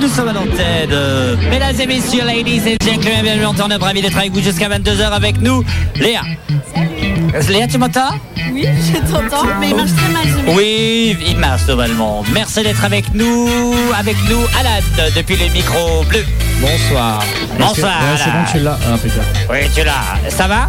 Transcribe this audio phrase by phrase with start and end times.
[0.00, 1.38] nous sommes à l'antenne.
[1.50, 5.10] Mesdames et messieurs, ladies and gentlemen, bienvenue en temps ravi d'être avec vous jusqu'à 22h
[5.10, 5.62] avec nous.
[5.96, 6.22] Léa.
[6.74, 7.52] Salut.
[7.52, 8.14] Léa, tu m'entends?
[8.52, 10.22] Oui, je t'entends, mais il marche très mal.
[10.48, 12.24] Oui, il marche normalement.
[12.32, 14.80] Merci d'être avec nous, avec nous, Alan,
[15.14, 16.24] depuis les micros bleus.
[16.60, 17.22] Bonsoir.
[17.58, 18.00] Bonsoir.
[18.00, 18.78] Ouais, c'est bon, tu l'as.
[18.86, 19.26] Ah, impeccable.
[19.50, 20.30] Oui, tu l'as.
[20.30, 20.66] Ça va?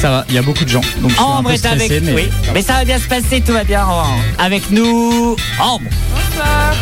[0.00, 0.80] Ça va, il y a beaucoup de gens.
[1.00, 2.14] Donc je suis un Ambre peu est avec stressé, mais...
[2.14, 3.86] Oui, mais ça va bien se passer, tout va bien.
[4.38, 5.84] Avec nous, Ambre.
[6.14, 6.74] Bonsoir.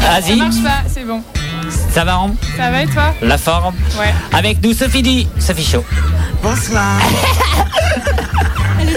[0.00, 0.38] Vas-y.
[0.38, 1.22] Ça marche pas, c'est bon.
[1.92, 4.12] Ça va, Ambre Ça va et toi La forme Ouais.
[4.32, 5.84] Avec nous, Sophie Di, Sophie Chaud.
[6.42, 7.00] Bonsoir.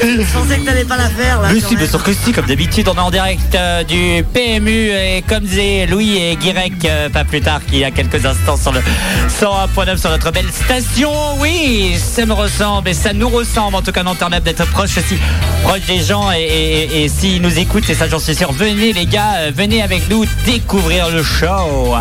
[0.02, 1.50] Je pensais que t'allais pas la faire là.
[1.54, 4.90] Mais si, bien sûr que si, comme d'habitude, on est en direct euh, du PMU
[4.92, 8.56] et comme disaient Louis et Guirec, euh, pas plus tard qu'il y a quelques instants
[8.58, 8.82] sur le
[9.30, 11.12] 101.9 sur notre belle station.
[11.40, 15.18] Oui, ça me ressemble et ça nous ressemble en tout cas Internet d'être proche aussi,
[15.64, 18.94] proche des gens et, et- et s'ils nous écoutent, et ça j'en suis sûr, venez
[18.94, 21.96] les gars, euh, venez avec nous découvrir le show.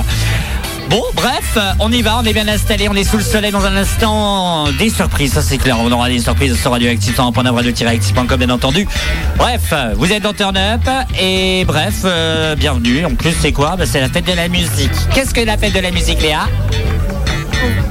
[0.88, 3.52] Bon, bref, euh, on y va, on est bien installé, on est sous le soleil
[3.52, 4.70] dans un instant.
[4.78, 8.88] Des surprises, ça c'est clair, on aura des surprises sur radioactif en radio-actif.com bien entendu.
[9.36, 10.88] Bref, euh, vous êtes dans Turn Up
[11.20, 13.04] et bref, euh, bienvenue.
[13.04, 13.76] En plus, c'est quoi?
[13.76, 14.90] Bah, C'est la fête de la musique.
[15.14, 16.46] Qu'est-ce que la fête de la musique, Léa?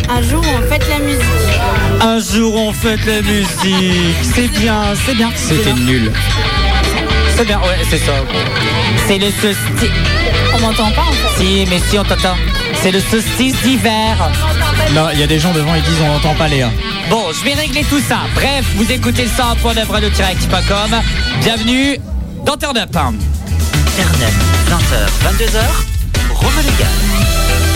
[0.09, 1.21] Un jour, on fête la musique.
[2.01, 4.15] Un jour, on fête la musique.
[4.33, 5.29] C'est bien, c'est bien.
[5.35, 6.11] C'était nul.
[7.35, 8.13] C'est bien, ouais, c'est ça.
[9.07, 9.91] C'est le solstice.
[10.55, 11.43] On m'entend pas en fait.
[11.43, 12.35] Si, mais si, on t'entend.
[12.81, 14.15] C'est le solstice d'hiver.
[14.93, 16.69] Non, il y a des gens devant, ils disent on n'entend pas Léa.
[17.09, 18.19] Bon, je vais régler tout ça.
[18.35, 21.01] Bref, vous écoutez le 100.9 radio-actif.com.
[21.41, 21.97] Bienvenue
[22.45, 22.91] dans Turn Up.
[22.91, 24.33] Turn Up,
[24.69, 25.59] 20h, 22h,
[26.33, 27.66] Rome Légal.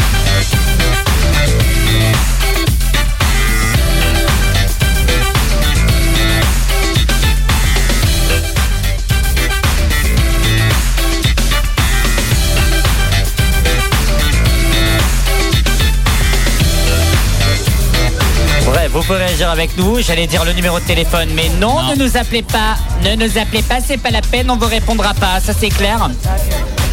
[19.01, 19.99] Vous pouvez réagir avec nous.
[19.99, 22.75] J'allais dire le numéro de téléphone, mais non, ne nous appelez pas.
[23.03, 25.39] Ne nous appelez pas, c'est pas la peine, on vous répondra pas.
[25.39, 26.09] Ça c'est clair.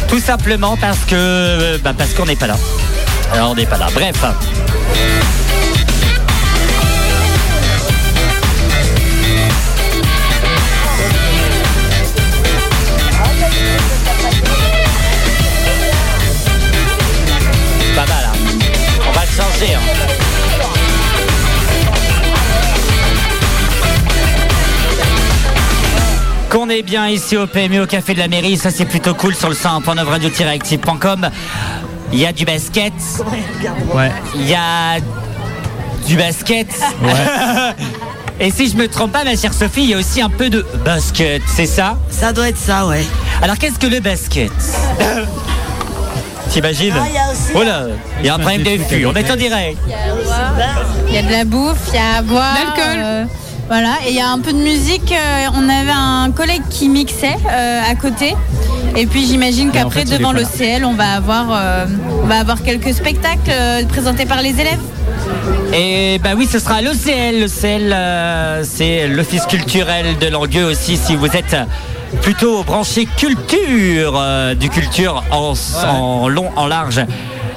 [0.07, 2.55] Tout simplement parce que, euh, bah, parce qu'on n'est pas là.
[3.31, 3.87] Alors on n'est pas là.
[3.93, 4.15] Bref.
[17.95, 18.25] Pas mal.
[18.25, 18.37] hein.
[19.07, 19.73] On va le changer.
[19.75, 20.08] hein.
[26.49, 29.35] Qu'on est bien ici au PMU au Café de la Mairie, ça c'est plutôt cool
[29.35, 31.29] sur le 100.9 radio-active.com.
[32.11, 32.93] Il y a du basket,
[33.93, 34.11] Ouais.
[34.35, 34.97] il y a
[36.07, 36.67] du basket.
[38.39, 40.49] Et si je me trompe pas, ma chère Sophie, il y a aussi un peu
[40.49, 41.97] de basket, c'est ça?
[42.09, 43.03] Ça doit être ça, ouais.
[43.43, 44.51] Alors qu'est-ce que le basket?
[46.49, 46.93] T'imagines?
[46.99, 47.83] Ah, il y a aussi- Oh là,
[48.21, 49.77] il y a un problème de fût, on est en direct.
[51.07, 52.55] Il y a de la bouffe, il y à boire.
[52.55, 53.01] L'alcool.
[53.03, 53.25] euh,
[53.69, 55.11] voilà, et il y a un peu de musique.
[55.11, 58.35] euh, on avait un collègue qui mixait euh, à côté.
[58.95, 60.47] Et puis j'imagine en qu'après, fait, devant pas là.
[60.59, 61.85] l'OCL, on va avoir, euh,
[62.23, 64.79] on va avoir quelques spectacles euh, présentés par les élèves.
[65.73, 67.41] Et bah oui, ce sera l'OCL.
[67.41, 71.55] L'OCL, euh, c'est l'Office culturel de Langueux aussi, si vous êtes
[72.23, 75.53] plutôt branché culture, euh, du culture en,
[75.87, 77.01] en long, en large.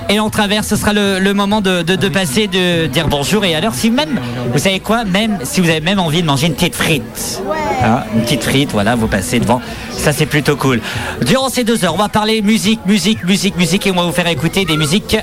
[0.08, 3.44] Et en travers, ce sera le, le moment de, de- de passer, de dire bonjour.
[3.44, 4.20] Et alors, si même,
[4.52, 7.40] vous savez quoi, même si vous avez même envie de manger une petite frite,
[7.82, 9.60] hein, une petite frite, voilà, vous passez devant.
[9.90, 10.80] Ça, c'est plutôt cool.
[11.24, 14.12] Durant ces deux heures, on va parler musique, musique, musique, musique, et on va vous
[14.12, 15.16] faire écouter des musiques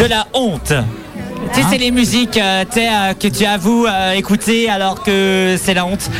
[0.00, 0.72] de la honte.
[1.52, 5.72] Tu sais, c'est les musiques euh, euh, que tu avoues euh, écouter alors que c'est
[5.74, 6.10] la honte.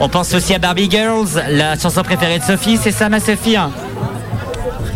[0.00, 3.56] On pense aussi à Barbie Girls, la chanson préférée de Sophie, c'est ça ma Sophie
[3.56, 3.70] hein?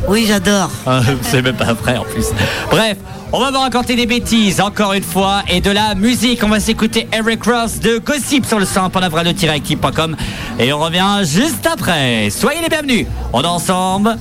[0.09, 0.71] Oui, j'adore.
[0.87, 2.27] Ah, C'est même pas vrai en plus.
[2.71, 2.97] Bref,
[3.33, 6.43] on va vous raconter des bêtises encore une fois et de la musique.
[6.45, 10.17] On va s'écouter Eric Ross de Gossip sur le 100.9radio-active.com
[10.59, 12.29] et on revient juste après.
[12.31, 13.07] Soyez les bienvenus.
[13.33, 14.17] On est ensemble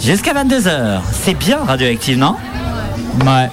[0.00, 1.00] jusqu'à 22h.
[1.10, 2.36] C'est bien Radioactive, non?
[3.24, 3.48] Ouais.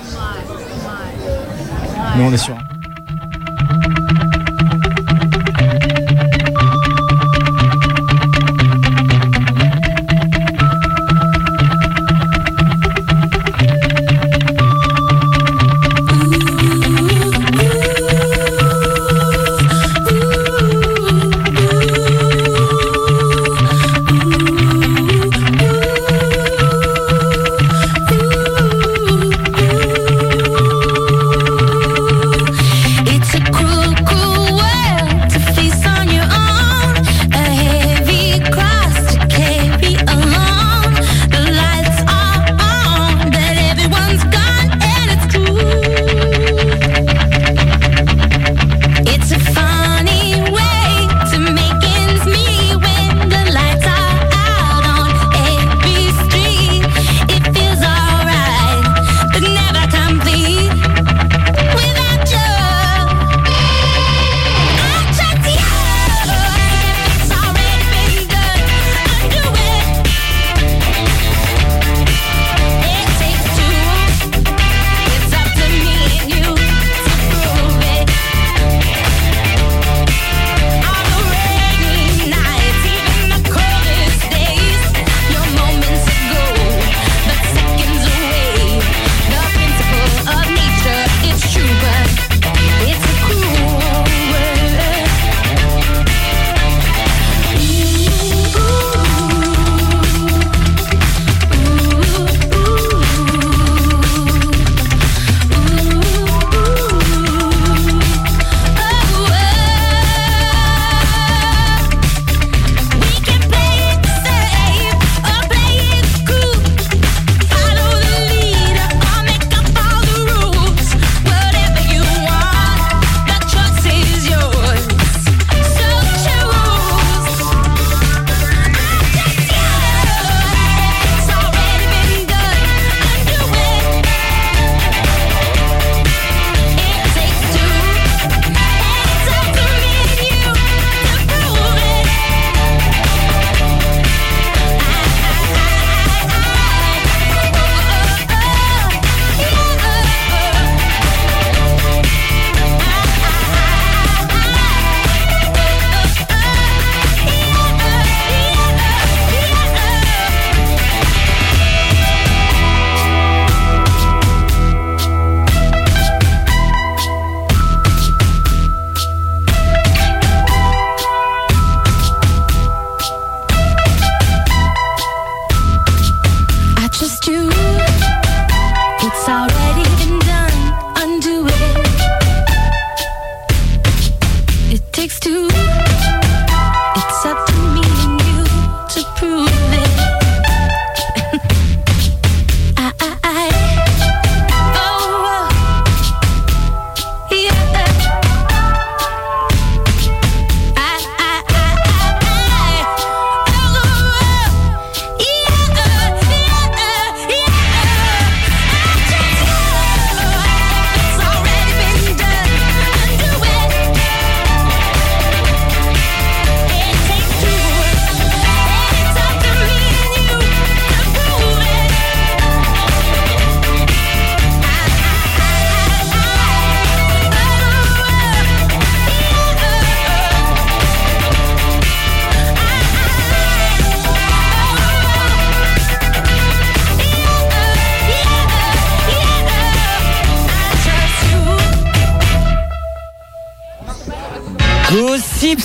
[2.17, 2.57] Nous on est sûr.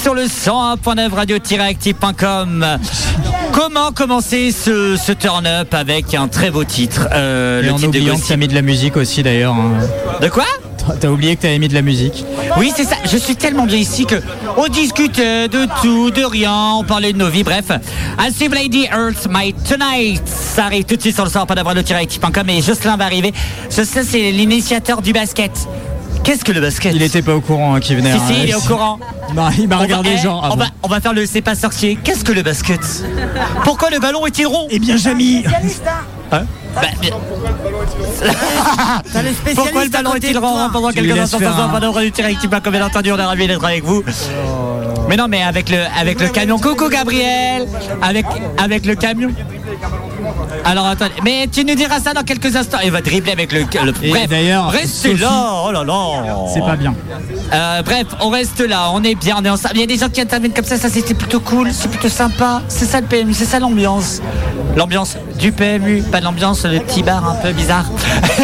[0.06, 2.64] Sur le 101.9 radio-active.com.
[3.50, 7.90] Comment commencer ce, ce turn-up avec un très beau titre euh, Et Le en titre
[7.90, 8.28] de oubliant que Gossip.
[8.28, 9.54] t'as mis de la musique aussi d'ailleurs.
[9.54, 9.72] hein.
[10.22, 10.44] De quoi?
[11.00, 12.24] T'as oublié que t'avais mis de la musique.
[12.56, 12.94] Oui, c'est ça.
[13.04, 14.22] Je suis tellement bien ici que
[14.56, 16.54] on discutait de tout, de rien.
[16.76, 17.42] On parlait de nos vies.
[17.42, 20.22] Bref, As Lady Earth My Tonight.
[20.28, 23.06] Ça arrive tout de suite sur le sort pas d'avoir le tiractif.com et Jocelyn va
[23.06, 23.32] arriver.
[23.76, 25.50] Jocelyn, c'est l'initiateur du basket.
[26.26, 28.10] Qu'est-ce que le basket Il était pas au courant hein, qu'il venait.
[28.10, 28.22] Si, hein.
[28.26, 28.98] si, il est au courant.
[29.28, 30.40] Il m'a- Il m'a On va- regardé eh, genre.
[30.44, 30.64] ah on, bon.
[30.64, 31.96] va, on va faire le c'est pas sorcier.
[32.02, 32.80] Qu'est-ce que le basket
[33.64, 35.44] Pourquoi le ballon est-il rond Eh bien, Jamy
[36.32, 36.42] Hein
[36.74, 37.10] Bah, bien-
[39.12, 41.78] T'as le spécialiste Pourquoi le ballon est-il rond pendant quelques instants faire sans un- pas
[41.80, 44.02] d'ordre du direct Comme bien entendu, on est ravis d'être avec vous.
[45.08, 46.58] Mais non, mais avec le, avec le camion.
[46.58, 47.66] Coucou Gabriel
[48.02, 48.26] Avec,
[48.58, 49.30] avec le camion.
[50.68, 52.78] Alors attendez, mais tu nous diras ça dans quelques instants.
[52.84, 53.60] Il va dribbler avec le.
[53.60, 55.62] le bref, d'ailleurs, Sophie- là.
[55.64, 55.94] Oh là là.
[56.52, 56.92] C'est pas bien.
[57.52, 59.74] Euh, bref, on reste là, on est bien, on est ensemble.
[59.76, 62.08] Il y a des gens qui interviennent comme ça, ça c'était plutôt cool, c'est plutôt
[62.08, 62.62] sympa.
[62.66, 64.20] C'est ça le PMU, c'est ça l'ambiance.
[64.76, 67.86] L'ambiance du PMU, pas l'ambiance, le petit bar un peu bizarre.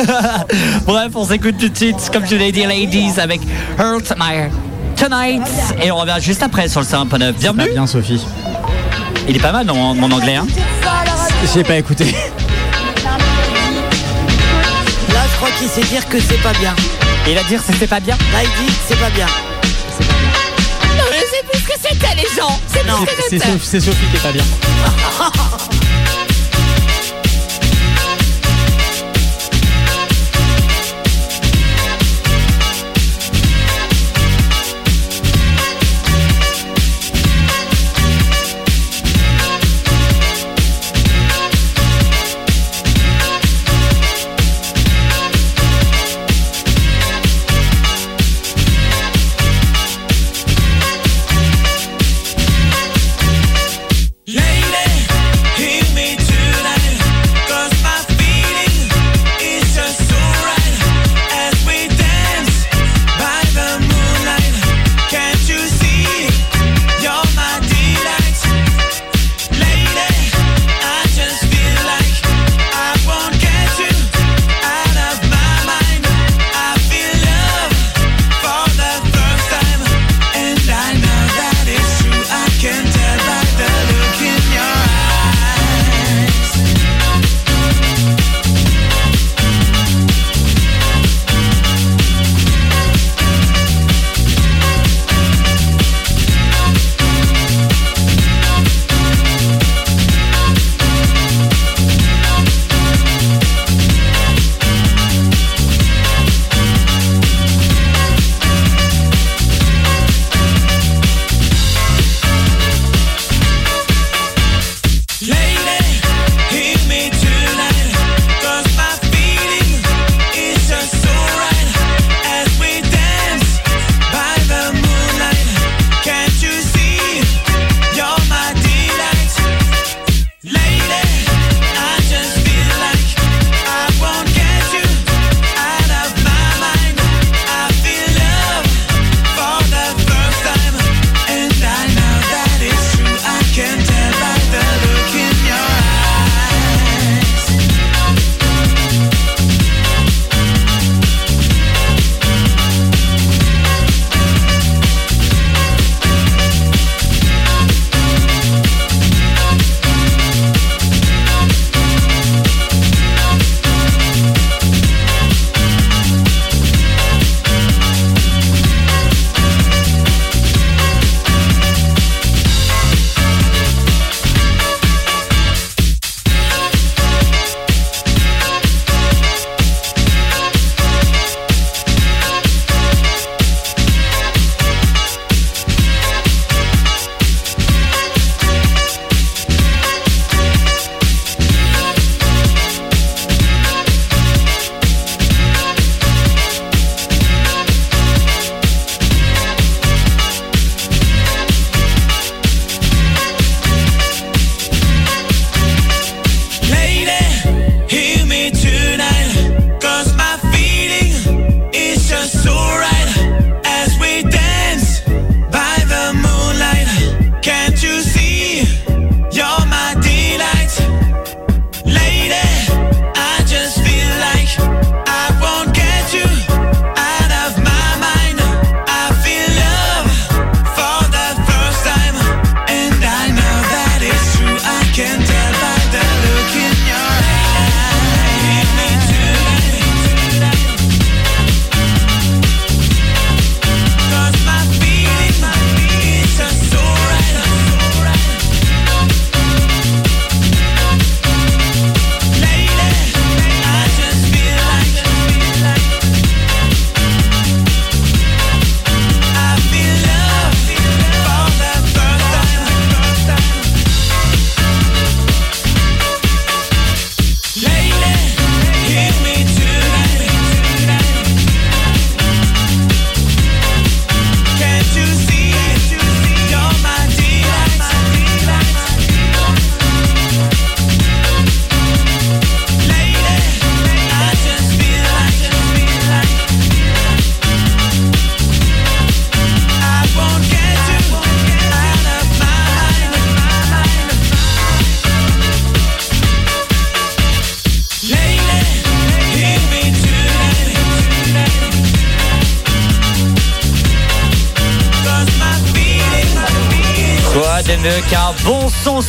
[0.87, 3.41] bref, on s'écoute tout de suite, comme je l'ai dit, Ladies, avec
[3.79, 4.49] Hurt My
[4.97, 5.43] Tonight.
[5.83, 7.09] Et on revient juste après sur le 101.9.
[7.09, 7.71] Pas Bienvenue.
[7.71, 8.25] bien, Sophie.
[9.29, 10.47] Il est pas mal mon, mon anglais, hein.
[11.45, 12.05] J'ai pas écouté.
[12.05, 12.11] Là,
[15.31, 16.75] je crois qu'il sait dire que c'est pas bien.
[17.29, 18.17] Il a dit que c'était pas bien.
[18.33, 19.27] Là, il dit que c'est pas bien.
[21.31, 22.59] C'est plus ce que c'était les gens.
[22.73, 23.05] C'est Non.
[23.29, 24.45] C'est Sophie, c'est Sophie qui est pas bien.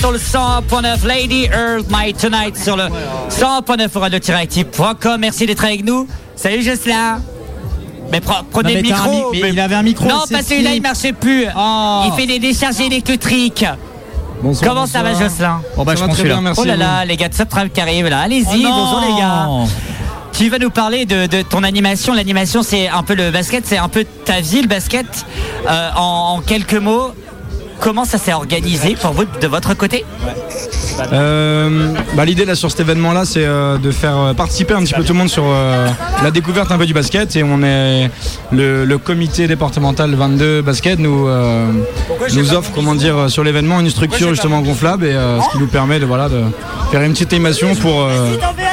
[0.03, 2.83] sur le 100.9 Lady Earl My Tonight sur le
[3.29, 5.17] 100.9 radio-active.com.
[5.21, 6.05] Merci d'être avec nous.
[6.35, 7.21] Salut Jocelyn.
[8.11, 9.31] Mais pre- prenez Non, le mais micro.
[9.31, 11.45] mi- mais il avait un micro, Non, parce que qui il marchait plus.
[11.57, 12.01] Oh.
[12.07, 13.65] Il fait des décharges électriques.
[14.41, 15.13] Bonsoir, Comment ça va.
[15.13, 16.59] Jocelyn Bon, bah, Ça je va très bien, merci.
[16.61, 18.19] Oh là là, les gars de Subtram qui arrivent là.
[18.23, 19.47] Allez-y, Oh bonjour les gars.
[20.33, 22.13] Tu vas nous parler de, de ton animation.
[22.13, 25.05] L'animation, c'est un peu le basket, c'est un peu ta vie, le basket.
[25.69, 27.13] Euh, en, en quelques mots,
[27.83, 30.05] comment ça s'est organisé pour vous de votre côté
[31.11, 34.83] Euh, bah, L'idée là sur cet événement là c'est euh, de faire euh, participer un
[34.83, 35.87] petit peu tout le monde sur euh,
[36.23, 38.09] la découverte un peu du basket et on est
[38.51, 41.27] le, le comité départemental 22 basket nous,
[42.35, 45.99] nous offre comment dire sur l'événement une structure justement gonflable et ce qui nous permet
[45.99, 46.41] de, voilà, de
[46.91, 48.07] faire une petite animation pour,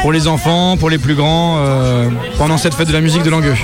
[0.03, 1.59] pour les enfants, pour les plus grands
[2.39, 3.55] pendant cette fête de la musique de Langueux.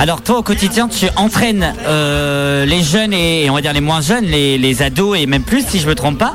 [0.00, 3.82] Alors toi, au quotidien, tu entraînes euh, les jeunes et, et on va dire les
[3.82, 6.32] moins jeunes, les, les ados et même plus, si je me trompe pas.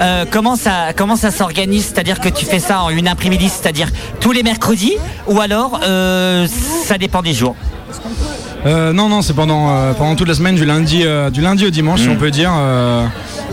[0.00, 1.86] Euh, comment ça, comment ça s'organise?
[1.86, 3.88] C'est-à-dire que tu fais ça en une après-midi, c'est-à-dire
[4.20, 4.94] tous les mercredis,
[5.26, 6.46] ou alors euh,
[6.84, 7.56] ça dépend des jours?
[8.66, 11.66] Euh, non, non, c'est pendant, euh, pendant toute la semaine, du lundi, euh, du lundi
[11.66, 12.52] au dimanche, si on peut dire.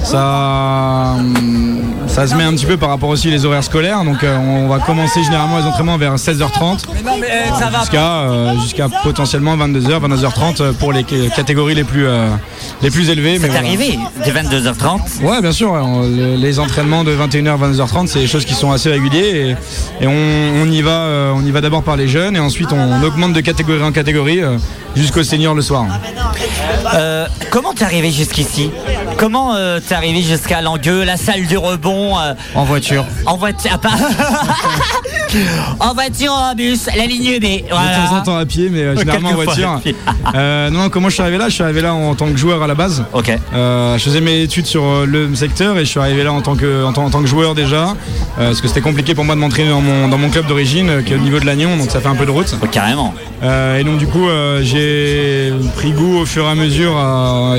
[0.03, 1.64] Ça, hum,
[2.15, 4.05] ça se met un petit peu par rapport aussi les horaires scolaires.
[4.05, 6.86] Donc, euh, on va commencer généralement les entraînements vers 16h30
[7.81, 12.29] jusqu'à euh, jusqu'à potentiellement 22h, 22h30 euh, pour les ca- catégories les plus, euh,
[12.81, 13.38] les plus élevées.
[13.38, 13.67] C'est voilà.
[13.67, 15.24] arrivé de 22h30.
[15.24, 15.72] Ouais, bien sûr.
[15.74, 16.03] on-
[16.38, 19.55] les entraînements de 21h, 22h30, c'est des choses qui sont assez réguliers
[20.00, 22.72] et, et on, on y va, on y va d'abord par les jeunes et ensuite
[22.72, 24.39] on, augmente de catégorie en catégorie
[24.95, 25.86] jusqu'aux seniors le soir.
[27.51, 28.72] Comment t'es arrivé jusqu'ici?
[29.17, 29.55] Comment
[29.88, 33.06] t'es arrivé jusqu'à Langueux, la salle du rebond euh, En voiture.
[33.26, 33.90] En voiture, ah, pas-
[35.80, 37.64] en voiture, en bus, la ligne B.
[37.64, 39.80] De temps en temps à pied, mais euh, généralement en voiture.
[40.36, 41.50] Euh, non, comment je suis arrivé là?
[41.50, 43.04] Je suis arrivé là en tant que joueur à la base.
[43.14, 43.32] Ok.
[43.54, 46.42] Euh, je faisais mes études sur euh, le secteur et je suis arrivé là en
[46.42, 47.90] tant que, en tant, en tant que joueur déjà.
[48.40, 50.90] euh, parce que c'était compliqué pour moi de m'entraîner dans mon, dans mon club d'origine,
[50.90, 52.56] euh, qui est au niveau de Lannion, donc ça fait un peu de route.
[52.62, 53.14] Oh, carrément.
[53.44, 57.56] Euh, et donc du coup, euh, j'ai pris goût au fur et à mesure à,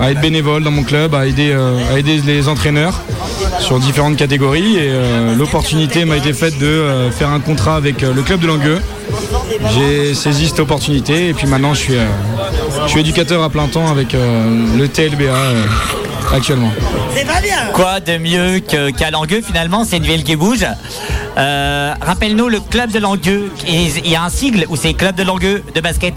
[0.00, 3.00] à être bénévole dans mon club, à aider, euh, à aider les entraîneurs
[3.60, 4.76] sur différentes catégories.
[4.76, 8.40] Et euh, l'opportunité m'a été faite de euh, faire un contrat avec euh, le club
[8.40, 8.80] de Langueux.
[9.74, 12.04] J'ai saisi cette opportunité et puis maintenant je suis, euh,
[12.84, 15.64] je suis éducateur à plein temps avec euh, le TLBA euh,
[16.32, 16.72] actuellement.
[17.72, 19.84] Quoi de mieux qu'à Langueux finalement?
[19.84, 20.66] C'est une ville qui bouge.
[21.36, 23.50] Euh, Rappelle-nous le club de Langueux.
[23.68, 26.14] Il y a un sigle ou c'est club de Langueux de basket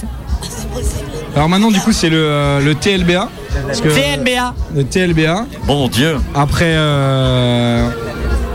[1.38, 3.30] Alors maintenant du coup c'est le, euh, le TLBA.
[3.68, 4.56] parce que- TNBA.
[4.76, 5.46] Le TLBA.
[5.68, 6.16] Bon Dieu.
[6.34, 7.88] Après, euh,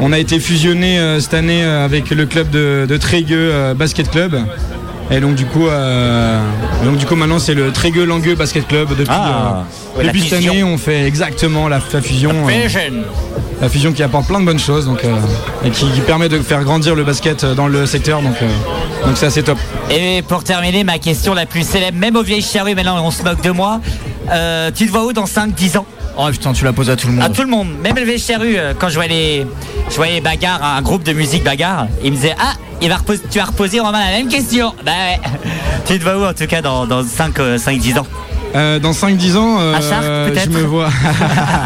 [0.00, 3.74] on a été fusionné euh, cette année euh, avec le club de, de Trégueux euh,
[3.74, 4.34] Basket Club.
[5.10, 6.40] Et donc du coup, euh,
[6.84, 8.88] donc du coup maintenant c'est le Trégueux Langueux Basket Club.
[8.90, 12.68] Depuis, Ah, euh, ouais, la depuis cette année, on fait exactement la, la fusion, euh,
[13.60, 15.14] la fusion qui apporte plein de bonnes choses, donc euh,
[15.64, 18.22] et qui, qui permet de faire grandir le basket dans le secteur.
[18.22, 18.46] Donc, euh,
[19.06, 19.58] donc c'est assez top.
[19.90, 23.22] Et pour terminer, ma question la plus célèbre, même aux vieilles charrues, maintenant on se
[23.22, 23.80] moque de moi.
[24.30, 25.86] Euh, tu te vois où dans 5-10 ans?
[26.16, 27.34] Oh putain, tu la poses à tout le À monde.
[27.34, 29.46] tout le monde, même vieilles charrues, euh, quand je voyais les,
[29.90, 33.22] je voyais bagarre, un groupe de musique bagarre, ils me disaient Ah, il va reposer-
[33.30, 34.74] tu vas reposer Romain la même question.
[34.84, 35.20] Bah ouais.
[35.86, 38.06] Tu te vois où en tout cas dans, dans 5-10 ans
[38.54, 40.88] Euh, dans 5-10 ans, euh, À Chartres, peut-être je me vois.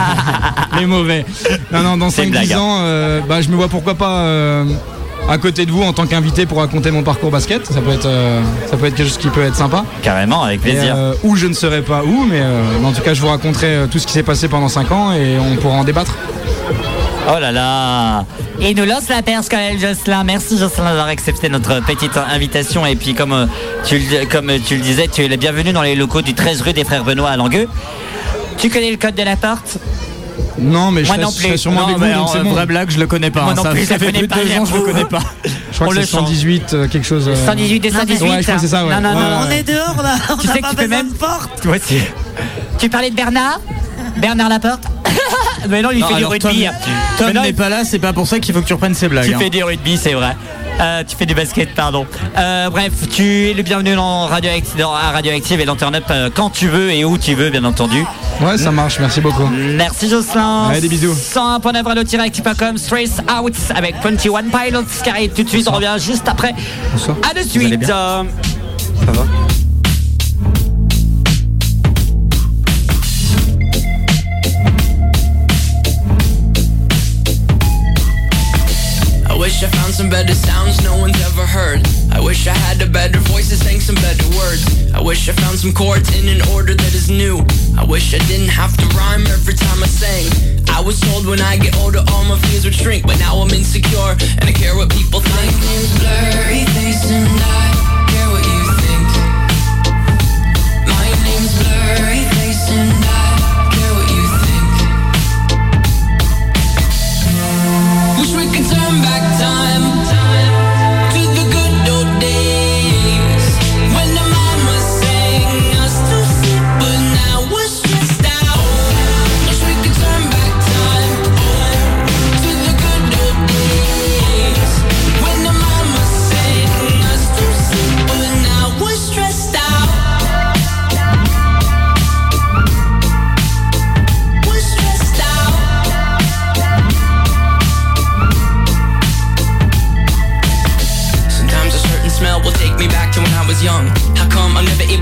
[0.78, 1.24] Les mauvais.
[1.72, 2.59] Non, non, dans C'est une 5-10 blague, hein.
[2.61, 4.64] ans, euh, bah, je me vois pourquoi pas euh,
[5.29, 7.67] à côté de vous en tant qu'invité pour raconter mon parcours basket.
[7.67, 9.85] Ça peut être, euh, ça peut être quelque chose qui peut être sympa.
[10.03, 10.95] Carrément, avec Et, plaisir.
[10.97, 13.29] euh, où je ne serai pas où, mais, euh, mais en tout cas, je vous
[13.29, 16.15] raconterai euh, tout ce qui s'est passé pendant 5 ans et on pourra en débattre.
[17.29, 18.25] Oh là là
[18.61, 20.23] Il nous lance la perche quand même, Jocelyn.
[20.23, 22.87] Merci Jocelyn d'avoir accepté notre petite invitation.
[22.87, 23.49] Et puis comme,
[23.85, 26.62] tu, le, comme tu le disais, tu es le bienvenu dans les locaux du 13
[26.62, 27.67] rue des Frères Benoît à Langueux.
[28.59, 29.79] Tu connais le code de la porte?
[30.59, 31.59] Non, mais je Moi non je serai plus.
[31.59, 32.51] sûrement Non, avec vous, mais donc c'est bon.
[32.53, 33.42] vraie blague, je le connais pas.
[33.42, 33.55] Moi hein.
[33.57, 35.18] non ça, plus, je fait connais plus de pas, deux ans, je le connais pas.
[35.44, 37.29] Je crois On que le c'est 118, euh, quelque chose.
[37.29, 38.94] euh, 118 et 118 Ouais, je crois que c'est ça, ouais.
[38.94, 39.44] Non, non, non, Ouais.
[39.46, 41.61] On est dehors là, on Tu sais pas que tu peux même- porte.
[41.62, 41.99] Toi aussi.
[42.79, 43.61] Tu parlais de Bernard
[44.16, 44.85] Bernard Laporte
[45.68, 46.66] Mais non, il Non, fait du rugby.
[47.18, 49.09] Tom- n'est il- pas là, c'est pas pour ça qu'il faut que tu reprennes ses
[49.09, 49.27] blagues.
[49.27, 49.38] Tu hein.
[49.38, 50.37] fais du rugby, c'est vrai.
[50.81, 52.07] Euh, tu fais du basket, pardon.
[52.37, 56.29] Euh, bref, tu es le bienvenu dans Radioactive, dans Radioactive et dans Turn Up euh,
[56.35, 58.05] quand tu veux et où tu veux, bien entendu.
[58.41, 59.47] Ouais, ça marche, merci beaucoup.
[59.47, 60.69] Merci Jocelyn.
[60.71, 61.15] Allez, des bisous.
[61.15, 65.67] 101.9 radio-active.com, Stress Out avec 21 Pilots qui arrive tout de suite.
[65.69, 66.55] On revient juste après.
[66.93, 67.17] Bonsoir.
[67.29, 67.89] À de suite.
[67.89, 68.23] Euh,
[69.07, 69.25] Ça va?
[79.57, 81.81] Wish I found some better sounds no one's ever heard.
[82.12, 84.92] I wish I had a better voice that sang some better words.
[84.92, 87.40] I wish I found some chords in an order that is new.
[87.73, 90.29] I wish I didn't have to rhyme every time I sang.
[90.69, 93.49] I was told when I get older all my fears would shrink, but now I'm
[93.49, 95.33] insecure and I care what people think.
[95.33, 97.73] My name's Blurry Face and I
[98.12, 99.09] care what you think.
[100.85, 104.69] My name's Blurry Face and I care what you think.
[108.21, 109.15] Wish we could turn back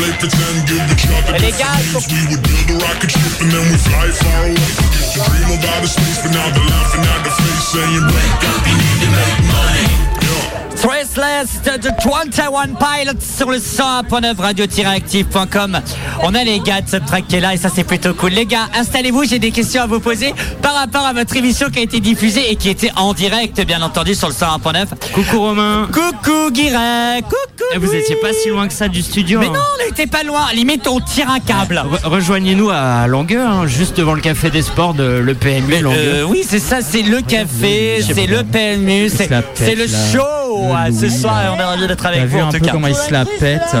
[0.00, 2.08] Play pretend, give each other Les different names.
[2.08, 4.56] We would build a rocket ship and then we fly far away.
[4.56, 8.44] Used to dream of outer space, but now they're laughing at the face, saying, wake
[8.48, 9.84] up, you need to make money.
[10.24, 10.70] Yeah.
[10.80, 15.80] Traceless de 21 Pilots sur le 101.9 radio-active.com.
[16.22, 18.30] On a les gars de Subtrack qui est là et ça c'est plutôt cool.
[18.30, 20.32] Les gars, installez-vous, j'ai des questions à vous poser
[20.62, 23.82] par rapport à votre émission qui a été diffusée et qui était en direct, bien
[23.82, 24.86] entendu, sur le 101.9.
[25.12, 25.88] Coucou Romain.
[25.92, 27.59] Coucou Guirec, coucou.
[27.74, 29.38] Eh, vous étiez pas si loin que ça du studio.
[29.40, 29.52] Mais hein.
[29.54, 30.46] non, on n'était pas loin.
[30.54, 31.76] Limite, on tire un câble.
[31.76, 35.96] Re- Rejoignez-nous à Langueux, hein, juste devant le café des sports de le PMU Langueux.
[35.98, 40.74] Euh, oui, c'est ça, c'est le café, c'est le PMU, c'est pète, le show Le
[40.74, 42.64] ah, ce soir on est ravis d'être T'as avec vu vous en un tout peu
[42.66, 42.72] cas.
[42.72, 43.76] comment il se la pète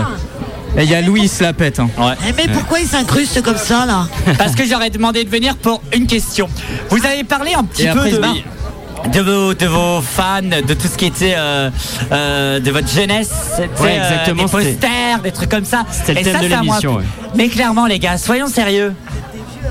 [0.76, 1.80] Et il y a Louis, il se la pète.
[1.80, 1.88] hein.
[1.98, 2.14] Ouais.
[2.28, 4.06] Eh, mais pourquoi il s'incruste comme ça là?
[4.38, 6.48] Parce que j'aurais demandé de venir pour une question.
[6.90, 8.20] Vous avez parlé un petit Et peu après, de.
[9.12, 11.70] De vos, de vos fans, de tout ce qui était euh,
[12.12, 15.84] euh, de votre jeunesse, Ouais, euh, exactement, des c'était- posters, des trucs comme ça.
[15.90, 17.04] C'était le thème ça, de l'émission, ouais.
[17.34, 18.94] Mais clairement, les gars, soyons sérieux.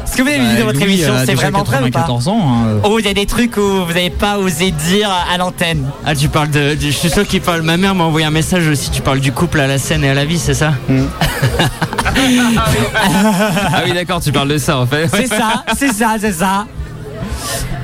[0.05, 1.99] Ce que vous avez vu de Bah, votre Louis émission, c'est vraiment vrai ou pas
[2.01, 2.39] 94 ans.
[2.41, 2.79] hein.
[2.83, 5.87] Oh, il y a des trucs où vous n'avez pas osé dire à l'antenne.
[6.05, 6.75] Ah, tu parles de.
[6.79, 7.61] Je suis sûr qu'il parle.
[7.61, 8.89] Ma mère m'a envoyé un message aussi.
[8.89, 10.73] Tu parles du couple à la scène et à la vie, c'est ça
[12.15, 15.07] Ah oui, d'accord, tu parles de ça en fait.
[15.13, 16.65] C'est ça, c'est ça, c'est ça.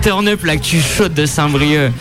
[0.01, 1.91] Turn up l'actu chaude de Saint-Brieuc.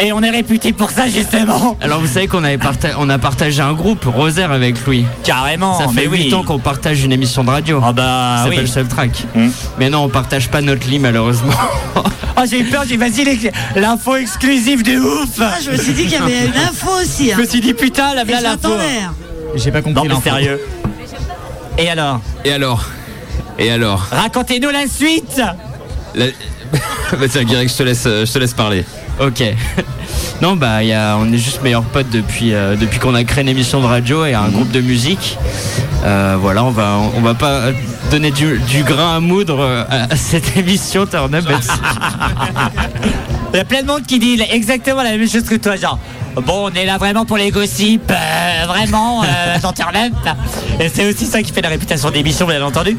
[0.00, 1.76] Et on est réputé pour ça justement.
[1.80, 5.04] Alors vous savez qu'on avait parta- on a partagé un groupe, Rosaire avec Louis.
[5.24, 5.76] Carrément.
[5.76, 6.24] Ça fait mais oui.
[6.26, 7.80] 8 ans qu'on partage une émission de radio.
[7.84, 8.68] Ah bah Ça s'appelle oui.
[8.68, 9.10] Subtrack.
[9.34, 9.48] Hmm.
[9.80, 11.52] Mais non, on partage pas notre lit malheureusement.
[12.40, 13.50] Oh j'ai eu peur, j'ai dit vas-y les-
[13.80, 15.28] l'info exclusive de ouf.
[15.40, 17.30] Ah, Je me suis dit qu'il y avait une info aussi.
[17.30, 17.38] Je Hein.
[17.38, 18.74] me suis dit putain la voilà je l'info.
[18.78, 19.12] hein.
[19.56, 20.22] J'ai pas Non compris mais l'info.
[20.22, 20.60] sérieux.
[21.78, 22.20] Et alors?
[22.44, 22.84] Et alors?
[23.58, 24.06] Et alors?
[24.12, 25.42] Racontez-nous la suite
[26.14, 26.26] La-
[27.12, 28.84] Bah tiens, Guirec, je te laisse, euh, je te laisse parler.
[29.20, 29.42] ok.
[30.40, 33.42] Non bah y a, on est juste meilleurs potes depuis, euh, depuis qu'on a créé
[33.42, 35.36] une émission de radio et un groupe de musique.
[36.04, 37.62] Euh, voilà, on va, on va pas
[38.12, 41.44] donner du, du grain à moudre à, à cette émission Turn Up.
[43.52, 45.98] Il y a plein de monde qui dit exactement la même chose que toi, genre.
[46.46, 50.12] Bon, on est là vraiment pour les gossips, euh, vraiment, euh, dans Turn Up.
[50.78, 52.96] Et c'est aussi ça qui fait la réputation d'émission, bien entendu.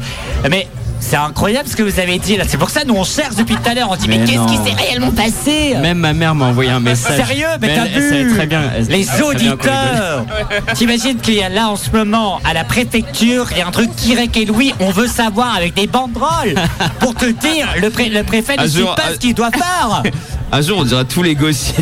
[0.50, 0.66] Mais
[1.00, 2.44] c'est incroyable ce que vous avez dit là.
[2.46, 3.88] C'est pour ça nous on cherche depuis tout à l'heure.
[3.90, 6.80] On dit mais, Mais qu'est-ce qui s'est réellement passé Même ma mère m'a envoyé un
[6.80, 7.16] message.
[7.16, 8.62] Sérieux Mais t'as vu très bien.
[8.76, 10.24] elle- Les elle auditeurs
[10.74, 13.70] T'imagines qu'il y a là en ce moment à la préfecture Il y a un
[13.70, 16.54] truc Kirek et Louis On veut savoir avec des banderoles
[17.00, 20.02] Pour te dire Le, pré- le préfet ne sait pas ce qu'il doit faire
[20.52, 21.76] Un jour, on dira tous les gossips.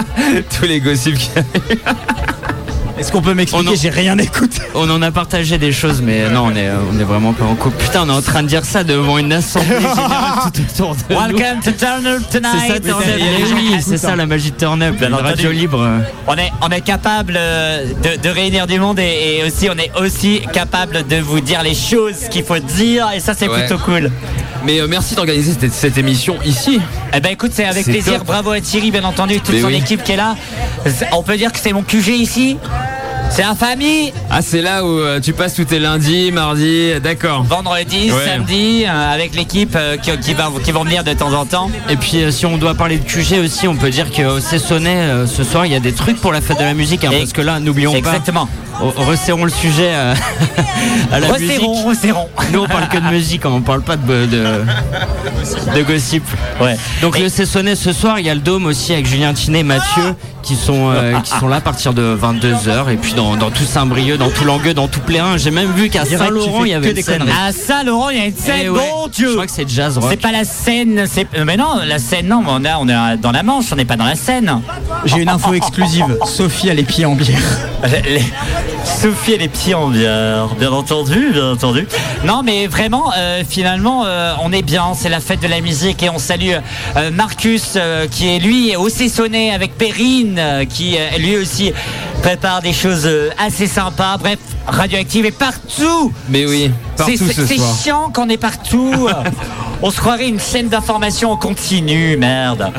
[0.58, 1.40] tous les gossips a.
[2.98, 4.58] Est-ce qu'on peut m'expliquer en- J'ai rien écouté.
[4.74, 7.54] On en a partagé des choses, mais non, on est, on est vraiment pas en
[7.54, 7.76] couple.
[7.76, 11.00] Putain, on est en train de dire ça devant une assemblée générale tout autour de
[11.10, 11.16] nous.
[11.38, 14.82] Welcome to Turn Up C'est Tonight ça, Eh oui, c'est ça la magie de Turn
[14.82, 15.22] Up, entendu.
[15.24, 15.80] radio libre.
[15.82, 15.98] euh.
[16.26, 19.76] On est, on est capable euh, de, de réunir du monde et, et aussi on
[19.78, 23.66] est aussi capable de vous dire les choses qu'il faut dire et ça c'est Ouais.
[23.66, 24.10] plutôt cool.
[24.64, 26.80] Mais euh, merci d'organiser cette, cette émission ici.
[27.14, 28.14] Eh ben écoute, c'est avec plaisir.
[28.18, 28.26] top.
[28.26, 29.76] Bravo à Thierry, bien entendu, toute Mais son oui.
[29.76, 30.34] équipe qui est là.
[31.12, 32.56] On peut dire que c'est mon QG ici.
[33.30, 34.12] C'est la famille.
[34.30, 37.42] Ah, c'est là où euh, tu passes tous tes lundis, mardis, d'accord.
[37.44, 38.24] Vendredi, Ouais.
[38.24, 41.70] samedi, euh, avec l'équipe euh, qui, qui, va, qui vont venir de temps en temps.
[41.90, 45.44] Et puis, si on doit parler de QG aussi, on peut dire qu'au Cessonnet, ce
[45.44, 47.04] soir, il y a des trucs pour la fête de la musique.
[47.04, 47.98] hein, parce que là, n'oublions pas.
[47.98, 48.48] Exactement.
[48.80, 50.10] Resserrons le sujet à,
[51.12, 51.86] à la Resserrons, musique.
[51.88, 52.28] resserrons.
[52.52, 54.44] Nous, on parle que de musique, on parle pas de, de,
[55.74, 56.22] de gossip.
[56.60, 56.76] Ouais.
[57.00, 59.60] Donc Et- le Cessonnet ce soir, il y a le Dôme aussi avec Julien Tinet
[59.60, 62.92] et Mathieu qui sont, euh, qui sont là à partir de 22h.
[62.92, 65.36] Et puis dans, dans tout Saint-Brieuc, dans tout Langueux, dans tout Plérin.
[65.38, 67.18] J'ai même vu qu'à Saint-Laurent, il y avait que une des scène.
[67.18, 67.36] conneries.
[67.48, 69.32] À Saint-Laurent, il y a une scène, Eh ouais, bon Je Dieu.
[69.32, 70.08] crois que c'est jazz rock.
[70.10, 71.26] C'est pas la scène, c'est.
[71.36, 73.84] euh, Mais non, la scène, non, on, a, on est dans la Manche, on n'est
[73.84, 74.60] pas dans la Seine.
[75.06, 76.04] J'ai une info exclusive.
[76.26, 77.38] Sophie a les pieds en bière.
[78.04, 78.22] Les-
[78.86, 81.86] Sophie et les pieds en bière, bien entendu, bien entendu.
[82.24, 84.92] Non, mais vraiment, euh, finalement, euh, on est bien.
[84.94, 86.52] C'est la fête de la musique et on salue
[86.96, 91.72] euh, Marcus, euh, qui est lui au Cessonnet avec Perrine, euh, qui euh, lui aussi
[92.22, 94.16] prépare des choses euh, assez sympas.
[94.18, 96.12] Bref, radioactive est partout.
[96.28, 99.08] Mais oui, C'est partout c'est- ce chiant qu'on est partout.
[99.82, 102.72] On se croirait une chaîne d'information en continu, merde.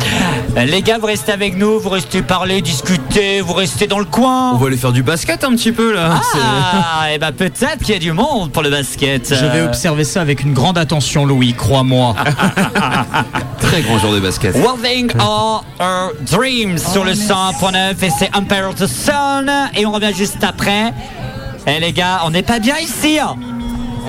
[0.55, 4.53] Les gars, vous restez avec nous, vous restez parler, discuter, vous restez dans le coin.
[4.53, 6.19] On va aller faire du basket un petit peu là.
[6.33, 9.33] Ah, et ben peut-être qu'il y a du monde pour le basket.
[9.33, 12.15] Je vais observer ça avec une grande attention, Louis, crois-moi.
[13.59, 14.55] Très grand jour de basket.
[14.55, 19.91] Worthing Our Our Dreams sur le 100.9 et c'est Empire of the Sun et on
[19.91, 20.93] revient juste après.
[21.67, 23.19] Eh les gars, on n'est pas bien ici.
[23.19, 23.35] hein.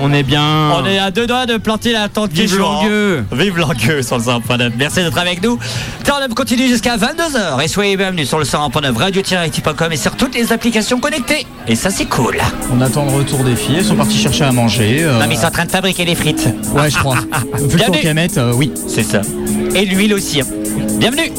[0.01, 0.71] On est bien.
[0.71, 2.59] On est à deux doigts de planter la tente qui Vive joue.
[2.59, 3.23] Langueux.
[3.31, 4.71] Vive Langueux sur le 100.9.
[4.77, 5.59] Merci d'être avec nous.
[6.05, 10.35] Turn Up continue jusqu'à 22h et soyez bienvenus sur le 100.9 radio-active.com et sur toutes
[10.35, 11.45] les applications connectées.
[11.67, 12.37] Et ça c'est cool.
[12.73, 13.77] On attend le retour des filles.
[13.79, 15.03] Elles sont parties chercher à manger.
[15.03, 16.47] euh, Non mais ils sont en train de fabriquer les frites.
[16.73, 17.15] Ouais, je crois.
[17.53, 17.99] Vu le temps Bienvenue.
[18.01, 18.71] qu'elles mettent, euh, oui.
[18.87, 19.21] C'est ça.
[19.75, 20.41] Et l'huile aussi.
[20.41, 20.45] hein.
[20.97, 21.31] Bienvenue.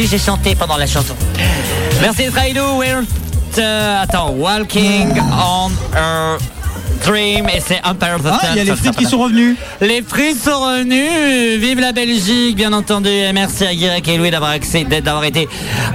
[0.00, 1.14] Entendu, j'ai chanté pendant la chanson.
[2.00, 2.78] Merci d'être avec nous.
[2.78, 3.02] We're,
[3.58, 6.38] euh, attends, Walking on a
[7.04, 9.56] Dream et c'est Empire of the Ah, il y a les frites qui sont revenus.
[9.80, 11.58] Les frites sont revenus.
[11.58, 13.08] Vive la Belgique, bien entendu.
[13.08, 15.48] Et merci à Guirec et Louis d'avoir accès- d'avoir été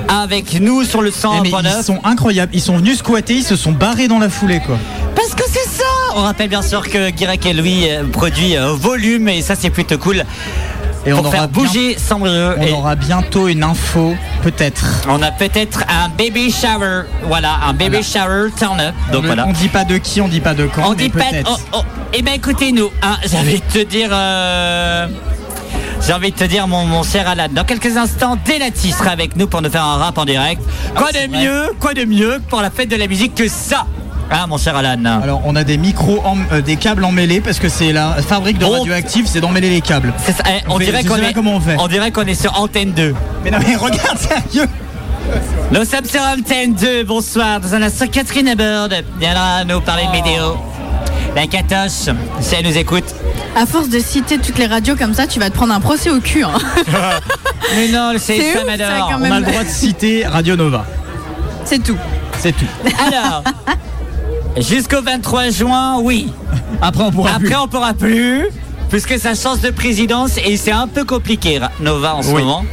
[0.08, 1.76] avec nous sur le Eh, mais 100.9.
[1.80, 2.52] ils sont incroyables.
[2.56, 4.78] Ils sont venus squatter, ils se sont barrés dans la foulée, quoi.
[5.15, 5.84] Parce que c'est ça
[6.15, 9.70] On rappelle bien sûr que Guirec et Louis euh, produit euh, volume et ça c'est
[9.70, 10.24] plutôt cool.
[11.06, 11.98] Et on pour aura bouger.
[12.12, 12.26] On
[12.62, 15.04] Et aura bientôt une info, peut-être.
[15.08, 17.04] on a peut-être un baby shower.
[17.24, 18.94] Voilà, un baby shower turn up.
[19.12, 19.46] Donc on, voilà.
[19.48, 20.89] on dit pas de qui, on dit pas de quand.
[20.89, 21.26] On dit pas.
[21.48, 21.82] Oh, oh.
[22.13, 24.10] Eh ben écoutez-nous, hein, j'ai envie de te dire.
[24.12, 25.08] euh,
[26.06, 29.36] J'ai envie de te dire, mon, mon cher Alan, dans quelques instants, Delati sera avec
[29.36, 30.62] nous pour nous faire un rap en direct.
[30.96, 33.86] Quoi de mieux, quoi de mieux pour la fête de la musique que ça?
[34.31, 37.59] Hein, mon cher Alan Alors, on a des micros, en- euh, des câbles emmêlés parce
[37.59, 38.71] que c'est la fabrique de Oh.
[38.79, 40.13] radioactifs, c'est d'emmêler les câbles.
[40.23, 41.75] C'est ça, eh, on, dirait qu'on est, comment on fait.
[41.79, 43.13] on dirait qu'on est sur Antenne 2.
[43.43, 44.67] Mais non, mais regarde, sérieux
[45.71, 47.59] Nous sommes sur Antenne 2, bonsoir.
[47.59, 50.57] Dans un instant, Catherine Abord viendra nous parler de vidéo.
[51.35, 52.09] La Catoche,
[52.39, 53.03] si elle nous écoute.
[53.55, 56.09] À force de citer toutes les radios comme ça, tu vas te prendre un procès
[56.09, 56.43] au cul.
[56.43, 56.51] hein.
[57.75, 58.59] Mais non, c'est C'est ça,
[59.09, 60.85] quand On a le droit de citer Radio Nova.
[61.63, 61.97] C'est tout.
[62.39, 62.65] C'est tout.
[63.07, 63.43] Alors,
[64.58, 66.28] jusqu'au 23 juin, oui.
[66.82, 67.48] Après, on pourra plus.
[67.48, 68.46] Après, on pourra plus,
[68.89, 72.41] puisque ça change de présidence et c'est un peu compliqué, Nova, en ce Oui.
[72.44, 72.65] moment.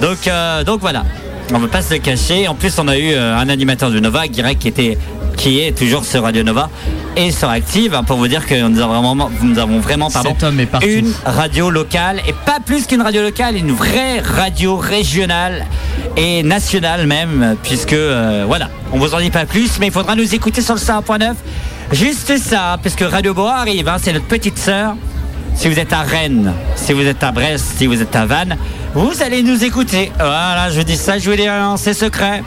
[0.00, 1.04] Donc, euh, donc voilà.
[1.52, 2.48] On ne peut pas se le cacher.
[2.48, 4.98] En plus, on a eu euh, un animateur de Nova, Guirec, qui était
[5.36, 6.70] qui est toujours sur Radio Nova
[7.16, 10.36] et sur Active hein, pour vous dire que nous avons vraiment, nous avons vraiment pardon,
[10.86, 15.66] une radio locale et pas plus qu'une radio locale, une vraie radio régionale
[16.16, 20.14] et nationale même, puisque euh, voilà, on vous en dit pas plus, mais il faudra
[20.14, 21.34] nous écouter sur le 101.9.
[21.92, 24.96] Juste ça, parce que Radio Beau arrive, hein, c'est notre petite sœur.
[25.54, 28.56] Si vous êtes à Rennes, si vous êtes à Brest, si vous êtes à Vannes,
[28.94, 30.10] vous allez nous écouter.
[30.18, 32.42] Voilà, je dis ça, je vous dis rien, c'est secret.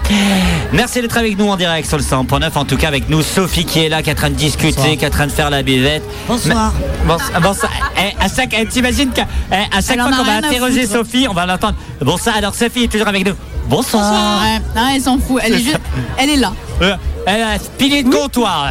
[0.73, 2.49] Merci d'être avec nous en direct sur le 100.9.
[2.55, 4.75] En tout cas, avec nous, Sophie qui est là, qui est en train de discuter,
[4.75, 4.97] Bonsoir.
[4.97, 6.03] qui est en train de faire la buvette.
[6.27, 6.73] Bonsoir.
[7.05, 10.23] Bon, bon, ça, eh, à chaque, eh, t'imagines qu'à eh, à chaque Elle fois qu'on
[10.23, 11.05] va interroger foutre.
[11.05, 11.75] Sophie, on va l'entendre.
[12.01, 13.35] Bon, ça, alors Sophie est toujours avec nous.
[13.67, 14.41] Bonsoir.
[14.41, 15.41] Ouais, non, elle s'en fout.
[15.45, 15.79] Elle est, juste,
[16.17, 16.53] elle est là.
[17.27, 18.69] Elle a pilier de comptoir.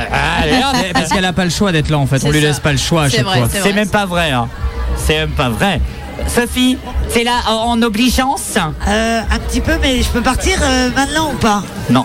[0.94, 2.24] Parce qu'elle a pas le choix d'être là en fait.
[2.24, 2.46] On lui ça.
[2.48, 3.48] laisse pas le choix à chaque vrai, fois.
[3.52, 4.32] c'est C'est même pas vrai.
[4.32, 4.48] hein.
[5.06, 5.80] C'est même pas vrai.
[6.26, 6.76] Sophie,
[7.08, 11.36] c'est là en, obligeance Euh, un petit peu, mais je peux partir euh, maintenant ou
[11.36, 11.62] pas?
[11.90, 12.04] Non.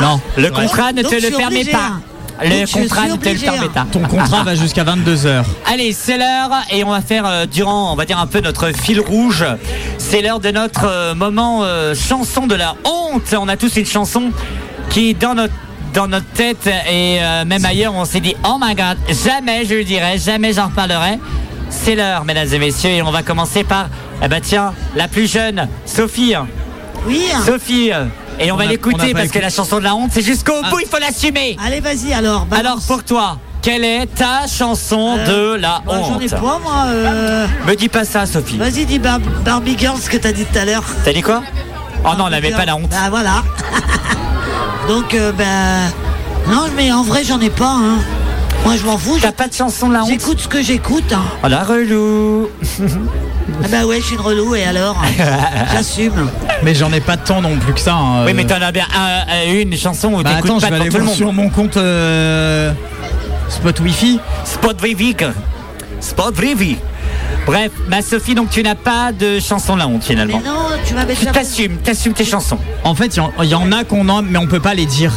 [0.00, 0.20] Non.
[0.36, 0.50] Le Ouais.
[0.50, 1.78] contrat ne Donc, te le permet obligé, pas.
[1.78, 2.00] hein.
[2.42, 3.70] Le Donc, contrat ne te le permet hein.
[3.72, 3.86] pas.
[3.92, 5.44] Ton contrat va jusqu'à 22h.
[5.66, 8.72] Allez, c'est l'heure et on va faire euh, durant, on va dire un peu notre
[8.72, 9.44] fil rouge.
[9.98, 13.34] C'est l'heure de notre euh, moment euh, chanson de la honte.
[13.38, 14.30] On a tous une chanson
[14.88, 15.54] qui dans notre
[15.92, 19.74] dans notre tête et euh, même ailleurs, on s'est dit oh my god, jamais je
[19.74, 21.18] le dirai, jamais j'en reparlerai.
[21.70, 23.86] C'est l'heure, mesdames et messieurs, et on va commencer par,
[24.22, 26.34] eh ben tiens, la plus jeune, Sophie.
[27.06, 27.24] Oui.
[27.34, 27.40] hein.
[27.46, 27.90] Sophie,
[28.38, 30.70] et on, On va l'écouter parce que la chanson de la honte, c'est jusqu'au Ah.
[30.70, 31.56] bout, il faut l'assumer.
[31.64, 32.44] Allez, vas-y alors.
[32.46, 32.66] balance.
[32.66, 36.58] Alors pour toi, quelle est ta chanson Euh, de la moi, J'en ai honte pas,
[36.62, 36.84] moi.
[36.88, 38.58] euh, Me dis pas ça, Sophie.
[38.58, 40.84] Vas-y, dis Bar- Barbie Girl, ce que t'as dit tout à l'heure.
[41.04, 41.42] T'as dit quoi
[42.04, 42.88] Oh non, on n'avait pas la honte.
[42.90, 43.42] Bah voilà.
[44.88, 45.90] Donc, euh, ben.
[46.48, 47.74] Non, mais en vrai, j'en ai pas.
[47.76, 47.98] Hein.
[48.64, 49.18] Moi, je m'en fous.
[49.20, 51.12] T'as pas de chanson de la honte J'écoute ce que j'écoute.
[51.12, 51.22] Hein.
[51.42, 52.48] Oh la relou
[53.64, 55.02] Ah bah ouais, je suis une relou et alors
[55.72, 56.30] J'assume.
[56.62, 57.94] Mais j'en ai pas tant non plus que ça.
[57.94, 58.34] hein, Oui, euh.
[58.34, 60.72] mais t'en as bien un- un- une chanson où Bah t'écoutes attends, je pas vais
[60.72, 61.16] devant aller tout le voir monde.
[61.16, 62.72] sur mon compte euh,
[63.48, 64.20] Spot Wi-Fi.
[64.44, 65.24] Spot Vivic.
[66.00, 66.76] Spot Vivi.
[67.46, 70.42] Bref, ma Sophie, donc tu n'as pas de chanson de la honte Mais finalement.
[70.44, 71.32] non, tu m'avais Tu déjà.
[71.32, 72.58] t'assumes, t'assumes tes chansons.
[72.84, 74.74] En fait, il y en- il y, en a qu'on a, mais on peut pas
[74.74, 75.12] les dire.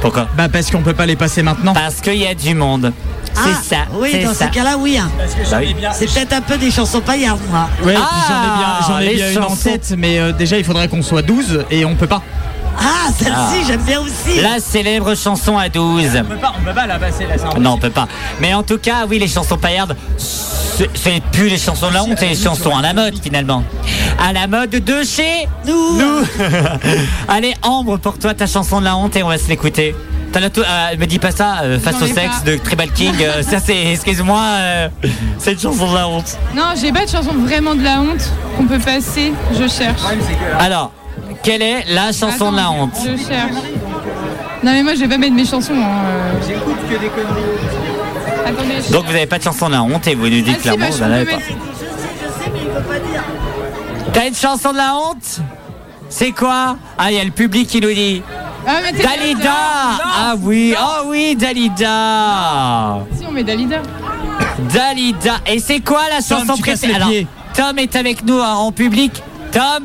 [0.00, 1.72] Pourquoi Bah parce qu'on peut pas les passer maintenant.
[1.72, 2.92] Parce qu'il y a du monde.
[3.36, 3.80] Ah, c'est ça.
[3.94, 4.46] Oui, c'est dans ça.
[4.48, 4.96] ce cas-là, oui.
[4.98, 5.10] hein.
[5.50, 5.74] Bah oui.
[5.92, 7.68] C'est peut-être un peu des chansons paillardes, moi.
[7.84, 10.56] Ouais, Ah, puis j'en ai bien, j'en ai bien une en tête, mais euh, déjà
[10.58, 12.22] il faudrait qu'on soit 12 et on peut pas.
[12.78, 14.40] Ah, celle-ci, j'aime bien aussi.
[14.40, 16.22] La célèbre chanson à 12.
[16.28, 17.34] peut pas, on peut pas la passer là.
[17.58, 18.08] Non, on peut pas.
[18.40, 22.02] Mais en tout cas, oui, les chansons paillardes, c'est c'est plus les chansons de la
[22.02, 23.62] honte, c'est les chansons à la mode finalement.
[24.18, 26.26] À la mode de chez Nous, nous.
[27.28, 29.94] Allez, Ambre, pour toi, ta chanson de la honte et on va se l'écouter.
[30.32, 32.50] T'en as tout, euh, me dis pas ça, euh, face au sexe pas.
[32.50, 33.14] de Tribal King.
[33.20, 34.88] euh, ça, c'est, excuse-moi, euh,
[35.38, 36.36] c'est une chanson de la honte.
[36.56, 39.32] Non, j'ai pas de chanson vraiment de la honte qu'on peut passer.
[39.52, 40.02] Je cherche.
[40.58, 40.90] Alors,
[41.44, 43.52] quelle est la chanson de la honte Je cherche.
[44.62, 45.74] Non mais moi je vais pas mettre mes chansons.
[46.46, 47.42] J'écoute que des conneries.
[48.46, 48.74] Attendez.
[48.86, 50.54] je Donc, vous n'avez pas de chanson de la honte et vous nous dites Ah
[50.56, 51.38] si, clairement bah, que je vous n'en avez pas.
[54.12, 55.40] T'as une chanson de la honte?
[56.08, 56.76] C'est quoi?
[56.98, 58.22] Ah, il y a le public qui nous dit.
[58.66, 63.82] Ah, Dalida Ah oui, oh oui, Dalida Si on met Dalida.
[64.72, 66.94] Dalida Et c'est quoi la Tom, chanson préférée?
[66.94, 67.10] Alors.
[67.54, 69.22] Tom est avec nous hein, en public.
[69.52, 69.84] Tom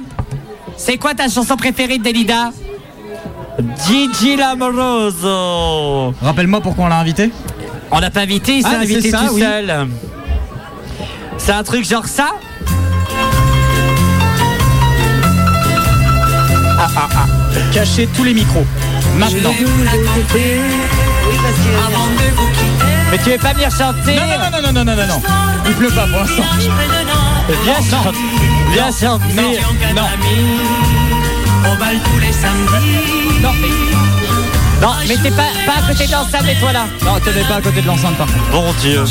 [0.82, 2.51] C'est quoi ta chanson préférée de Delida
[3.86, 6.13] Gigi Lamoroso.
[6.21, 7.32] Rappelle-moi pourquoi on l'a invité.
[7.91, 9.41] On l'a pas invité, il s'est Ah, invité ça, tout oui.
[9.41, 9.88] seul.
[11.38, 12.30] C'est un truc genre ça?
[16.80, 17.25] Ah, ah, ah.
[17.73, 18.65] Cachez tous les micros.
[19.17, 19.51] Maintenant.
[23.11, 24.15] Mais tu veux pas venir chanter?
[24.15, 25.21] Non, non, non, non, non, non, non, non.
[25.67, 26.43] Il pleut pas pour l'instant.
[27.65, 28.17] Viens chanter.
[28.72, 29.34] Viens chanter.
[29.36, 29.51] Non,
[29.95, 30.07] non.
[31.72, 33.41] Au bal tous les samedis.
[33.41, 33.89] Non, mais...
[34.82, 36.86] Non, mais t'es pas, pas à côté de l'ensemble, et toi là.
[37.03, 38.49] Non, te mets pas à côté de l'enceinte par contre.
[38.51, 39.03] Bon Dieu.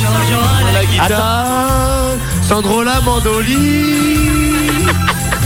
[0.73, 4.39] La guitare, Sandro la mandoline.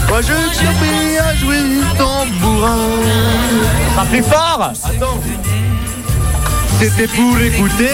[0.07, 2.77] Moi je suis prêt à jouer du tambourin.
[3.95, 4.71] Pas plus fort
[6.79, 7.89] C'était pour écouter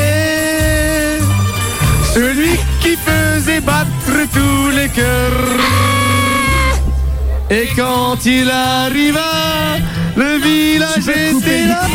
[2.14, 3.88] celui qui faisait battre
[4.34, 5.60] tous les cœurs.
[7.50, 9.32] Et quand il arriva,
[10.16, 11.88] le village était là.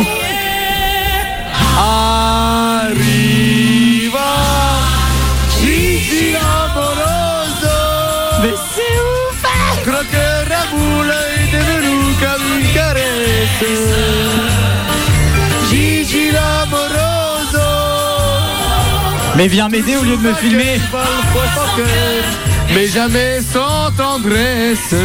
[1.77, 3.31] Arriva
[5.61, 7.77] Gigi Lamoroso.
[8.41, 9.41] Mais c'est ouf
[9.83, 14.24] Croqueur à boule est devenu comme une caresse.
[19.37, 20.79] Mais viens m'aider au lieu de me filmer.
[22.73, 24.95] Mais jamais sans tendresse.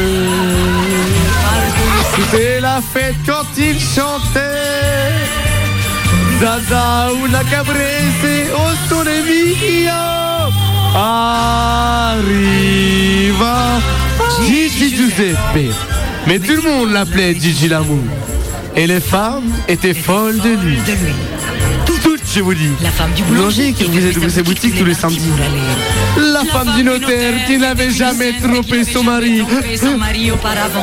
[2.14, 4.41] C'était la fête quand il chantait.
[6.41, 9.93] Zaza una cabrese o sole mio.
[10.95, 12.31] Arriva
[14.47, 15.74] Gigi Giuseppe.
[16.26, 18.05] Mais tout le monde l'appelait Gigi l'amour.
[18.76, 20.78] Et les femmes étaient folles de lui.
[22.33, 22.70] Je vous dis.
[22.81, 25.33] La femme du boulanger qui faisait ses boutiques tous les samedis.
[26.16, 29.43] La femme du notaire qui n'avait jamais trompé son mari.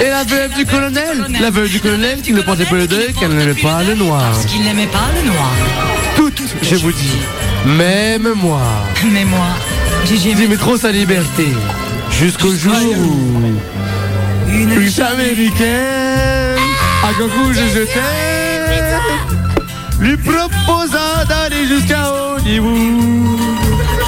[0.01, 1.27] Et la veuve du colonel.
[1.39, 4.21] La veuve du colonel qui ne portait pas le deuil qu'elle n'aimait pas le noir.
[4.31, 5.51] Parce qu'il n'aimait pas le noir.
[6.17, 7.17] Toutes, je vous dis.
[7.65, 8.61] Même moi.
[9.11, 9.47] Mais moi,
[10.05, 11.47] J'aimais trop sa liberté.
[12.11, 13.41] Jusqu'au jour où.
[14.49, 16.57] Une américaine,
[17.03, 18.36] à Cancun, je jetais,
[20.07, 23.39] lui proposa d'aller jusqu'à Hollywood.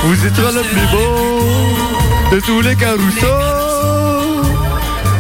[0.04, 4.44] Vous êtes le plus beau de tous les carousseaux.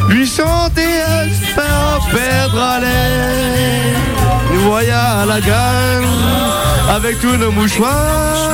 [0.08, 3.96] Lui chanter à se faire perdre à l'air.
[4.54, 8.50] Nous voyons à la gare avec tous nos mouchoirs.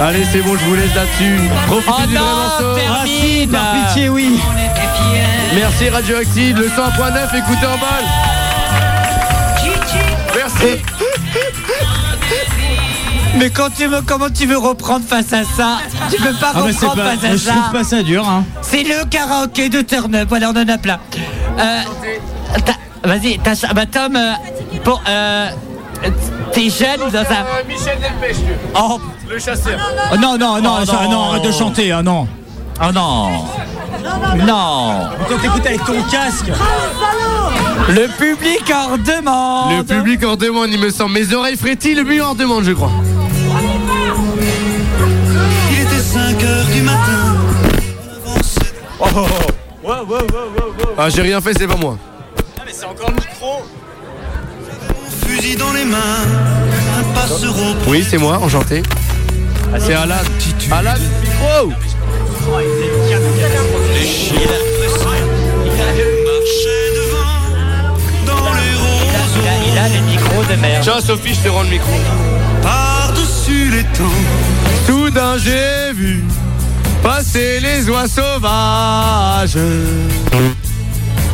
[0.00, 1.40] Allez, c'est bon, je vous laisse là-dessus.
[1.66, 2.74] Profitez Oh du vrai non, morceau.
[2.76, 4.40] termine Par pitié, oui.
[5.56, 8.27] Merci Radioactive, le 100.9, écoutez en balle.
[13.36, 15.78] Mais quand tu veux, comment tu veux reprendre face à ça
[16.10, 17.70] Tu peux pas Ah bah reprendre pas, face à je trouve ça.
[17.72, 18.44] pas ça dur hein.
[18.62, 20.26] C'est le karaoké de Turn Up.
[20.28, 20.98] Voilà, on en a plein.
[21.58, 21.80] Euh,
[23.04, 24.32] Vas-y, bah Tom, euh,
[24.82, 25.48] pour, euh,
[26.52, 27.64] t'es jeune dans un.
[27.68, 28.36] Michel Delpech,
[28.76, 29.00] Oh,
[29.30, 29.78] le chasseur.
[30.12, 31.10] Oh, non, non, non, Oh, ça, non.
[31.10, 32.26] non, arrête de chanter, ah non.
[32.80, 33.44] Oh non.
[34.44, 35.08] Non.
[35.28, 36.50] Toi t'écoutes avec ton casque.
[37.88, 39.78] Le public en demande.
[39.78, 41.14] Le public en demande, il me semble.
[41.14, 42.90] Mes oreilles frétillent, le public en demande, je crois.
[45.70, 47.36] Il était 5 heures du matin.
[50.98, 51.96] Ah, j'ai rien fait, c'est pas moi.
[52.66, 53.62] mais c'est encore le micro.
[55.26, 55.96] Fusil dans les mains.
[56.98, 57.74] Un passereau.
[57.86, 58.82] Oui, c'est moi, enchanté.
[59.78, 60.16] C'est Alan.
[60.70, 61.72] Alan, micro
[66.96, 67.44] Devant.
[68.26, 68.74] Dans les
[69.36, 70.82] Il a, il a les micros de merde.
[70.82, 71.92] Tiens, Sophie, je te rends le micro.
[72.62, 74.04] Par-dessus les temps.
[74.86, 76.24] Soudain, j'ai vu
[77.02, 79.56] passer les oies sauvages.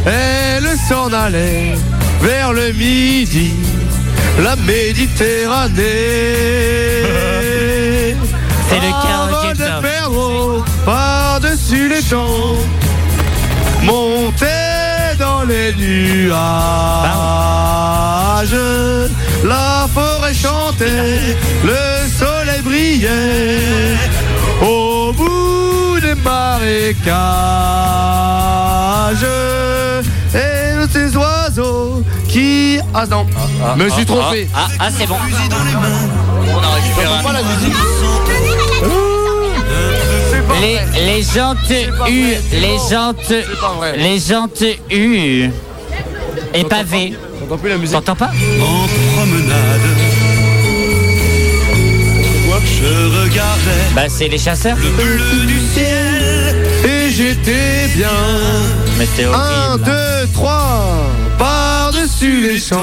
[0.07, 1.75] Elle s'en allait
[2.21, 3.53] vers le midi,
[4.43, 5.75] la Méditerranée.
[8.69, 8.93] C'est le
[11.65, 12.57] par-dessus les temps,
[13.83, 14.47] monter
[15.19, 16.35] dans les nuages.
[19.45, 23.97] La forêt chantait, le soleil brillait.
[24.63, 27.15] Au bout des marécages,
[30.35, 32.79] et de ces oiseaux qui.
[32.95, 33.27] Ah non,
[33.77, 34.49] me suis trompé.
[34.55, 35.17] Ah, ah, c'est bon.
[35.17, 37.75] On a récupéré pas la musique.
[40.61, 43.97] Les, les gens te huent, les gens te, pas vrai.
[43.99, 45.51] les gens te huent.
[46.55, 47.15] Et pavé.
[47.41, 47.95] J'entends plus la musique?
[47.97, 48.31] T'entends pas?
[48.61, 48.87] En
[49.17, 49.81] promenade.
[52.67, 54.77] Je regardais Bah c'est les chasseurs.
[54.79, 56.67] le bleu du ciel.
[56.85, 58.09] Et j'étais bien.
[58.99, 59.29] Mais c'est Un,
[59.73, 59.85] horrible.
[59.85, 60.97] deux, trois,
[61.39, 62.79] par-dessus les champs.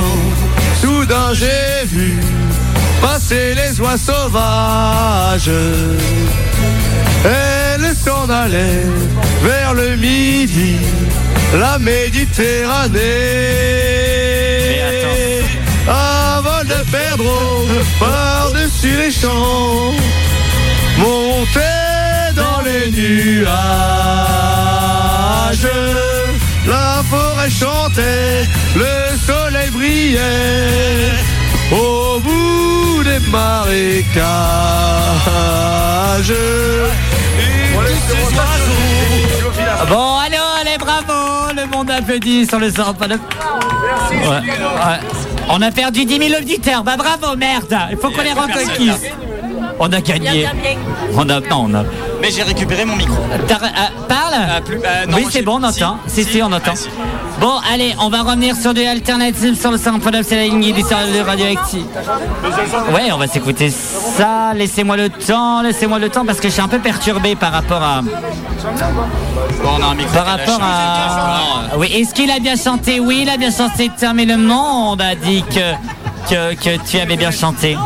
[0.82, 2.18] Soudain j'ai vu
[3.02, 5.50] passer les oies sauvages.
[8.04, 8.86] S'en allait
[9.44, 10.78] vers le midi,
[11.54, 13.00] la Méditerranée.
[15.88, 17.68] Un vol de perdreau
[18.00, 19.94] par-dessus les champs,
[20.98, 21.60] monté
[22.36, 23.52] dans les nuages.
[26.68, 31.12] La forêt chantait, le soleil brillait.
[31.72, 34.22] Au bout des marécages.
[39.90, 42.94] Bon, allez, allez, bravo Le monde applaudit sur le sort.
[42.94, 43.18] Pas de...
[43.82, 44.50] Merci.
[45.50, 46.84] On a perdu 10 000 auditeurs.
[46.84, 49.12] Bah bravo, merde Il faut qu'on les reconquisse.
[49.80, 50.48] On a gagné.
[51.16, 51.84] On a, non, on a.
[52.22, 53.16] Mais j'ai récupéré mon micro.
[53.16, 53.38] Euh,
[54.08, 55.98] parle euh, non, Oui, c'est bon, on entend.
[56.08, 56.74] Si, si, on entend.
[57.40, 60.72] Bon, allez, on va revenir sur des alternatives sur le centre de c'est la ligne
[60.72, 61.86] de Radioactive.
[62.94, 64.54] Ouais, on va s'écouter ça.
[64.54, 67.82] Laissez-moi le temps, laissez-moi le temps parce que je suis un peu perturbé par rapport
[67.82, 68.02] à.
[69.64, 71.78] on a un micro Par rapport à.
[71.78, 73.00] Oui, est-ce qu'il a bien chanté?
[73.00, 73.90] Oui, il a bien chanté.
[74.14, 75.74] Mais le monde a dit que,
[76.30, 77.78] que, que tu avais bien chanté.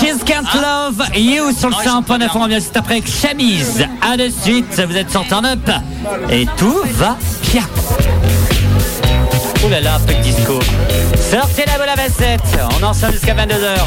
[0.00, 2.28] Kiss Can't Love You sur le 100.9.
[2.34, 3.86] On revient juste après avec Chamise.
[4.00, 5.70] À de suite, vous êtes sur Turn Up.
[6.30, 7.16] Et tout va
[7.52, 7.64] bien.
[9.64, 10.60] Ouh là là, un peu de disco.
[11.30, 12.68] Sortez la boule à.
[12.80, 13.78] On en sort jusqu'à 22h.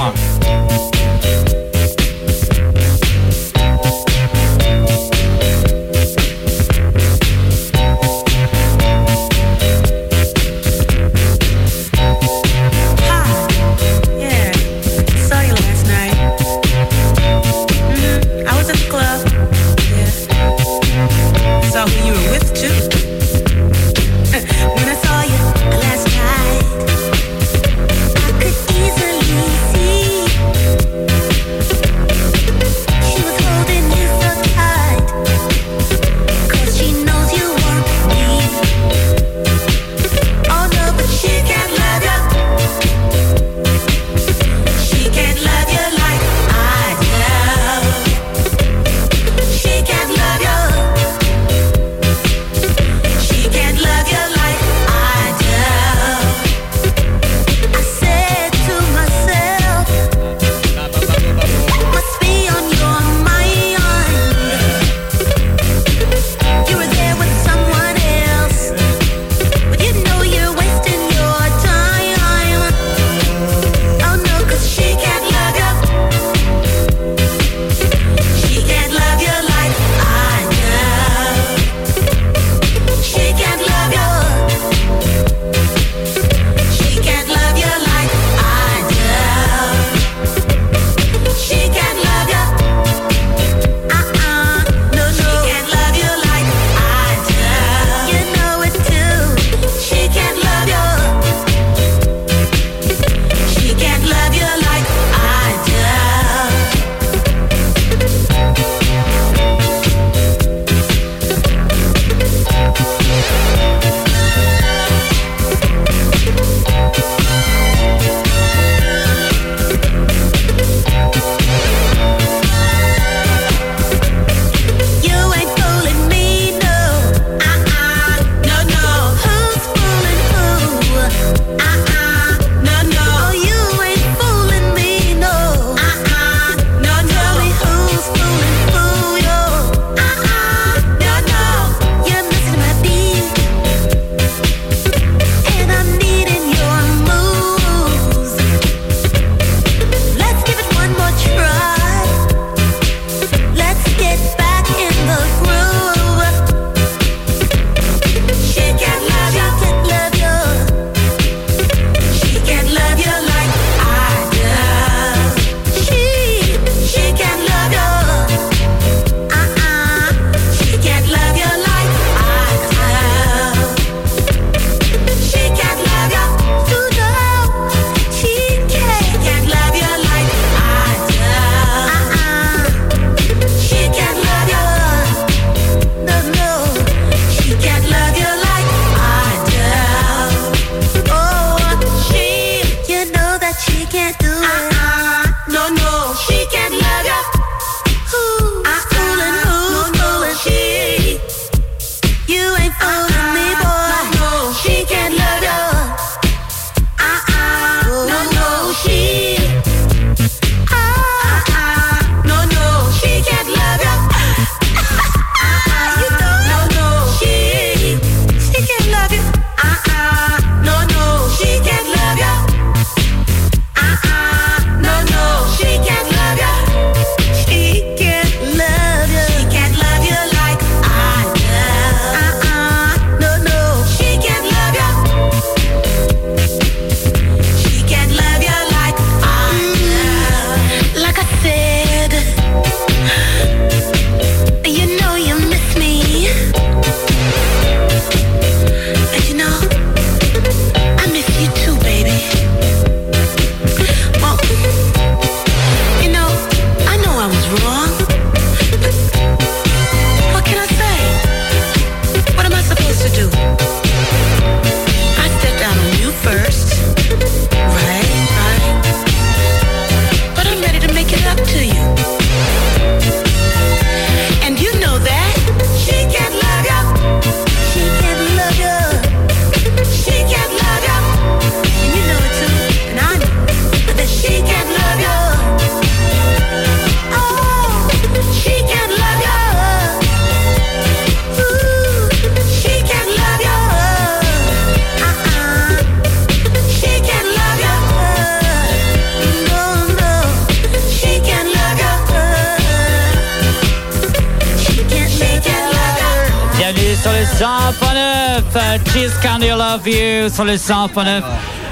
[310.29, 311.21] Sur le 100.9.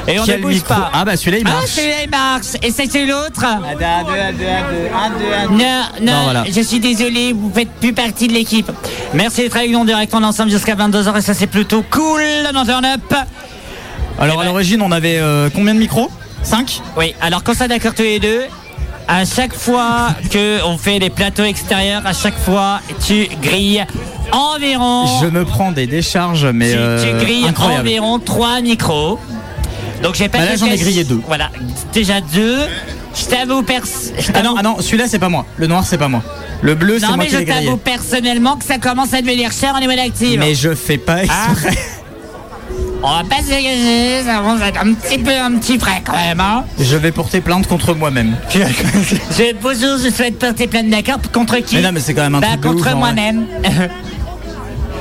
[0.08, 0.90] Et on Quel ne bouge micro pas.
[0.94, 1.66] Ah bah celui-là il Ah, marche.
[1.70, 2.46] celui-là il marche.
[2.64, 5.56] Et c'est l'autre un, deux.
[5.56, 5.58] Non,
[6.02, 6.44] non, Non, voilà.
[6.50, 8.72] je suis désolé, vous faites plus partie de l'équipe.
[9.14, 12.22] Merci d'être avec nous en direct en ensemble jusqu'à 22h et ça c'est plutôt cool
[12.54, 13.14] dans Turn Up.
[14.20, 16.10] Alors à l'origine on avait euh, combien de micros?
[16.44, 18.44] 5 Oui, alors qu'on soit d'accord tous les deux,
[19.08, 23.86] à chaque fois que on fait des plateaux extérieurs, à chaque fois tu grilles
[24.32, 25.06] environ.
[25.22, 27.88] Je me prends des décharges mais tu, tu euh, grilles incroyable.
[27.88, 29.20] environ 3 micros.
[30.04, 31.22] Donc j'ai pas Bah là, j'en ai grillé deux.
[31.28, 31.50] Voilà,
[31.94, 32.60] déjà deux.
[33.16, 33.84] Je t'avoue pers-
[34.18, 35.46] je Ah non, ah non, celui-là c'est pas moi.
[35.58, 36.22] Le noir c'est pas moi.
[36.62, 37.66] Le bleu c'est Non moi mais qui je l'ai grillé.
[37.66, 40.40] t'avoue personnellement que ça commence à devenir cher en niveau d'active.
[40.40, 41.78] Mais je fais pas exprès.
[43.02, 46.12] On va pas se dégager, ça va être un petit peu un petit frais quand
[46.18, 46.40] même.
[46.42, 48.36] Hein Je vais porter plainte contre moi-même.
[48.54, 51.76] je, bonjour, je souhaite porter plainte d'accord contre qui?
[51.76, 53.46] Mais non, mais c'est quand même un bah, truc contre moi-même.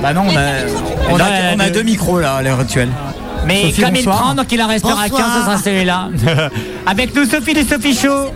[0.02, 0.40] Bah non, on a,
[1.10, 2.90] on a, Non, on a deux micros là à l'heure actuelle.
[3.46, 4.22] Mais Sophie, comme il bonsoir.
[4.22, 5.26] prend, donc il en restera Bonsoir.
[5.26, 6.08] 15, ce sera celui-là.
[6.86, 8.30] Avec nous, Sophie de Sophie Show.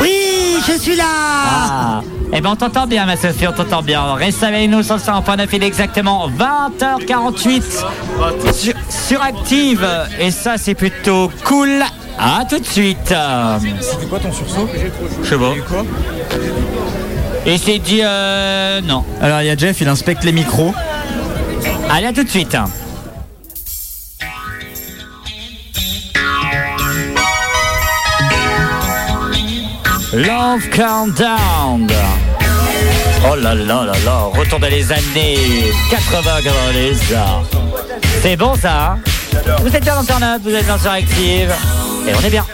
[0.00, 1.04] Oui, je suis là.
[1.06, 2.00] Ah.
[2.32, 4.14] Eh ben on t'entend bien ma Sophie, on t'entend bien.
[4.14, 7.62] Reste avec nous sur le 100.9, il est exactement 20h48
[8.52, 9.86] sur, sur Active.
[10.20, 11.82] Et ça c'est plutôt cool.
[12.18, 13.14] À tout de suite.
[13.80, 14.68] C'était quoi ton sursaut
[15.22, 15.52] Je sais pas.
[17.46, 19.04] Et c'est dit euh, non.
[19.22, 20.74] Alors il y a Jeff, il inspecte les micros.
[21.90, 22.56] Allez à tout de suite.
[30.12, 31.86] Love Countdown.
[33.30, 35.38] Oh là là là là, retour dans les années
[35.90, 37.14] 80, 90.
[38.22, 38.98] C'est bon ça hein?
[39.60, 41.52] Vous êtes bien dans Turn Up, vous êtes bien sur Active.
[42.06, 42.44] Et on est bien.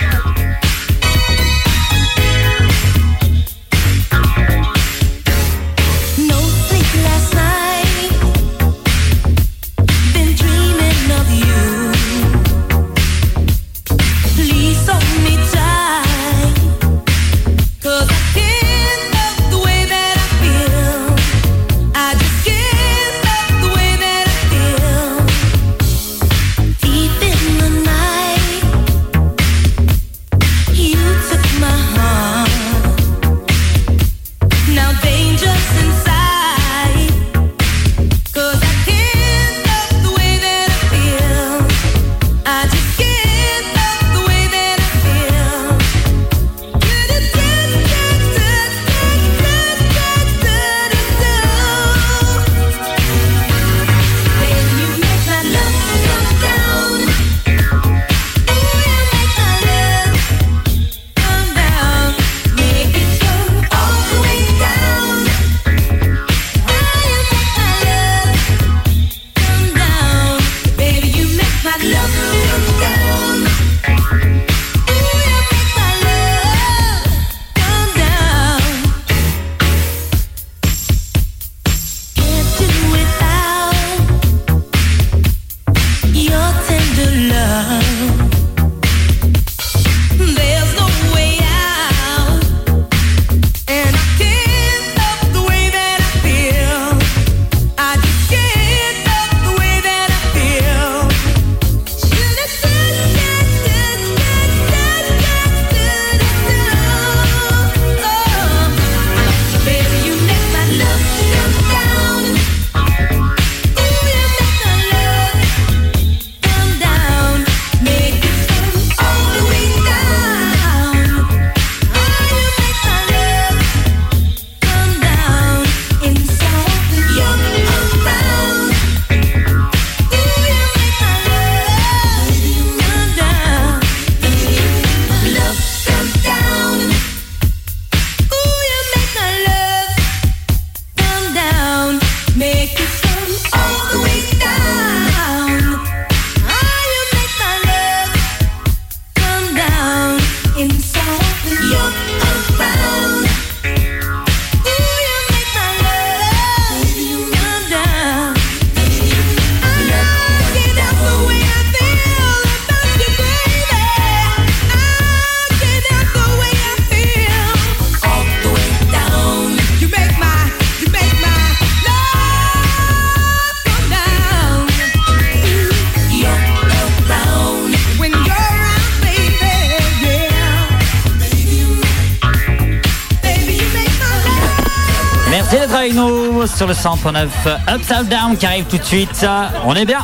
[186.65, 187.29] Sur le 100.9
[187.75, 189.27] Upside Down qui arrive tout de suite.
[189.67, 190.01] On est bien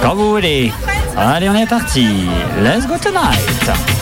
[0.00, 0.72] Quand vous voulez.
[1.16, 2.28] Allez, on est parti.
[2.62, 3.97] Let's go tonight.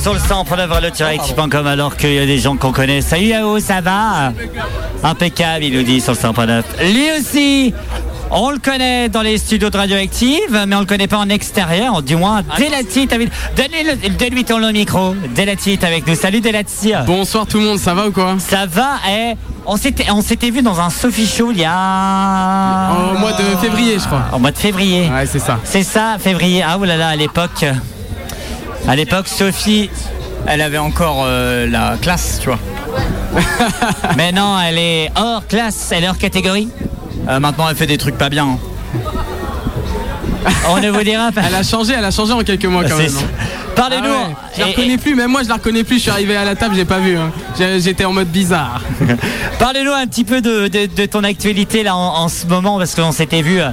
[0.00, 3.00] Sur le 100.9 le alors qu'il y a des gens qu'on connaît.
[3.00, 4.32] Salut Yao, ça va
[5.02, 6.62] Impeccable, il nous dit sur le 100.9.
[6.92, 7.74] Lui aussi
[8.30, 12.02] on le connaît dans les studios de Radioactive, mais on le connaît pas en extérieur,
[12.02, 13.06] du moins Delati.
[13.06, 15.14] t'as vu- Donne-lui ton le micro.
[15.36, 16.16] Delati est avec nous.
[16.16, 16.92] Salut Delati.
[17.06, 19.34] Bonsoir tout le monde, ça va ou quoi Ça va, eh
[19.66, 22.90] on s'était, on s'était vu dans un Sophie Show il y a.
[23.14, 24.24] Au mois de février, je crois.
[24.32, 25.08] Au mois de février.
[25.10, 25.60] Ouais, c'est ça.
[25.62, 26.64] C'est ça, février.
[26.66, 27.64] Ah oulala, à l'époque.
[28.86, 29.90] À l'époque, Sophie,
[30.46, 32.58] elle avait encore euh, la classe, tu vois.
[34.16, 36.68] Mais non, elle est hors classe, elle est hors catégorie.
[37.28, 38.46] Euh, maintenant, elle fait des trucs pas bien.
[38.46, 38.58] hein.
[40.68, 41.42] On ne vous dira pas.
[41.46, 43.16] Elle a changé, elle a changé en quelques mois quand C'est même.
[43.16, 43.44] hein.
[43.76, 44.04] Parlez-nous.
[44.06, 45.96] Ah ouais, Je la reconnais plus, même moi je la reconnais plus.
[45.96, 47.16] Je suis arrivé à la table, j'ai pas vu.
[47.16, 47.32] hein.
[47.78, 48.80] J'étais en mode bizarre.
[49.58, 52.94] Parlez-nous un petit peu de, de- de ton actualité là en, en ce moment parce
[52.94, 53.60] qu'on s'était vu.
[53.60, 53.68] euh,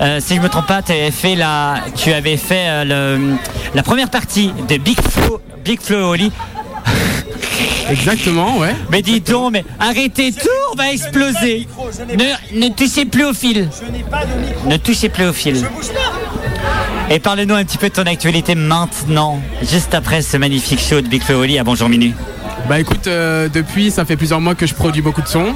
[0.00, 2.84] euh, si je me trompe pas, tu avais fait la, tu avais fait euh,
[3.18, 3.36] le-
[3.74, 6.32] la première partie de Big Flo, Big Flo et Oli.
[7.90, 8.74] Exactement, ouais.
[8.90, 11.66] Mais dis donc, mais arrêtez tout, on va exploser.
[12.16, 13.68] Ne, ne touchez plus au fil.
[14.66, 15.66] Ne touchez plus au fil.
[17.10, 21.08] Et parle-nous un petit peu de ton actualité maintenant, juste après ce magnifique show de
[21.08, 22.14] Big Flo Oli à Bonjour Minu.
[22.68, 25.54] Bah écoute, euh, depuis ça fait plusieurs mois que je produis beaucoup de sons.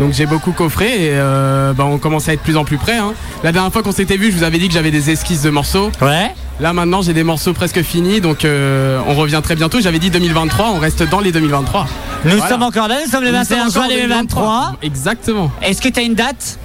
[0.00, 2.78] Donc j'ai beaucoup coffré et euh, bah, on commence à être de plus en plus
[2.78, 2.96] près.
[2.98, 3.12] hein.
[3.42, 5.50] La dernière fois qu'on s'était vu, je vous avais dit que j'avais des esquisses de
[5.50, 5.90] morceaux.
[6.00, 6.32] Ouais.
[6.60, 9.80] Là maintenant j'ai des morceaux presque finis, donc euh, on revient très bientôt.
[9.80, 11.86] J'avais dit 2023, on reste dans les 2023.
[12.24, 12.48] Nous Voilà.
[12.48, 14.76] sommes encore là, nous sommes le Nous 21 sommes juin encore en 2023.
[14.82, 15.50] Exactement.
[15.62, 16.58] Est-ce que tu as une date?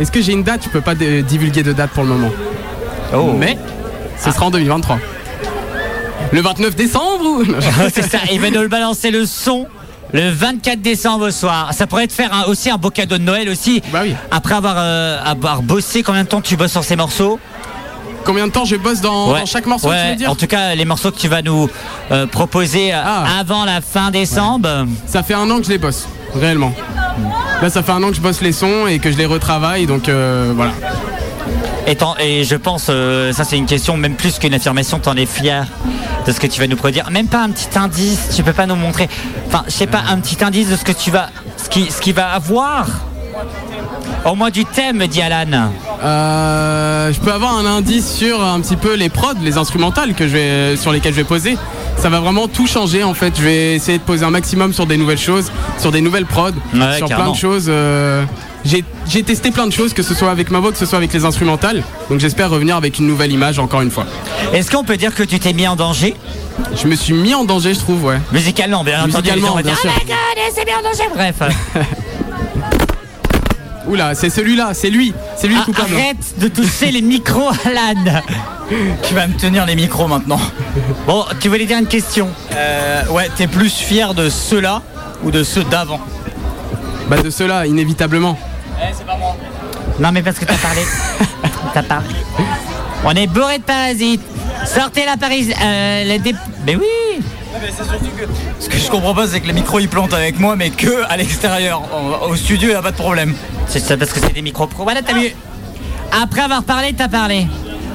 [0.00, 0.62] Est-ce que j'ai une date?
[0.64, 2.30] Je peux pas divulguer de date pour le moment.
[3.14, 3.32] Oh.
[3.38, 3.56] Mais
[4.18, 4.98] ce sera en 2023.
[6.32, 7.44] Le 29 décembre ou
[7.94, 9.66] C'est ça, il va nous le balancer le son
[10.14, 11.70] le 24 décembre au soir.
[11.72, 13.82] Ça pourrait te faire un- aussi un beau cadeau de Noël aussi.
[13.92, 14.14] Bah oui.
[14.30, 17.38] Après avoir, euh, avoir bossé, combien de temps tu bosses sur ces morceaux?
[18.24, 20.30] Combien de temps je bosse dans, dans chaque morceau Ouais, tu veux dire?
[20.30, 21.68] En tout cas, les morceaux que tu vas nous
[22.10, 22.98] euh, proposer euh,
[23.40, 24.86] avant la fin décembre.
[25.06, 26.72] Ça fait un an que je les bosse, réellement.
[27.62, 29.86] Là, ça fait un an que je bosse les sons et que je les retravaille,
[29.86, 30.72] donc euh, voilà.
[31.86, 35.26] Et, et je pense, euh, ça c'est une question, même plus qu'une affirmation, t'en es
[35.26, 35.66] fier
[36.26, 37.10] de ce que tu vas nous produire.
[37.10, 39.08] Même pas un petit indice, tu peux pas nous montrer.
[39.48, 41.28] Enfin, je sais pas, un petit indice de ce que tu vas,
[41.62, 42.86] ce qui, ce qui va avoir.
[44.24, 45.70] Au moins du thème, me dit Alan.
[46.04, 50.28] Euh, je peux avoir un indice sur un petit peu les prods, les instrumentales que
[50.28, 51.58] je vais, sur lesquelles je vais poser.
[51.96, 53.34] Ça va vraiment tout changer en fait.
[53.36, 56.50] Je vais essayer de poser un maximum sur des nouvelles choses, sur des nouvelles prods,
[56.74, 57.66] Ouais, sur plein de choses.
[57.68, 58.22] euh,
[58.64, 61.12] j'ai testé plein de choses, que ce soit avec ma voix, que ce soit avec
[61.12, 61.82] les instrumentales.
[62.10, 64.06] Donc j'espère revenir avec une nouvelle image encore une fois.
[64.52, 66.14] Est-ce qu'on peut dire que tu t'es mis en danger?
[66.80, 68.18] Je me suis mis en danger, je trouve, ouais.
[68.32, 69.90] Musicalement, bien Musicalement, bien dire, sûr.
[69.94, 71.04] Ah my God, c'est bien en danger.
[71.14, 71.36] Bref.
[73.88, 75.94] Oula, c'est celui-là, c'est lui, c'est lui le Ah, coupable.
[75.94, 78.20] Arrête de toucher les micros, Alan.
[79.02, 80.40] Tu vas me tenir les micros maintenant.
[81.06, 84.82] Bon, tu voulais dire une question Euh, ouais, t'es plus fier de ceux-là
[85.24, 86.00] ou de ceux d'avant?
[87.08, 88.38] Bah de ceux-là, inévitablement.
[90.00, 90.82] Non, mais parce que t'as parlé.
[91.74, 92.06] t'as parlé.
[93.04, 94.22] On est bourré de parasites.
[94.66, 95.52] Sortez la Paris.
[95.62, 96.34] Euh, la dé-
[96.66, 97.22] Mais oui
[98.60, 101.04] Ce que je comprends pas, c'est que les micros ils plantent avec moi, mais que
[101.08, 101.82] à l'extérieur.
[102.28, 103.34] Au studio, y a pas de problème.
[103.66, 104.84] C'est ça parce que c'est des micros pro.
[104.84, 105.34] Voilà, t'as vu.
[106.22, 107.46] Après avoir parlé, t'as parlé.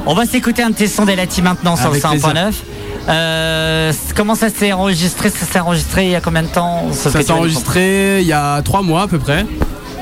[0.05, 2.19] On va s'écouter un de tes sons d'Elati maintenant sur Avec le 100.9.
[2.31, 2.53] plaisir.
[3.09, 5.29] Euh, comment ça s'est enregistré?
[5.29, 6.87] Ça s'est enregistré il y a combien de temps?
[6.91, 9.45] Ça s'est enregistré il y a trois mois à peu près.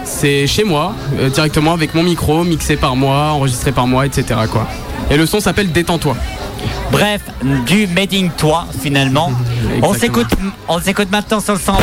[0.06, 4.40] C'est chez moi, euh, directement avec mon micro, mixé par moi, enregistré par moi, etc.
[4.52, 4.68] Quoi.
[5.10, 6.16] Et le son s'appelle Détends-toi.
[6.92, 7.22] Bref,
[7.66, 9.32] du Made in toi finalement.
[9.82, 10.30] on s'écoute,
[10.68, 11.78] on s'écoute maintenant sur le 100.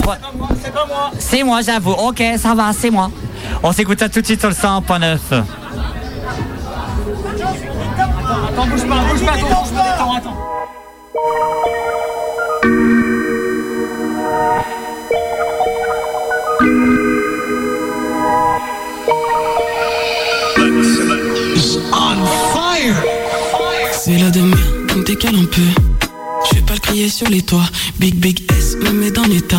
[0.63, 1.93] C'est pas moi C'est moi, j'avoue.
[1.93, 3.11] Ok, ça va, c'est moi.
[3.63, 5.19] On s'écoute ça tout de suite sur le 100.9.
[8.49, 10.37] Attends, bouge pas, bouge pas, attends, bouge pas, attends, attends.
[25.25, 27.69] Je vais pas le crier sur les toits.
[28.01, 29.57] Big Big S me met dans l'état.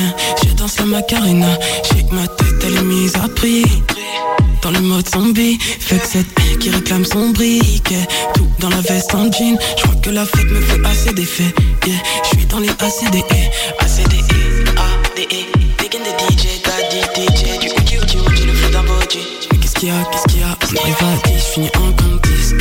[0.00, 0.12] Hein,
[0.44, 1.58] Je danse la macarena.
[1.84, 3.64] J'ai que ma tête, elle est mise à prix.
[4.60, 8.06] Dans le mode zombie, fait que cette qui réclame son briquet.
[8.34, 9.56] Tout dans la veste en jean.
[9.78, 11.54] Je crois que la fête me fait assez d'effets.
[11.86, 13.24] Yeah, je suis dans les ACDE.
[13.78, 15.46] ACDE, ADE.
[15.78, 17.58] Digging the DJ, daddy DJ.
[17.58, 19.20] Du Uji Uji Uji, le flot d'un body.
[19.50, 20.58] Mais qu'est-ce qu'il y a, qu'est-ce qu'il y a?
[20.60, 22.54] On arrive à 10, je finis en compte 10.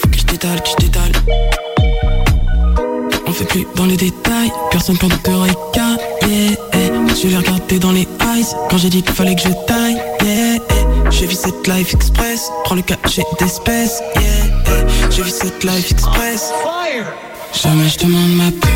[0.00, 1.51] Faut que je détale, que je.
[3.76, 6.90] Dans les détails, personne quand te regarde, yeah, eh.
[7.22, 10.58] Je l'ai regardé dans les eyes, quand j'ai dit qu'il fallait que je taille, yeah.
[11.10, 14.22] Je vis cette life express, prends le cachet d'espèce, yeah,
[14.68, 15.10] eh.
[15.10, 16.50] Je vis cette life express.
[17.62, 18.68] Jamais je demande ma paix.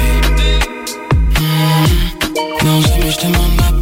[1.41, 2.67] Hmm.
[2.67, 3.76] Non, jamais je demande ma peine.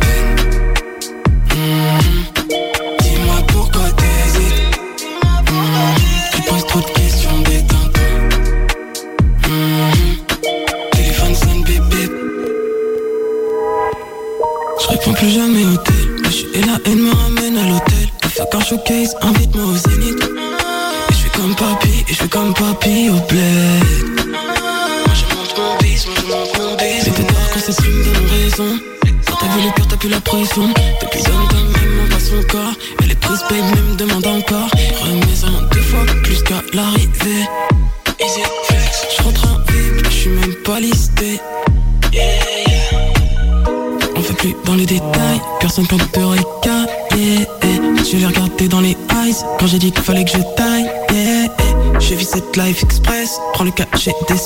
[54.30, 54.36] Yeah,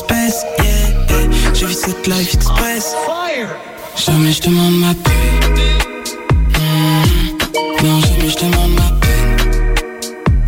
[0.59, 1.55] yeah.
[1.55, 2.95] Je vis cette life express.
[3.97, 5.11] Jamais je demande ma paix.
[6.55, 7.85] Hmm.
[7.85, 9.37] Non, jamais je demande ma peine.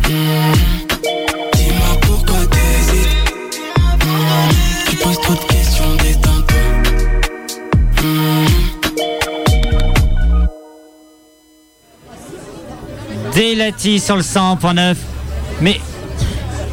[0.03, 0.53] Hmm.
[1.53, 3.33] Dis-moi pourquoi t'hésites.
[4.03, 4.49] Hmm.
[4.89, 6.63] Tu poses trop de questions, détends-toi.
[8.01, 8.47] Hmm.
[13.33, 14.95] Délati sur le 100.9.
[15.61, 15.79] Mais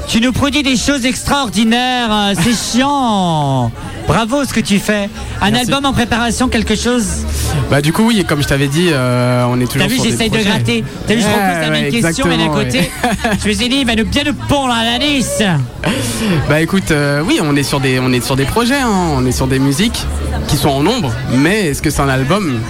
[0.09, 3.71] tu nous produis des choses extraordinaires, euh, c'est chiant.
[4.07, 5.11] Bravo ce que tu fais.
[5.43, 5.71] Un Merci.
[5.71, 7.05] album en préparation, quelque chose.
[7.71, 10.31] Bah du coup oui, comme je t'avais dit, euh, on est toujours T'as vu, j'essaye
[10.31, 10.83] de gratter.
[11.07, 12.91] T'as vu, je repose la même question, mais d'un côté, ouais.
[13.43, 15.43] je me suis dit, il va nous bien nous pondre à la lisse.
[16.49, 19.27] Bah écoute, euh, oui, on est sur des, on est sur des projets, hein, on
[19.27, 20.07] est sur des musiques
[20.49, 22.61] qui sont en nombre, mais est-ce que c'est un album?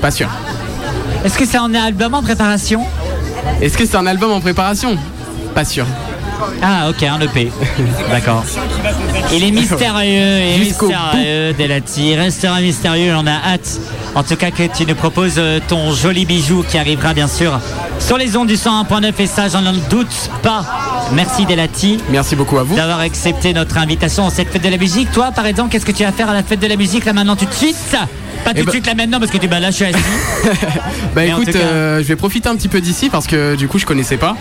[0.00, 0.28] Pas sûr.
[1.24, 2.86] Est-ce que c'est un album en préparation?
[3.60, 4.96] Est-ce que c'est un album en préparation?
[5.54, 5.86] Pas sûr.
[6.62, 7.50] Ah, ok, un EP.
[8.10, 8.44] D'accord.
[9.32, 12.12] Il est mystérieux, il est mystérieux, Delati.
[12.12, 13.80] Il restera mystérieux, on a hâte.
[14.14, 17.60] En tout cas, que tu nous proposes euh, ton joli bijou qui arrivera bien sûr
[18.00, 20.64] sur les ondes du 101.9 et ça, j'en doute pas.
[21.12, 21.98] Merci Delati.
[22.10, 22.74] Merci beaucoup à vous.
[22.74, 25.10] D'avoir accepté notre invitation à cette fête de la musique.
[25.12, 27.12] Toi, par exemple, qu'est-ce que tu vas faire à la fête de la musique là
[27.12, 27.96] maintenant tout de suite?
[28.44, 29.94] Pas tout Eh de ben- suite là maintenant parce que tu je suis assis.
[31.14, 33.86] Bah écoute, euh, je vais profiter un petit peu d'ici parce que du coup je
[33.86, 34.36] connaissais pas.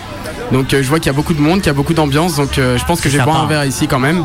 [0.51, 2.35] Donc euh, je vois qu'il y a beaucoup de monde, qu'il y a beaucoup d'ambiance,
[2.37, 4.23] donc euh, je pense que je vais boire un verre ici quand même.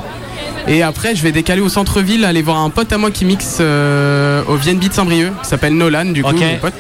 [0.69, 3.59] Et après je vais décaler au centre-ville, aller voir un pote à moi qui mixe
[3.61, 6.75] euh, au VNB de Saint-Brieuc, qui s'appelle Nolan du coup, mon pote.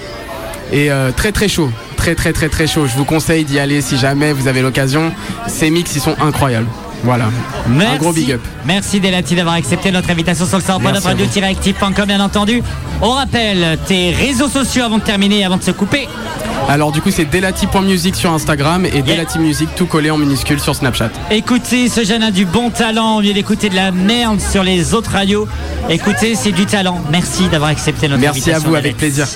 [0.73, 1.71] et euh, très très chaud.
[1.97, 2.87] Très très très très chaud.
[2.87, 5.13] Je vous conseille d'y aller si jamais vous avez l'occasion.
[5.47, 6.67] Ces mix, ils sont incroyables.
[7.05, 7.27] Voilà.
[7.69, 7.95] Merci.
[7.95, 8.41] Un gros big up.
[8.65, 11.45] Merci Delati d'avoir accepté notre invitation sur le site Merci à radio vous.
[11.45, 12.63] active.com bien entendu.
[13.01, 16.09] On rappelle tes réseaux sociaux avant de terminer avant de se couper.
[16.69, 20.77] Alors du coup c'est delati.music sur Instagram et delati music tout collé en minuscule sur
[20.77, 21.11] Snapchat.
[21.31, 24.95] Écoutez, ce jeune a du bon talent au lieu d'écouter de la merde sur les
[24.95, 25.49] autres radios.
[25.91, 27.01] Écoutez, c'est du talent.
[27.11, 28.71] Merci d'avoir accepté notre Merci à invitation.
[28.71, 29.27] vous, avec plaisir.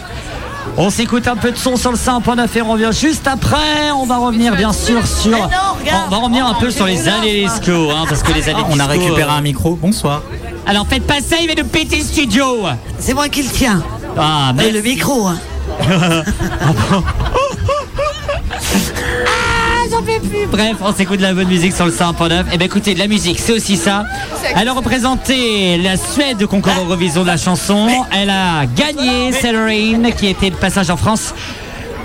[0.79, 3.91] On s'écoute un peu de son sur le 100.9 et on revient juste après.
[3.97, 5.37] On va revenir bien sûr sur.
[5.39, 8.69] on va revenir un peu sur les années Lescaut, hein, parce que les années Ah,
[8.71, 9.75] on a disco, récupéré euh, un micro.
[9.77, 10.23] Bonsoir.
[10.67, 12.45] Alors faites pas ça, il va nous péter le studio.
[12.99, 13.83] C'est moi qui le tiens.
[14.19, 14.73] Ah, Mais merci.
[14.73, 15.39] le micro, hein.
[15.89, 17.56] Ah,
[19.97, 20.47] j'en peux plus.
[20.47, 22.53] Bref, on s'écoute de la bonne musique sur le 100.9.
[22.53, 24.05] Et bien écoutez, de la musique, c'est aussi ça.
[24.55, 27.89] Elle a représenté la Suède au concours Eurovision de la chanson.
[28.13, 31.35] Elle a gagné Celerine, qui était de passage en France.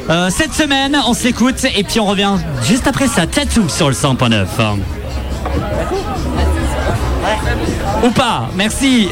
[0.09, 3.27] Euh, cette semaine, on s'écoute et puis on revient juste après ça.
[3.27, 4.45] Tattoo sur le 100.9.
[8.03, 9.09] Ou pas, merci.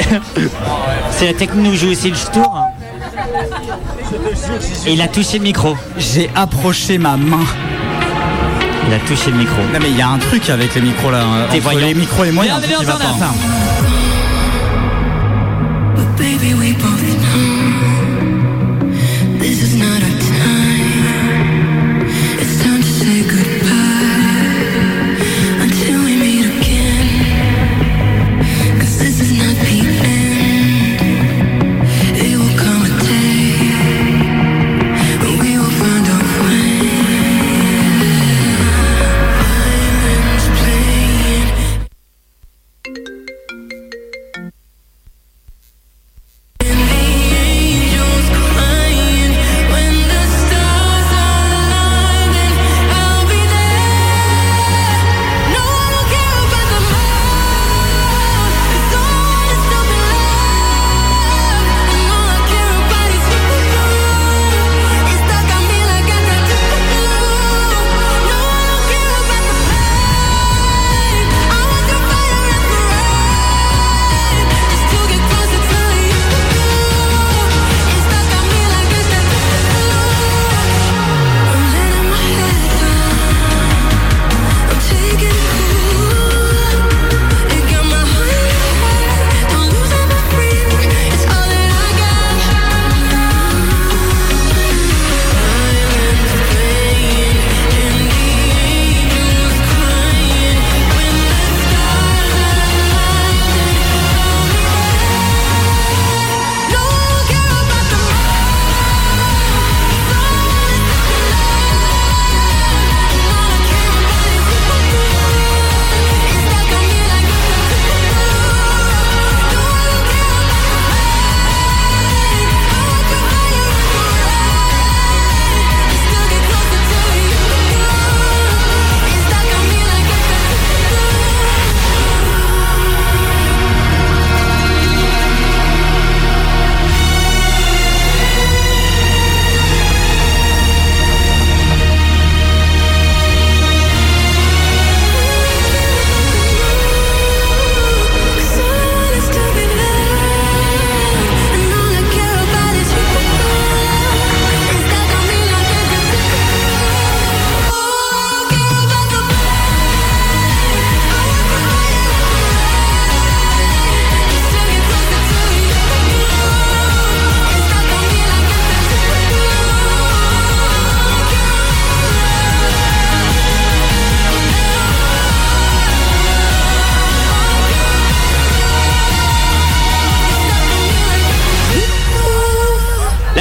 [1.12, 2.66] C'est la techno joue aussi le tour.
[4.88, 5.76] Et il a touché le micro.
[5.98, 7.46] J'ai approché ma main.
[8.88, 9.62] Il a touché le micro.
[9.74, 11.24] Non mais il y a un truc avec les micros là.
[11.50, 11.88] T'es Entre voyant.
[11.88, 13.26] les micros et moi, il y a un Bienvenue truc qui dans va pas.
[13.26, 13.36] instant.
[15.96, 16.99] But baby, we both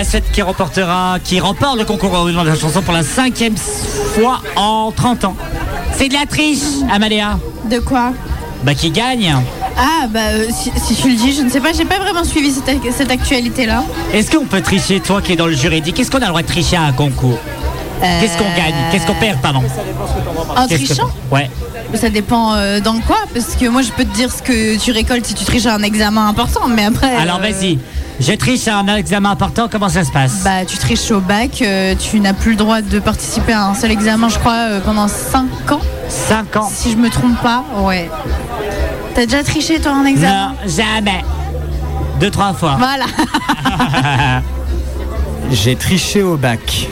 [0.09, 4.41] Suède qui remportera, qui remporte le concours Eurovision de la chanson pour la cinquième fois
[4.57, 5.37] en 30 ans.
[5.97, 6.61] C'est de la triche,
[6.91, 7.39] Amalia.
[7.71, 8.13] De quoi
[8.65, 9.35] Bah qui gagne.
[9.77, 12.25] Ah, bah, euh, si, si tu le dis, je ne sais pas, j'ai pas vraiment
[12.25, 13.85] suivi cette, ac- cette actualité-là.
[14.13, 16.01] Est-ce qu'on peut tricher, toi qui es dans le juridique?
[16.01, 17.39] Est-ce qu'on a le droit de tricher à un concours?
[18.01, 18.75] Qu'est-ce qu'on gagne?
[18.91, 19.63] Qu'est-ce qu'on perd, pardon?
[20.57, 21.11] En que- trichant?
[21.31, 21.51] Ouais.
[21.95, 24.93] Ça dépend euh, dans quoi, parce que moi je peux te dire ce que tu
[24.93, 27.15] récoltes si tu triches à un examen important, mais après.
[27.17, 27.79] Alors euh, vas-y.
[28.21, 31.63] Je triche à un examen important, comment ça se passe Bah, tu triches au bac,
[31.63, 34.81] euh, tu n'as plus le droit de participer à un seul examen, je crois, euh,
[34.81, 35.81] pendant 5 ans.
[36.09, 38.11] 5 ans Si je me trompe pas, ouais.
[39.15, 40.55] T'as déjà triché toi en examen?
[40.65, 41.25] Non, jamais.
[42.19, 42.77] Deux, trois fois.
[42.79, 43.05] Voilà.
[45.53, 46.89] J'ai triché au bac.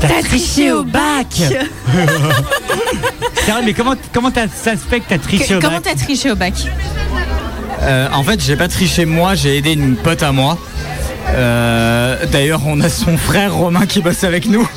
[0.00, 1.48] T'as triché au bac C'est
[3.50, 5.94] vrai, mais comment, comment t'as- ça se fait que t'as triché au Comment bac t'as
[6.04, 6.54] triché au bac?
[7.82, 10.58] Euh, en fait, j'ai pas triché moi, j'ai aidé une pote à moi.
[11.30, 14.68] Euh, D'ailleurs, on a son frère Romain qui bosse avec nous.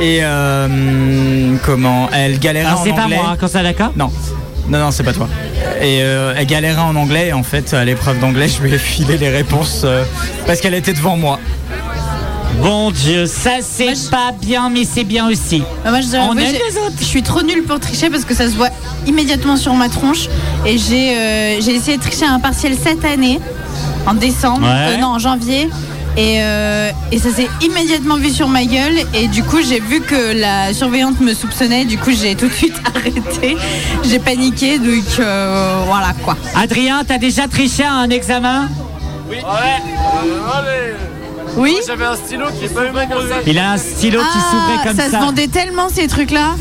[0.00, 2.08] Et euh, comment?
[2.12, 3.16] Elle galérait Alors, en c'est pas anglais.
[3.16, 4.10] moi, quand ça d'accord Non,
[4.68, 5.28] non, non, c'est pas toi.
[5.82, 7.28] Et elle galérait en anglais.
[7.28, 9.84] Et en fait, à l'épreuve d'anglais, je lui ai filé les réponses
[10.46, 11.38] parce qu'elle était devant moi.
[12.60, 15.62] Bon Dieu, ça c'est pas bien, mais c'est bien aussi.
[15.84, 17.02] Bah, Moi, je, On les autres.
[17.02, 18.70] suis trop nulle pour tricher parce que ça se voit
[19.06, 20.28] immédiatement sur ma tronche.
[20.64, 23.38] Et j'ai euh, j'ai essayé de tricher un partiel cette année,
[24.06, 24.94] en décembre, Ouais.
[24.94, 25.68] euh, non, en janvier.
[26.16, 28.94] Et, euh, et ça s'est immédiatement vu sur ma gueule.
[29.14, 31.84] Et du coup, j'ai vu que la surveillante me soupçonnait.
[31.86, 33.56] Du coup, j'ai tout de suite arrêté.
[34.04, 34.78] J'ai paniqué.
[34.78, 36.36] Donc euh, voilà quoi.
[36.54, 38.68] Adrien, t'as déjà triché à un examen?
[39.28, 39.38] Oui.
[39.44, 40.94] allez.
[41.56, 41.76] Oui.
[41.86, 43.36] J'avais un stylo qui s'ouvrait comme ça.
[43.46, 45.02] Il a un stylo qui s'ouvrait comme ça.
[45.06, 46.54] Ah, ça se vendait tellement ces trucs-là.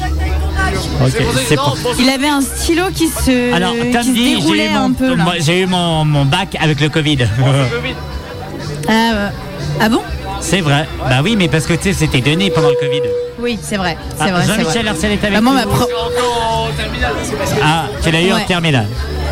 [1.48, 1.74] C'est pas.
[2.00, 4.86] Il avait un stylo qui se, Alors, qui Tom se dit, déroulait j'ai eu, mon,
[4.86, 7.18] un peu j'ai eu mon, mon bac avec le Covid.
[8.88, 9.30] Ah, euh,
[9.82, 10.02] ah bon?
[10.42, 10.88] C'est vrai.
[11.10, 13.02] Bah oui, mais parce que tu sais, c'était donné pendant le Covid.
[13.40, 13.98] Oui, c'est vrai.
[14.20, 14.46] Ah, vrai.
[14.46, 14.88] Jean-Michel.
[14.88, 15.60] Arcel est avec Bah, moi, nous.
[15.60, 15.90] ma pro-
[17.64, 18.88] Ah, tu l'as eu en terminale.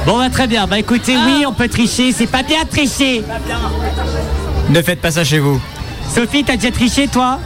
[0.06, 0.66] Bon, bah, très bien.
[0.68, 2.12] Bah écoutez, oui, on peut tricher.
[2.12, 3.24] C'est pas bien de tricher.
[4.72, 5.60] Ne faites pas ça chez vous.
[6.16, 7.40] Sophie, t'as déjà triché, toi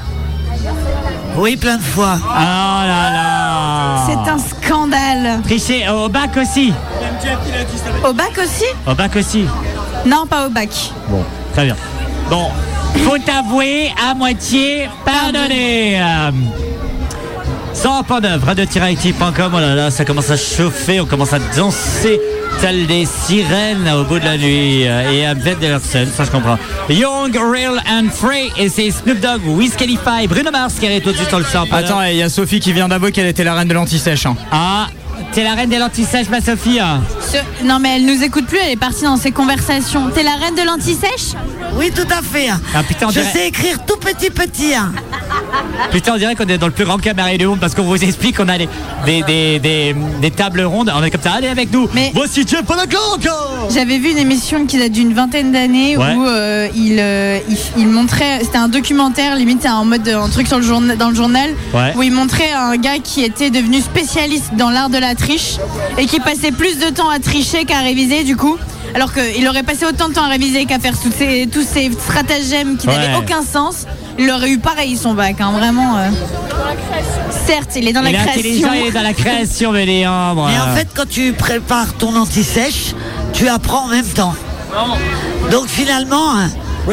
[1.36, 2.18] Oui, plein de fois.
[2.22, 5.42] Oh là là C'est un scandale.
[5.42, 6.72] Tricher au bac aussi
[8.08, 9.46] Au bac aussi Au bac aussi
[10.06, 10.70] Non, pas au bac.
[11.10, 11.24] Bon,
[11.54, 11.76] très bien.
[12.30, 12.50] Bon,
[13.04, 16.00] faut avouer à moitié pardonné.
[16.00, 16.32] Euh,
[17.74, 22.22] 100.9, radio-active.com, oh là là, ça commence à chauffer, on commence à danser
[22.62, 24.88] tel des sirènes au bout de la nuit.
[24.88, 26.58] euh, Et de leur scène, ça je comprends.
[26.90, 31.02] Young, Real and Free, et c'est Snoop Dogg, Wiz Khalifa et Bruno Mars qui arrivent
[31.04, 31.68] tout de suite sur le 100.9.
[31.74, 34.26] Attends, il y a Sophie qui vient d'avouer qu'elle était la reine de l'anti-sèche.
[34.26, 34.36] hein.
[34.52, 34.88] Ah,
[35.34, 38.46] t'es la reine des lentilles sèches, ma Sophie hein Ce- Non, mais elle nous écoute
[38.46, 40.10] plus, elle est partie dans ses conversations.
[40.14, 41.34] T'es la reine de l'anti-sèche
[41.76, 42.50] Oui, tout à fait.
[42.74, 44.74] Ah putain, on Je dirait- sais écrire tout petit petit.
[44.76, 44.92] hein.
[45.92, 48.02] Putain, on dirait qu'on est dans le plus grand cabaret du monde parce qu'on vous
[48.04, 48.70] explique qu'on a des,
[49.06, 50.92] des, des, des- des tables rondes.
[50.96, 51.90] On est comme ça, allez avec nous.
[52.14, 53.28] Voici Jeff Panacloc
[53.74, 56.14] J'avais vu une émission qui date d'une vingtaine d'années Ouais.
[56.16, 60.30] où euh, il, euh, il, il montrait, c'était un documentaire, limite c'est en mode un
[60.30, 61.94] truc sur le journa- dans le journal, Ouais.
[61.96, 65.58] où il montrait un gars qui était devenu spécialiste dans l'art de la triche
[65.98, 68.58] et qui passait plus de temps à tricher qu'à réviser du coup.
[68.94, 71.92] Alors qu'il aurait passé autant de temps à réviser qu'à faire tous ces, tous ces
[71.92, 73.18] stratagèmes qui n'avaient Ouais.
[73.18, 73.86] aucun sens.
[74.18, 75.98] Il aurait eu pareil son bac, hein, vraiment.
[75.98, 76.10] euh.
[77.46, 78.70] Certes, il est dans il la est création.
[78.74, 79.86] il est dans la création, mais.
[79.86, 82.94] Mais en fait, quand tu prépares ton anti-sèche,
[83.34, 84.34] tu apprends en même temps.
[85.52, 86.34] Donc finalement,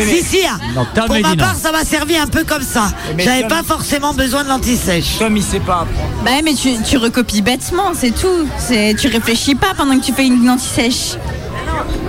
[0.00, 1.44] si, si, hein, Non, Tom pour ma dit non.
[1.44, 2.92] part, ça m'a servi un peu comme ça.
[3.16, 5.18] Mais J'avais Tom- pas forcément besoin de l'anti-sèche.
[5.18, 6.08] Comme il sait pas apprendre.
[6.24, 8.46] Bah ouais, mais tu, tu recopies bêtement, c'est tout.
[8.58, 11.16] C'est, tu réfléchis pas pendant que tu fais une anti-sèche.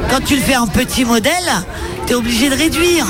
[0.10, 1.34] Quand tu le fais en petit modèle,
[2.06, 3.06] tu es obligé de réduire.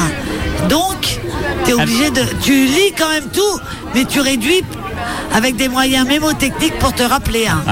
[0.70, 1.20] Donc,
[1.66, 2.22] tu es obligé de.
[2.42, 3.60] Tu lis quand même tout,
[3.96, 4.64] mais tu réduis
[5.34, 7.48] avec des moyens mémotechniques pour te rappeler.
[7.48, 7.64] hein.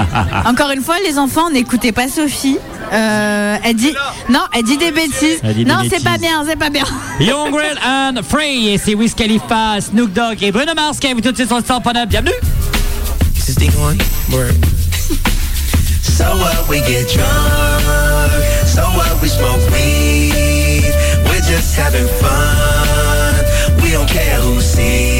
[0.46, 2.58] Encore une fois, les enfants, n'écoutez pas Sophie.
[2.92, 3.94] Euh, elle dit
[4.28, 5.40] non, elle dit des bêtises.
[5.42, 6.84] Dit non, c'est pas bien, c'est pas bien.
[7.20, 11.22] Young, Real and Free, et c'est Wiz Khalifa, Snoop Dogg et Bruno Mars qui arrivent
[11.22, 12.06] tout de suite sur le 100.9.
[12.06, 12.32] Bienvenue
[13.48, 13.96] Is this on?
[14.34, 14.54] Word.
[16.02, 18.30] So what we get drunk,
[18.66, 20.84] so what we smoke weed,
[21.24, 25.11] we're just having fun, we don't care who sees.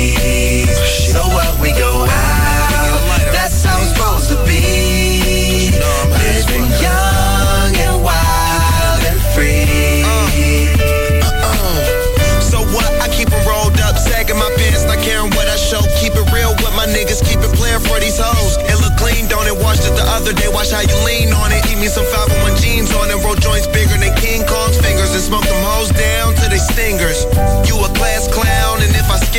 [20.52, 21.64] Watch how you lean on it.
[21.66, 23.96] Eat me some 501 jeans on it, roll joints bigger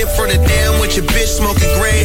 [0.04, 2.04] if I skip for the damn with your bitch smoking gray.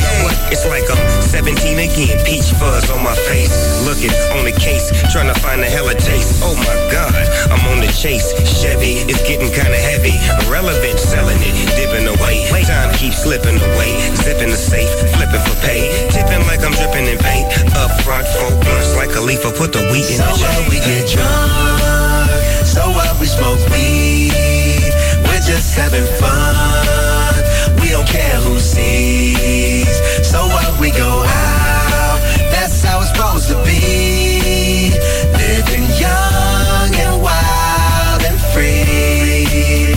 [0.51, 3.53] It's like I'm 17 again, peach fuzz on my face.
[3.85, 6.41] Looking on the case, trying to find a hella taste.
[6.43, 7.15] Oh my god,
[7.51, 8.33] I'm on the chase.
[8.47, 10.15] Chevy is getting kinda heavy.
[10.47, 12.49] Irrelevant, selling it, dipping away.
[12.65, 13.91] Time keeps slipping away.
[14.15, 16.09] Zipping the safe, flipping for pay.
[16.11, 17.47] Tipping like I'm dripping in paint.
[17.77, 19.45] Up front, four blunts like a leaf.
[19.45, 22.31] I Put the weed in So the what we get drunk,
[22.63, 24.31] so what we smoke weed,
[25.27, 26.78] we're just having fun,
[28.09, 29.93] care who sees.
[30.25, 32.19] So what we go out,
[32.49, 34.97] that's how it's supposed to be.
[35.37, 39.93] Living young and wild and free.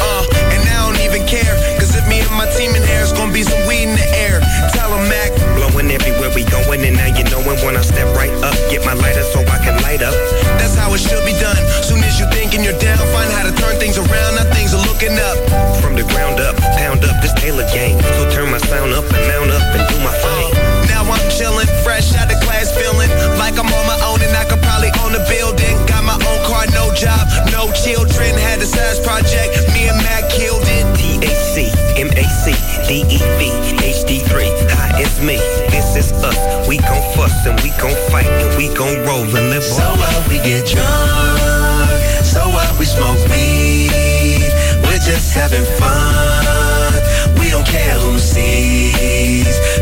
[0.00, 3.12] Uh, and I don't even care, cause if me and my team in here, it's
[3.12, 4.40] gonna be some weed in the air.
[4.72, 8.32] Tell them Mac, blowing everywhere we going, and now you knowin' when I step right
[8.40, 8.56] up.
[8.72, 10.16] Get my lighter so I can light up.
[10.56, 11.60] That's how it should be done.
[11.84, 14.84] Soon as you thinking you're down, find how to turn things around, now things are
[14.88, 15.63] looking up
[19.12, 20.48] and mount up and do my thing.
[20.56, 24.32] Oh, now I'm chillin', fresh out of class, feeling like I'm on my own and
[24.32, 25.76] I could probably own a building.
[25.86, 28.32] Got my own car, no job, no children.
[28.38, 30.84] Had a size project, me and Mac killed it.
[30.96, 31.68] T-A-C,
[32.00, 32.52] M-A-C,
[32.88, 33.42] D-E-V,
[33.76, 34.32] HD3.
[34.72, 35.36] Hi, it's me.
[35.68, 36.38] This is us.
[36.68, 40.28] We gon' fuss and we gon' fight and we gon' roll and live So what
[40.28, 44.48] we get drunk, so what we smoke weed.
[44.82, 46.73] We're just having fun.
[48.34, 49.73] We don't care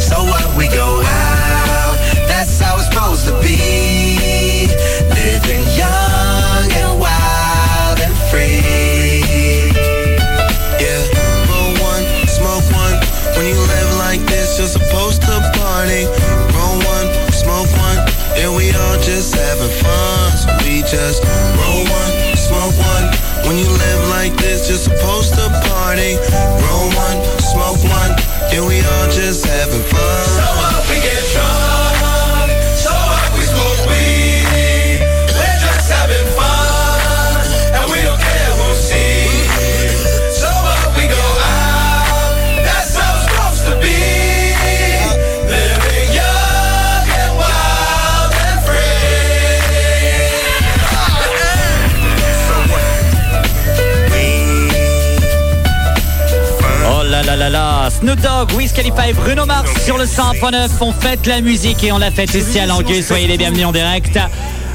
[58.02, 61.92] Snoop Dogg, Wiz Khalifa et Bruno Mars sur le 100.9 On fête la musique et
[61.92, 64.18] on la fête ici à Langueux Soyez les bienvenus en direct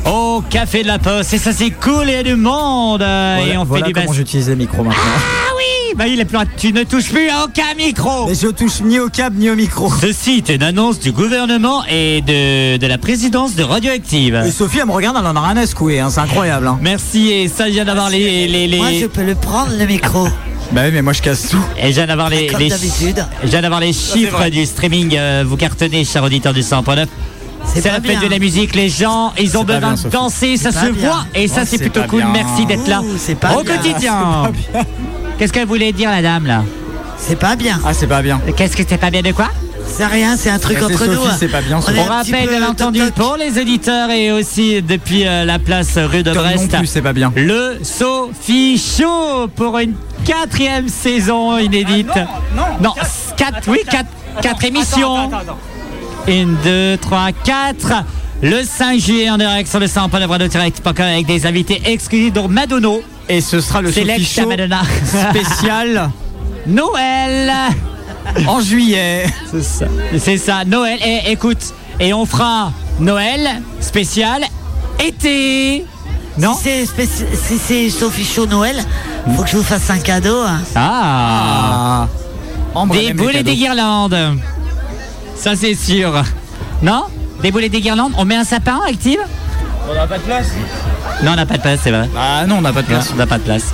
[0.06, 3.58] au Café de la Poste Et ça c'est cool, il y a du monde Et
[3.58, 5.02] on voilà fait du comment j'utilise les micros maintenant.
[5.06, 8.48] Ah oui Bah il est plus Tu ne touches plus à aucun micro Mais je
[8.48, 9.92] touche ni au câble ni au micro.
[10.00, 14.80] Ceci est une annonce du gouvernement et de, de la présidence de Radioactive Et Sophie,
[14.80, 16.66] elle me regarde, elle en a rien à secouer, hein, c'est incroyable.
[16.66, 16.80] Hein.
[16.82, 18.78] Merci et ça vient d'avoir les, les, les...
[18.78, 20.30] Moi, je peux le prendre, le micro.
[20.72, 21.64] Bah oui, mais moi je casse tout.
[21.82, 23.26] Et je viens d'avoir les, Comme les, d'habitude.
[23.44, 25.16] je viens d'avoir les chiffres du streaming.
[25.18, 27.06] euh, vous cartonnez, cher auditeur du 100.9.
[27.66, 28.22] C'est la fête bien.
[28.22, 28.76] de la musique.
[28.76, 31.10] Les gens, ils ont besoin bien, de danser, ça se bien.
[31.10, 31.26] voit.
[31.36, 32.22] Et ça, Oh, c'est c'est plutôt cool.
[32.24, 32.32] bien.
[32.32, 33.76] Merci d'être là Ouh, c'est pas au bien.
[33.78, 34.52] quotidien.
[35.38, 36.64] Qu'est-ce qu'elle voulait dire, la dame, là?
[37.18, 37.80] C'est pas bien.
[37.86, 38.40] Ah, c'est pas bien.
[38.56, 39.50] Qu'est-ce que c'est pas bien de quoi?
[39.88, 41.26] C'est rien, c'est un truc entre Sophie, nous.
[41.26, 41.36] hein.
[41.40, 45.44] c'est pas bien, On On rappelle, bien entendu, pour les auditeurs et aussi depuis euh,
[45.44, 47.32] la place rue de Tom non Brest, plus, c'est pas bien.
[47.36, 52.10] le Sophie Show pour une quatrième saison inédite.
[52.16, 52.94] Ah non, non,
[53.38, 54.10] quatre, oui, quatre,
[54.42, 55.32] quatre émissions.
[56.28, 57.94] Une, deux, trois, quatre.
[58.44, 60.10] Le 5 juillet en direct sur le 100
[60.50, 63.02] direct.com avec des invités exclusifs dont Madono.
[63.30, 64.82] Et ce sera le Sophie Show Madonna.
[65.32, 66.12] spécial
[66.68, 67.52] Noël.
[68.48, 69.26] en juillet.
[69.52, 69.86] C'est ça.
[70.20, 71.00] C'est ça, Noël.
[71.06, 73.48] Et écoute, et on fera Noël
[73.80, 74.44] spécial
[75.04, 75.86] été.
[76.38, 78.76] Non Si c'est spéci- si c'est Sophie Show Noël,
[79.36, 80.38] faut que je vous fasse un cadeau.
[80.46, 80.62] hein.
[80.76, 82.08] Ah,
[82.76, 83.76] Ambre Des aime les boules et des cadeaux.
[83.76, 84.38] guirlandes.
[85.36, 86.24] Ça c'est sûr.
[86.84, 87.06] Non
[87.42, 89.20] Des boules et des guirlandes On met un sapin active?
[89.90, 90.48] On n'a pas de place.
[91.24, 92.08] Non, on n'a pas de place, c'est vrai.
[92.16, 93.10] Ah non, on n'a pas de Non, place.
[93.14, 93.72] on n'a pas de place.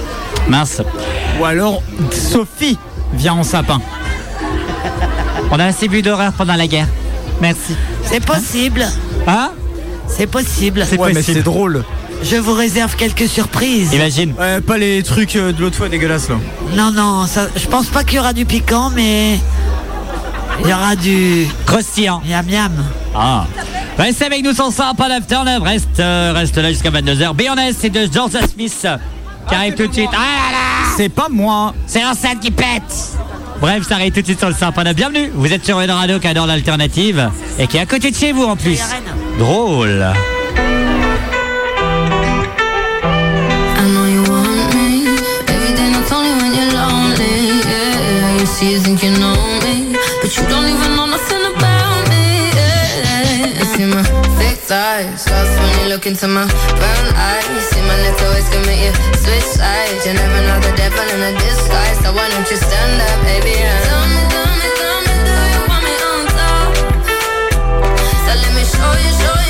[0.48, 0.82] Mince.
[1.42, 1.82] Ou alors
[2.12, 2.78] Sophie
[3.14, 3.82] vient en sapin.
[5.52, 6.88] On a assez vu d'horreur pendant la guerre.
[7.42, 7.76] Merci.
[8.06, 8.86] C'est possible.
[9.28, 9.52] Hein
[10.08, 10.86] C'est possible.
[10.90, 11.38] C'est Ouais, mais possible.
[11.38, 11.84] c'est drôle.
[12.24, 13.94] Je vous réserve quelques surprises.
[13.94, 14.34] Imagine.
[14.40, 16.36] Ouais, pas les trucs euh, de l'autre fois dégueulasses là.
[16.76, 19.38] Non, non, ça, je pense pas qu'il y aura du piquant, mais
[20.64, 22.22] il y aura du Croustillant.
[22.26, 22.72] miam miam.
[23.14, 23.46] Ah.
[23.98, 25.62] Restez avec nous sans ça, pas d'afternoon.
[25.62, 27.34] Reste, euh, reste là jusqu'à 22h.
[27.36, 28.88] Be Honest, c'est de Georgia Smith
[29.50, 30.10] qui arrive tout de suite.
[30.14, 31.74] Ah là là C'est pas moi.
[31.86, 33.18] C'est l'enceinte qui pète
[33.60, 34.94] Bref, ça arrive tout de suite sur le 100.9.
[34.94, 38.16] Bienvenue Vous êtes sur une radio qui adore l'alternative et qui est à côté de
[38.16, 38.80] chez vous en plus.
[39.38, 40.06] Drôle.
[48.64, 52.48] You think you know me, but you don't even know nothing about me.
[53.78, 54.13] Yeah, my
[54.74, 56.46] thighs, lost when you look into my
[56.80, 57.64] brown eyes.
[57.70, 60.02] See my little ways can make you switch sides.
[60.06, 63.54] You never know the devil in a disguise, so why don't you stand up, baby?
[63.70, 66.72] And tell me, tell me, tell me, do you want me on top?
[68.26, 69.43] So let me show you, show you.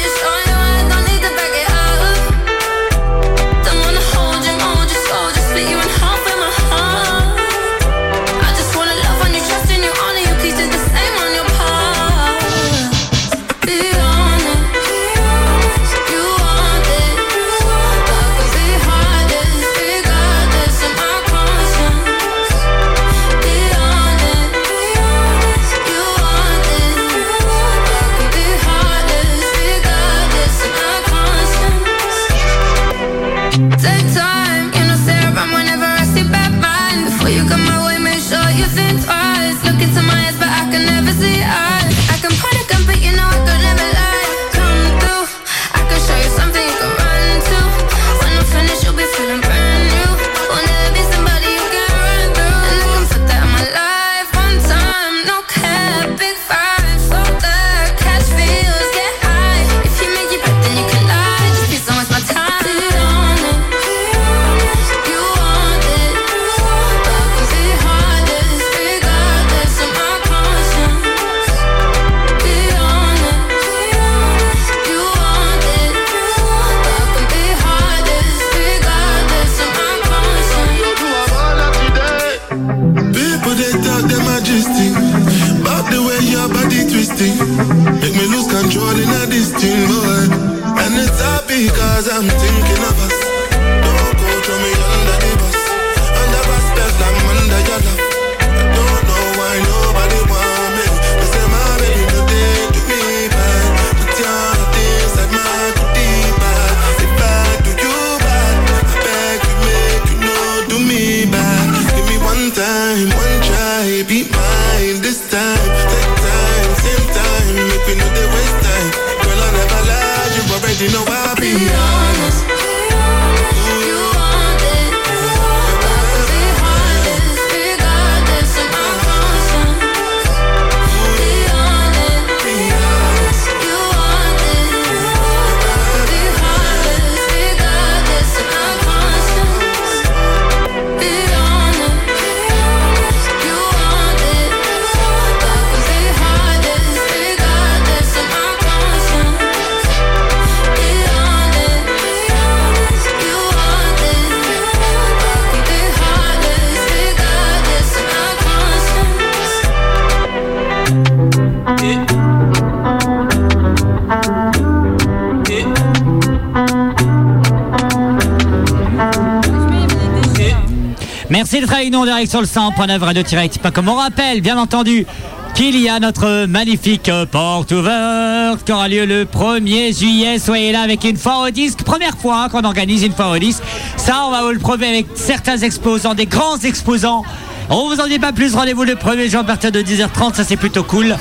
[171.94, 173.60] Nous en direct sur le 100.9 Radio Direct.
[173.60, 175.06] Pas comme on rappelle, bien entendu,
[175.53, 180.40] qu'il y a notre magnifique porte ouverte qui aura lieu le 1er juillet.
[180.40, 181.84] Soyez là avec une foire au disque.
[181.84, 183.61] Première fois qu'on organise une foire au disque.
[183.95, 187.24] Ça, on va vous le prouver avec certains exposants, des grands exposants.
[187.70, 188.56] On vous en dit pas plus.
[188.56, 190.34] Rendez-vous le 1er juin à partir de 10h30.
[190.34, 191.15] Ça, c'est plutôt cool.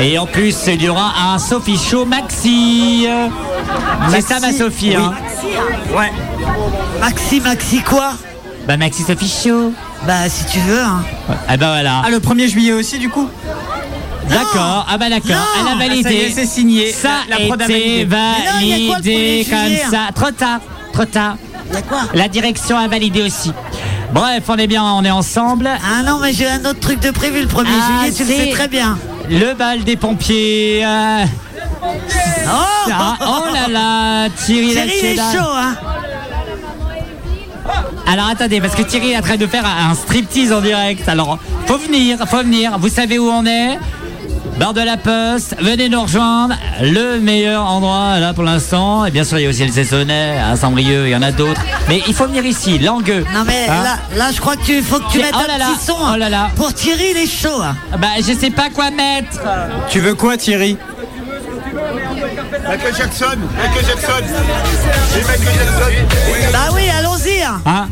[0.00, 3.06] Et en plus, il y aura un Sophie Show Maxi.
[4.10, 4.96] C'est ça, ma Sophie.
[4.96, 5.14] hein.
[5.96, 6.10] Ouais.
[7.00, 8.14] Maxi, Maxi quoi?
[8.66, 9.72] Bah, Maxi Sophie Show.
[10.06, 11.02] Bah, si tu veux, hein.
[11.48, 12.02] Ah, bah voilà.
[12.04, 13.28] Ah, le 1er juillet aussi, du coup?
[14.28, 15.30] D'accord, ah bah d'accord,
[15.60, 16.14] elle a Ah, validé.
[16.14, 16.90] est, c'est signé.
[16.92, 18.06] Ça La- la a été validé.
[18.10, 19.98] Mais non, il y a quoi le validé 1er comme juillet ça.
[20.14, 20.60] Trop tard,
[20.92, 21.36] trop tard.
[22.14, 23.52] La direction a validé aussi.
[24.12, 25.68] Bref, on est bien, on est ensemble.
[25.68, 28.28] Ah non, mais j'ai un autre truc de prévu le 1er Ah, juillet, tu le
[28.28, 28.98] sais c'est très bien.
[29.30, 30.84] Le bal des pompiers.
[30.84, 31.24] euh,
[32.48, 35.32] Oh, oh là là, Thierry, Thierry, il est Lacheda.
[35.38, 35.76] chaud, hein
[38.06, 41.08] Alors attendez, parce que Thierry est en train de faire un striptease en direct.
[41.08, 42.78] Alors, faut venir, faut venir.
[42.78, 43.78] Vous savez où on est?
[44.60, 46.54] Barre de la Poste, venez nous rejoindre.
[46.80, 49.04] Le meilleur endroit là pour l'instant.
[49.04, 51.30] Et bien sûr, il y a aussi le Saisonnet, à Saint-Brieuc, il y en a
[51.30, 51.60] d'autres.
[51.90, 53.26] Mais il faut venir ici, Langueux.
[53.34, 53.82] Non mais Hein?
[53.82, 55.66] là, là, je crois que tu faut que tu Et- mettes oh un là là,
[55.76, 55.96] petit son.
[56.00, 56.16] oh hein.
[56.16, 56.48] là là.
[56.56, 57.60] Pour Thierry, il est chaud.
[57.62, 57.76] hein.
[57.98, 59.40] Bah, je sais pas quoi mettre.
[59.90, 60.78] Tu veux quoi, Thierry?
[62.68, 64.24] Michael Jackson, Michael Jackson.
[65.10, 66.50] C'est Michael Jackson.
[66.52, 67.42] Bah oui, allons-y.
[67.42, 67.60] hein.
[67.64, 67.88] Hein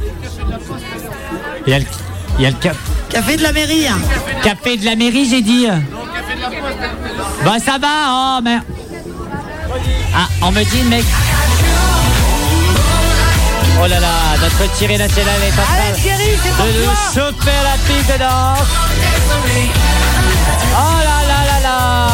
[1.67, 1.85] Il y a le,
[2.39, 2.77] il y a le cap-
[3.11, 3.87] Café de la mairie.
[3.87, 3.99] hein.
[4.43, 5.67] café de la mairie, j'ai dit.
[7.45, 8.65] Bah ça va, oh merde.
[10.17, 11.05] Ah, on me dit, mec.
[13.83, 14.09] Oh là là,
[14.41, 18.69] notre Thierry national est en train de nous chauffer la piste de danse.
[20.77, 22.09] Oh là là là là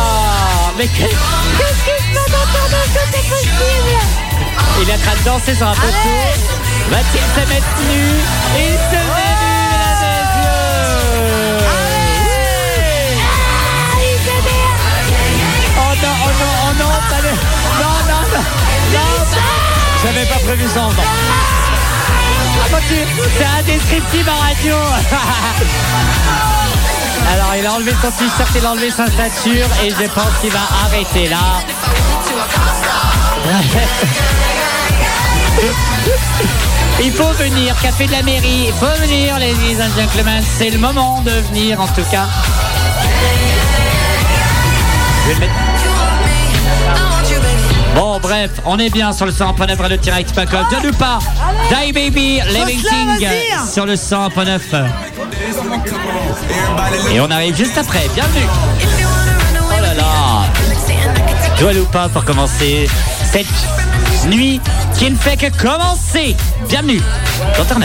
[0.78, 1.16] Mais qu'est-
[1.60, 4.00] qu'est-ce qui se passe autour de nous C'est possible
[4.82, 6.16] Il est en train de danser sur un poteau.
[6.90, 8.02] Va-t-il se mettre nu
[8.56, 11.66] Il se met nu, mesdames et messieurs.
[15.76, 17.38] Oh non, oh non, oh non, pas le-
[17.82, 18.44] Non, non, non,
[18.92, 19.10] non
[20.02, 21.04] J'avais pas prévu ça encore.
[22.72, 22.76] Ah,
[23.36, 24.76] c'est indescriptible en radio
[27.32, 30.50] Alors il a enlevé son t-shirt, il a enlevé sa ceinture et je pense qu'il
[30.50, 31.38] va arrêter là.
[37.02, 40.68] Il faut venir, café de la mairie, il faut venir les ladies and gentlemen, c'est
[40.70, 42.26] le moment de venir en tout cas.
[45.22, 45.52] Je vais le mettre-
[47.96, 50.64] Bon bref, on est bien sur le 100.9 Radio Direct Pacob.
[50.70, 51.18] De nous pas,
[51.70, 53.72] Die Baby, Living King vas-y.
[53.72, 54.60] sur le 100.9.
[57.12, 58.46] Et on arrive juste après, bienvenue.
[59.56, 60.42] Oh là là.
[61.58, 62.88] Joël ou pas pour commencer
[63.32, 63.46] cette
[64.28, 64.60] nuit
[64.96, 66.36] qui ne fait que commencer.
[66.68, 67.00] Bienvenue
[67.56, 67.84] dans Turn.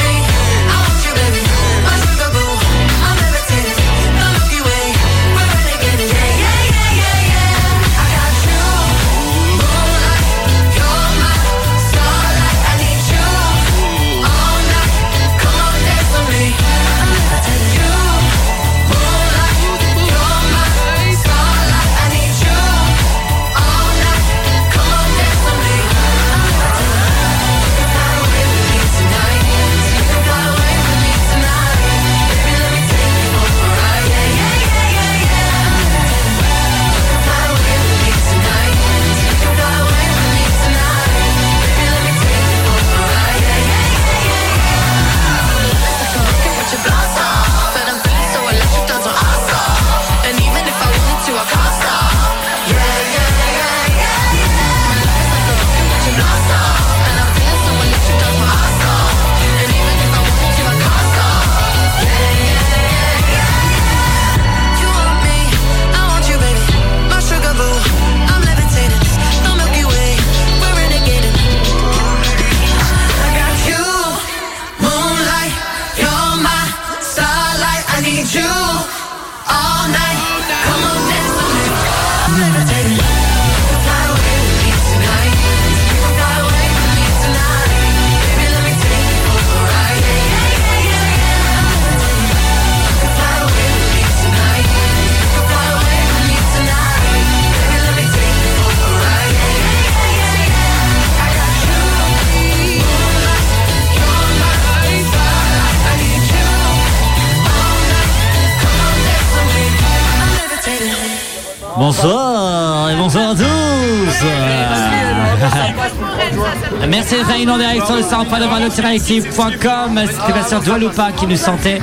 [117.45, 121.81] Nous en direct sur le site active.com C'était bien sûr Doualoupa qui nous sentait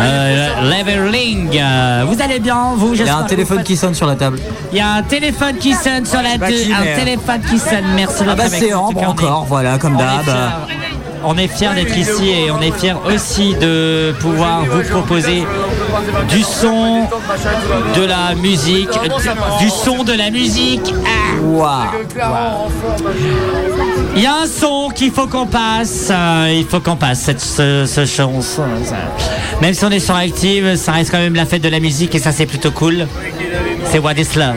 [0.00, 2.94] euh, Leveling Euh, Vous allez bien vous?
[2.94, 4.38] Il y a un téléphone qui sonne sur la table.
[4.72, 7.84] Il y a un téléphone qui sonne sur la qui, Un téléphone qui sonne.
[7.94, 10.26] Merci Ah bah c'est Ambre encore, voilà, comme d'hab.
[11.24, 15.44] On est fiers d'être ici et on est fiers aussi de pouvoir vous proposer
[16.28, 17.06] du son,
[17.96, 18.90] de la musique,
[19.60, 20.94] du, son, de la musique.
[21.60, 21.90] Ah.
[24.16, 26.08] Il y a un son qu'il faut qu'on passe.
[26.10, 27.84] euh, il faut qu'on passe cette, ce.
[29.60, 32.14] Même si on est sur Active, ça reste quand même la fête de la musique
[32.14, 33.06] et ça c'est plutôt cool.
[33.90, 34.56] C'est What is Love.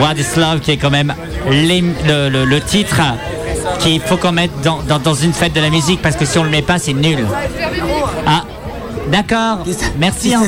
[0.00, 1.14] What is Love qui est quand même
[1.48, 3.00] le titre
[3.80, 6.38] qu'il faut qu'on mette dans, dans- dans une fête de la musique parce que si
[6.38, 7.26] on le met pas c'est nul.
[8.26, 8.42] Ah,
[9.10, 9.58] d'accord.
[9.98, 10.34] Merci.
[10.34, 10.42] Hein.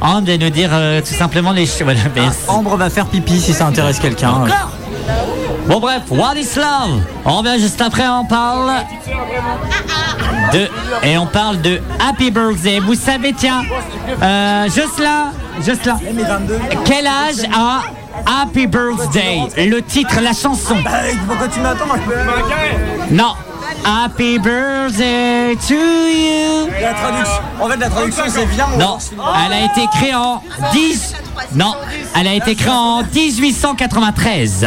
[0.00, 1.78] Hein, de nous dire euh, tout simplement les choses.
[1.84, 2.38] Voilà, merci.
[2.48, 4.44] Ambre va faire pipi si ça intéresse quelqu'un.
[5.66, 8.70] Bon bref, What is Love On revient juste après, on parle
[10.52, 10.66] de...
[11.02, 12.78] Et on parle de Happy Birthday.
[12.80, 13.62] Vous savez, tiens,
[14.22, 15.32] euh, Jocelyn,
[15.66, 15.98] Jocelyn,
[16.86, 17.80] quel âge a
[18.28, 20.76] Happy Birthday Le titre, la chanson
[21.26, 21.86] Pourquoi tu m'attends
[23.10, 23.32] Non.
[23.84, 27.40] Happy Birthday to you La traduction.
[27.60, 28.98] En fait, la traduction, c'est viens, mon Non,
[29.46, 30.42] elle a été créée en
[30.72, 31.14] 10...
[31.54, 31.74] Non,
[32.18, 34.66] elle a été créée en 1893.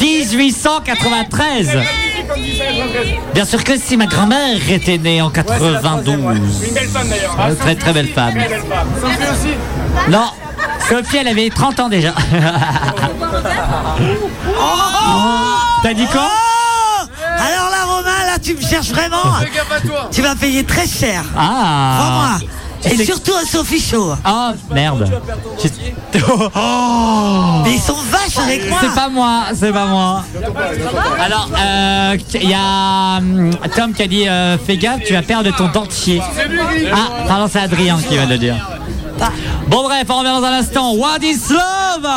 [0.00, 1.78] 1893
[3.32, 6.14] Bien sûr que si ma grand-mère était née en 92.
[6.66, 7.36] Une belle femme d'ailleurs.
[7.38, 8.34] Ah, Très très belle femme.
[8.34, 8.88] Très belle femme.
[9.00, 9.54] Sophie aussi
[10.10, 10.24] Non,
[10.88, 12.14] Sophie elle avait 30 ans déjà.
[15.82, 19.34] T'as dit quoi Oh Alors là, Romain, là, tu me cherches vraiment.
[19.40, 20.08] Fais gaffe à toi.
[20.10, 21.22] Tu vas payer très cher.
[21.36, 22.38] Ah Crois-moi.
[22.84, 24.12] Et sais- surtout à Sophie Chaud.
[24.26, 25.10] Oh merde.
[26.56, 27.60] Oh.
[27.64, 28.78] Mais ils sont vaches avec moi.
[28.80, 30.24] C'est pas moi, c'est pas moi.
[31.20, 35.22] Alors, euh, il y a hum, Tom qui a dit euh, Fais gaffe, tu vas
[35.22, 36.22] perdre ton dentier.
[36.92, 38.56] Ah, pardon, c'est Adrien qui va le dire.
[39.68, 40.92] Bon, bref, on revient dans un instant.
[40.94, 42.08] What is love?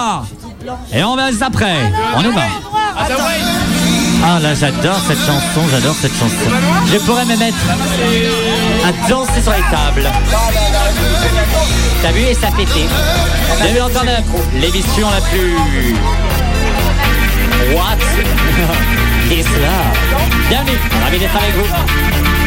[0.94, 1.76] Et on va juste après.
[2.16, 2.42] On y va.
[4.24, 6.52] Ah là, j'adore cette chanson, j'adore cette chanson.
[6.92, 7.58] Je pourrais me mettre
[8.86, 10.08] à danser sur les tables.
[12.04, 12.88] T'as vu et ça pétait.
[13.62, 15.96] Bienvenue encore dans l'émission la plus...
[17.76, 17.98] What
[19.32, 19.98] is love?
[20.50, 22.41] Bienvenue, ravi d'être avec vous.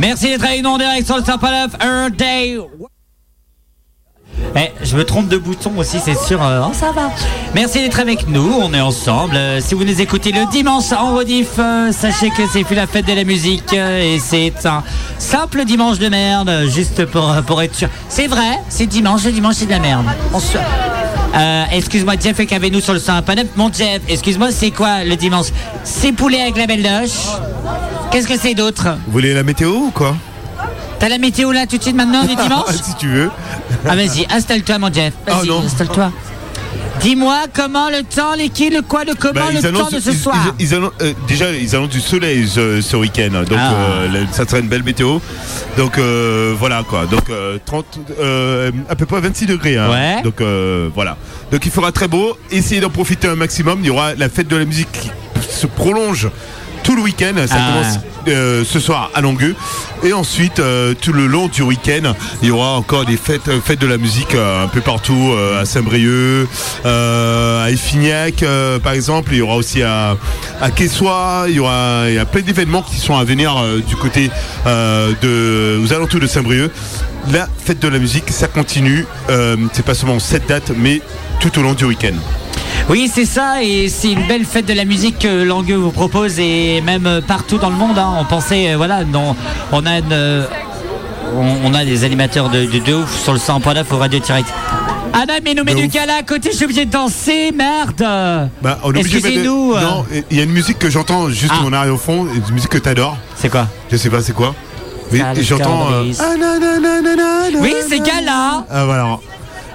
[0.00, 2.56] Merci d'être avec nous en direct sur le Sympa Love, un day.
[4.56, 6.42] Eh, je me trompe de bouton aussi, c'est sûr.
[6.42, 7.10] euh, oh, ça va.
[7.54, 9.36] Merci d'être avec nous, on est ensemble.
[9.36, 12.86] Euh, si vous nous écoutez le dimanche en rediff, euh, sachez que c'est plus la
[12.86, 14.82] fête de la musique et c'est un
[15.18, 17.88] simple dimanche de merde, juste pour, pour être sûr.
[18.08, 20.06] C'est vrai, c'est dimanche, le dimanche c'est de la merde.
[20.32, 20.56] On se-
[21.32, 23.44] Euh, excuse-moi, Jeff est avec nous sur le 101.9.
[23.54, 25.46] Mon Jeff, excuse-moi, c'est quoi le dimanche?
[25.84, 27.28] C'est poulet avec la belle doche.
[28.10, 30.16] Qu'est-ce que c'est d'autre Vous voulez la météo ou quoi
[30.98, 33.30] T'as la météo là tout de suite maintenant du dimanche Si tu veux.
[33.88, 35.14] Ah vas-y, installe-toi mon Jeff.
[35.26, 35.62] Vas-y, Ah, non.
[35.64, 36.12] installe-toi.
[37.00, 40.10] Dis-moi comment le temps, les qui, le quoi, le comment, Bah, le temps de ce
[40.10, 40.36] ils- soir.
[40.58, 43.30] ils- ils annoncent- euh, déjà, ils annoncent du soleil ce, ce week-end.
[43.48, 43.72] Donc, Ah.
[43.72, 45.18] euh, ça sera une belle météo.
[45.78, 47.06] Donc, euh, voilà quoi.
[47.06, 49.78] Donc, euh, 30, euh, à peu près 26 degrés.
[49.78, 49.88] hein.
[49.90, 50.22] Ouais.
[50.22, 50.42] Donc,
[50.94, 51.16] voilà.
[51.50, 52.36] Donc, il fera très beau.
[52.50, 53.78] Essayez d'en profiter un maximum.
[53.80, 55.10] Il y aura la fête de la musique qui
[55.48, 56.28] se prolonge
[56.90, 57.34] tout le week-end.
[57.46, 57.70] Ça Ah.
[57.72, 59.54] commence euh, ce soir à Longueux.
[60.02, 63.60] Et ensuite, euh, tout le long du week-end, il y aura encore des fêtes, euh,
[63.64, 66.48] fêtes de la musique un peu partout, à Saint-Brieuc,
[66.84, 68.44] à Effignac,
[68.82, 69.30] par exemple.
[69.32, 70.16] Il y aura aussi à,
[70.60, 71.50] à Quessoy.
[71.50, 73.54] Il y aura il y a plein d'événements qui sont à venir
[73.86, 74.28] du côté
[74.66, 76.72] de, aux alentours de Saint-Brieuc.
[77.32, 79.06] La fête de la musique, ça continue.
[79.72, 81.00] C'est pas seulement cette date, mais
[81.38, 82.16] tout au long du week-end.
[82.90, 86.40] Oui, c'est ça, et c'est une belle fête de la musique que Langueux vous propose,
[86.40, 87.96] et même partout dans le monde.
[87.96, 88.16] hein.
[88.18, 89.36] On pensait, euh, voilà, non,
[89.70, 90.44] on a une, euh,
[91.36, 94.48] on, on a des animateurs de, de, de ouf sur le 100.9 au Radio Direct.
[95.12, 98.00] Ah non, mais nous met du gala à côté, je suis obligé de danser, merde
[98.60, 99.74] Bah, on est obligé de mettre- Excusez-nous.
[99.74, 99.80] euh.
[99.82, 101.64] Non, il y a une musique que j'entends juste Ah.
[101.64, 103.16] en arrière au fond, une musique que t'adores.
[103.36, 103.68] C'est quoi?
[103.92, 104.52] Je sais pas, c'est quoi
[105.12, 105.90] Mais j'entends.
[105.92, 107.58] euh, Scarlet.
[107.60, 109.18] Oui, c'est gala Ah voilà.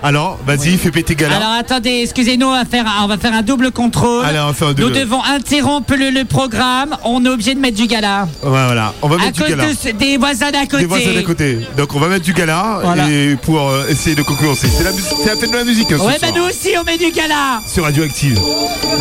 [0.03, 1.37] Alors, vas-y, fais péter gala.
[1.37, 4.23] Alors attendez, excusez-nous, on va faire, un- on va faire un double contrôle.
[4.25, 4.93] Allez, on va faire un Nous double.
[4.93, 6.95] devons interrompre le, le programme.
[7.03, 8.27] On est obligé de mettre du gala.
[8.43, 9.65] Ouais, voilà, on va À mettre du gala.
[9.67, 10.77] de des voisins d'à côté.
[10.83, 11.59] Des voisins d'à côté.
[11.77, 13.09] Donc on va mettre du gala Voilà.
[13.09, 14.67] et pour euh, essayer de concurrencer.
[14.67, 15.91] C'est la, la fête de la musique.
[15.91, 16.39] hein, ce Ouais, bah soir.
[16.43, 17.61] nous aussi, on met du gala.
[17.67, 18.39] Sur Radioactive.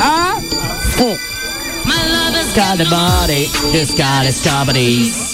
[0.00, 0.40] Hein?
[0.96, 1.16] Fond.
[2.54, 3.48] Got a body,
[3.98, 5.33] got bodies.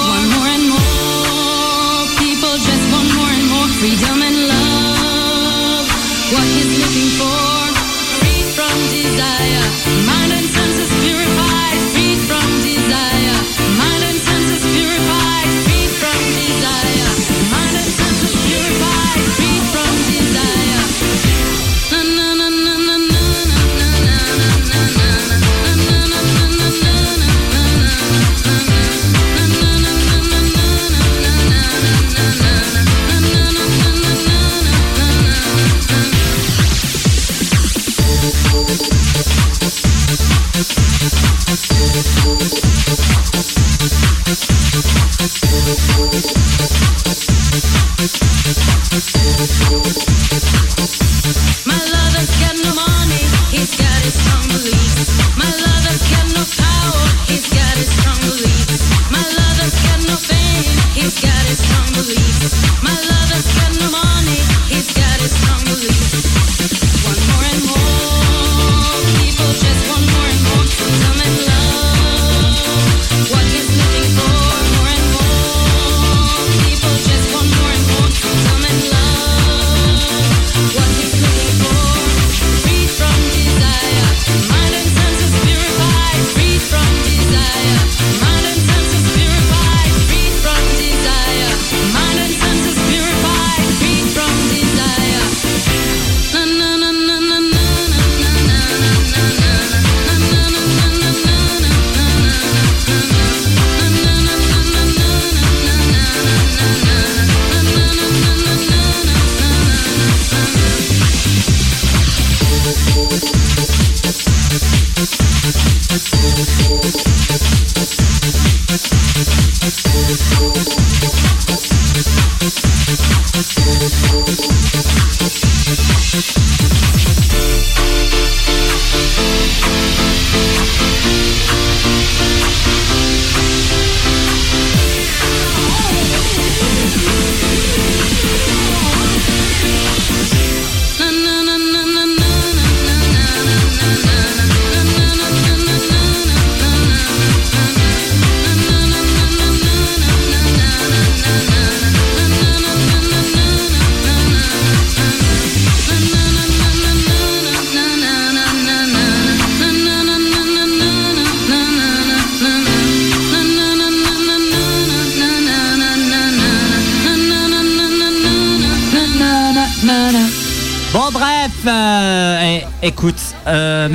[41.91, 41.97] My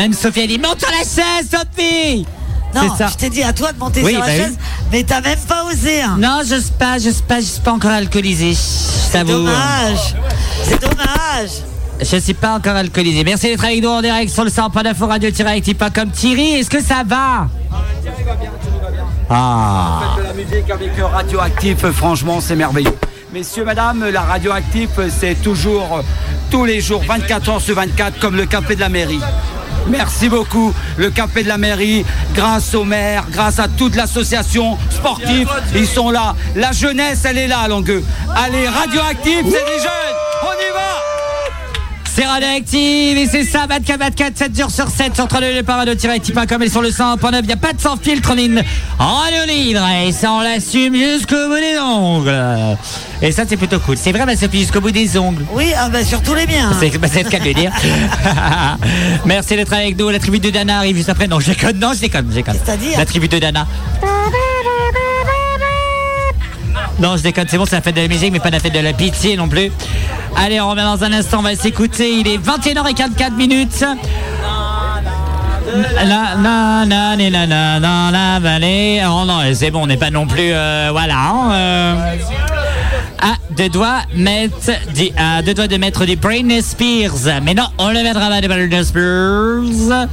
[0.08, 2.24] même Sophie a dit monte sur la chaise, Sophie
[2.74, 3.08] Non, C'est ça.
[3.10, 4.38] je t'ai dit à toi de monter Oui, sur la bah oui.
[4.38, 4.58] chaise,
[4.92, 6.00] mais t'as même pas osé.
[6.00, 6.16] hein.
[6.16, 8.54] Non, j'ose pas, j'ose pas, je suis pas encore alcoolisé.
[8.54, 9.32] Ça vous.
[9.32, 10.14] Dommage.
[10.62, 11.50] C'est dommage.
[12.00, 13.24] Je suis pas encore alcoolisé.
[13.24, 15.30] Merci d'être avec nous en direct sur le 100.9 radio
[15.92, 16.52] comme Thierry.
[16.54, 17.48] Est-ce que ça va?
[19.28, 20.14] Ah.
[20.18, 22.94] de la musique avec Radioactif, franchement, c'est merveilleux.
[23.32, 26.00] Messieurs, madame, la Radioactif, c'est toujours
[26.50, 29.18] tous les jours, 24 heures sur 24, comme le café de la mairie.
[29.88, 32.04] Merci beaucoup, le café de la mairie,
[32.34, 36.34] grâce au maire, grâce à toute l'association sportive, ils sont là.
[36.54, 38.04] La jeunesse, elle est là, à Longueux.
[38.34, 41.02] Allez, Radioactif, c'est des jeunes, on y va
[42.04, 46.82] C'est radioactive et c'est ça, 24 24, 7 jours sur 7 sur www.radio-active.com et sur
[46.82, 47.40] le 100.9.
[47.40, 48.62] Il n'y a pas de sans filtre en ligne.
[48.98, 52.76] Radio libre et ça on l'assume jusqu'au bout des ongles.
[53.22, 53.97] Et ça c'est plutôt cool.
[53.97, 55.44] C'est vrai, ma Sophie, jusqu'au bout des ongles.
[55.52, 56.70] Oui, ah bah, surtout les miens.
[56.78, 57.72] C'est bah, c'est le cas de le dire.
[59.24, 60.10] Merci d'être avec nous.
[60.10, 61.26] La tribu de Dana arrive juste après.
[61.26, 61.78] Non, je déconne.
[61.78, 62.26] Non, je déconne.
[62.30, 62.56] Je déconne.
[62.62, 63.66] C'est-à-dire La tribu de Dana.
[66.98, 68.72] Non, je déconne, c'est bon, c'est la fête de la musique, mais pas la fête
[68.72, 69.70] de la pitié non plus.
[70.34, 72.10] Allez, on revient dans un instant, on va s'écouter.
[72.20, 73.84] Il est 21h44 minutes.
[75.94, 79.02] La, la, la, la, la, la, la, la vallée.
[79.06, 80.52] Oh non, c'est bon, on n'est pas non plus.
[80.52, 81.16] euh, voilà.
[81.18, 81.94] hein, euh.
[83.20, 84.55] À deux doigts, mettre
[85.16, 87.40] à deux doigts de mettre du Britney Spears.
[87.43, 90.09] Mais non, on le mettra pas de Britney Spears.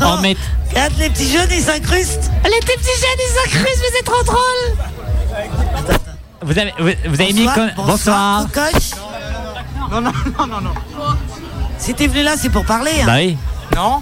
[0.00, 0.36] On met.
[0.70, 2.30] Regarde, les petits jeunes, ils s'incrustent.
[2.44, 5.50] Les petits jeunes, ils s'incrustent, mais c'est trop drôle.
[6.42, 7.46] Vous avez, vous, vous avez mis.
[7.76, 8.46] Bonsoir, Bonsoir.
[9.90, 10.72] Non, non, non, non, non.
[11.78, 12.92] Si t'es venu là, c'est pour parler.
[13.02, 13.06] hein.
[13.06, 13.36] Bah oui.
[13.76, 14.00] Non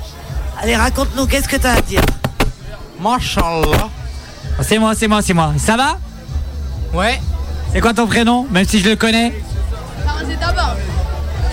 [0.62, 2.02] Allez, raconte-nous, qu'est-ce que t'as à dire?
[3.01, 3.89] Machallah.
[4.62, 5.52] C'est moi, c'est moi, c'est moi.
[5.59, 5.98] Ça va?
[6.93, 7.20] Ouais.
[7.72, 9.32] C'est quoi ton prénom Même si je le connais?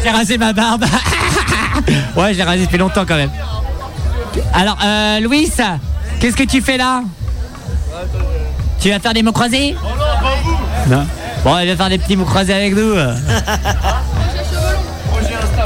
[0.03, 0.85] J'ai rasé ma barbe.
[2.15, 3.31] ouais, je l'ai rasé depuis longtemps quand même.
[4.53, 5.51] Alors, euh, Louis,
[6.19, 7.01] qu'est-ce que tu fais là?
[8.79, 9.75] Tu vas faire des mots croisés?
[10.87, 11.05] Non.
[11.43, 12.93] Bon, il va faire des petits mots croisés avec nous.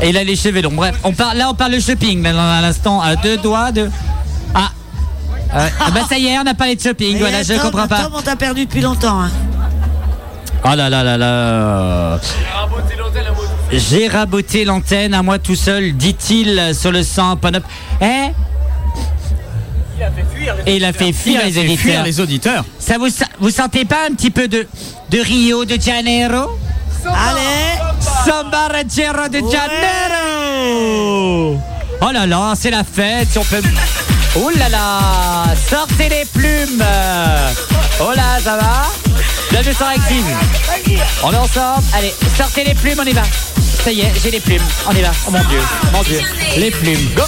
[0.02, 0.72] Et il a les cheveux longs.
[0.74, 3.00] Bref, on parle, là on parle de shopping maintenant à l'instant.
[3.02, 3.90] À deux doigts de.
[4.56, 4.70] Ah.
[5.54, 7.20] Euh, ah bah ça y est, on a parlé de shopping.
[7.20, 8.04] Voilà, je comprends pas.
[8.04, 9.22] Tom, on t'a perdu depuis longtemps.
[9.22, 9.32] hein.
[10.64, 12.20] Oh là là là là.
[13.72, 17.62] J'ai raboté l'antenne à moi tout seul, dit-il sur le 100.9.
[18.02, 18.06] Eh
[20.66, 21.78] Et il a fait fuir Il a les fait auditeurs.
[21.78, 22.66] fuir les auditeurs.
[22.80, 23.08] Ça vous,
[23.40, 24.68] vous sentez pas un petit peu de,
[25.10, 26.58] de Rio de Janeiro?
[27.06, 31.60] Allez Samba Ranchero de Janeiro
[32.02, 33.62] Oh là là, c'est la fête, si on peut...
[34.36, 36.84] Oh là là Sortez les plumes.
[38.00, 38.84] Oh là, ça va
[39.50, 40.24] Bienvenue sur Active
[41.24, 41.84] On est ensemble.
[41.94, 43.24] Allez, sortez les plumes, on y va.
[43.84, 45.12] Ça y est, j'ai les plumes, on y va.
[45.28, 45.60] Oh mon Dieu,
[45.92, 46.22] mon Dieu.
[46.58, 47.24] Les plumes, go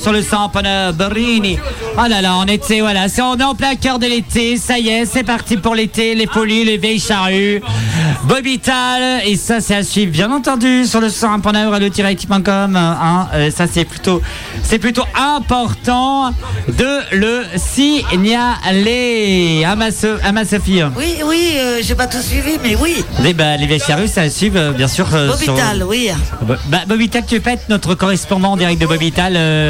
[0.00, 1.58] Sur le 100.9 Brini.
[1.98, 4.88] Oh là là, on était, voilà, on est en plein cœur de l'été, ça y
[4.88, 7.62] est, c'est parti pour l'été, les folies, les vieilles charrues,
[8.24, 13.66] Bobital, et ça c'est à suivre, bien entendu, sur le 100.9 radio-active.com, hein, euh, ça
[13.66, 14.20] c'est plutôt,
[14.62, 16.32] c'est plutôt important
[16.68, 19.64] de le signaler.
[19.66, 20.82] À ma, so- à ma Sophie.
[20.96, 23.04] Oui, oui, euh, j'ai pas tout suivi, mais oui.
[23.22, 25.06] Les, bah, les vieilles charrues, ça à suivre, euh, bien sûr.
[25.14, 26.10] euh, sur- Bobital, oui.
[26.68, 29.65] Bah, Bobital, tu veux pas être notre correspondant en direct de Bobital euh,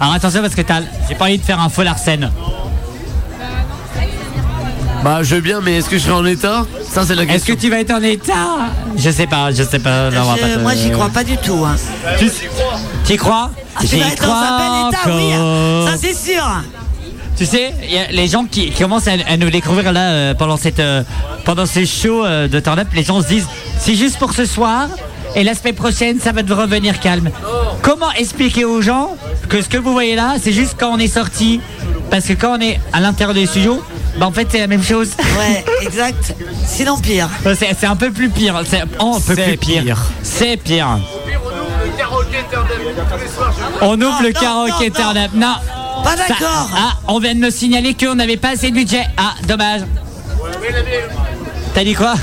[0.00, 2.30] Alors attention parce que t'as, j'ai pas envie de faire un faux Larsen.
[5.04, 6.64] Bah, je veux bien, mais est-ce que je serai en état?
[6.88, 7.54] Ça, c'est la Est-ce question.
[7.56, 8.68] que tu vas être en état?
[8.96, 10.10] Je sais pas, je sais pas.
[10.10, 11.64] non, on va Je- pas te- moi, j'y crois pas du tout.
[11.64, 11.74] Hein.
[13.04, 13.50] Tu y crois?
[13.74, 15.34] Ah, tu J'y vas être dans un bel état, oui.
[15.34, 15.88] encore.
[15.88, 16.44] Ça, c'est sûr.
[17.36, 20.10] Tu sais, il y a les gens qui, qui commencent à, à nous découvrir là
[20.10, 21.02] euh, pendant cette euh,
[21.44, 23.48] pendant ces shows euh, de turn up, les gens se disent
[23.80, 24.86] c'est juste pour ce soir
[25.34, 27.30] et la semaine prochaine ça va revenir calme.
[27.82, 29.16] Comment expliquer aux gens
[29.48, 31.60] que ce que vous voyez là, c'est juste quand on est sorti
[32.10, 33.82] parce que quand on est à l'intérieur des studios,
[34.18, 35.10] bah en fait c'est la même chose.
[35.38, 36.34] Ouais, exact.
[36.66, 37.28] Sinon pire.
[37.56, 39.82] c'est c'est un peu plus pire, c'est un peu C'est plus pire.
[39.82, 39.98] pire.
[40.22, 40.98] C'est pire.
[43.80, 45.30] On ouvre le karaoké turn up.
[45.34, 45.54] Non.
[46.04, 46.68] Pas Ça- d'accord.
[46.76, 49.04] Ah, on vient de me signaler qu'on n'avait pas assez de budget.
[49.16, 49.82] Ah, dommage.
[51.74, 52.14] T'as dit quoi?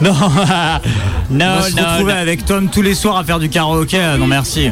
[0.00, 0.12] Non,
[1.30, 2.18] non, On va se non, retrouver non.
[2.20, 3.98] avec Tom tous les soirs à faire du karaoké.
[3.98, 4.70] euh, Non, merci.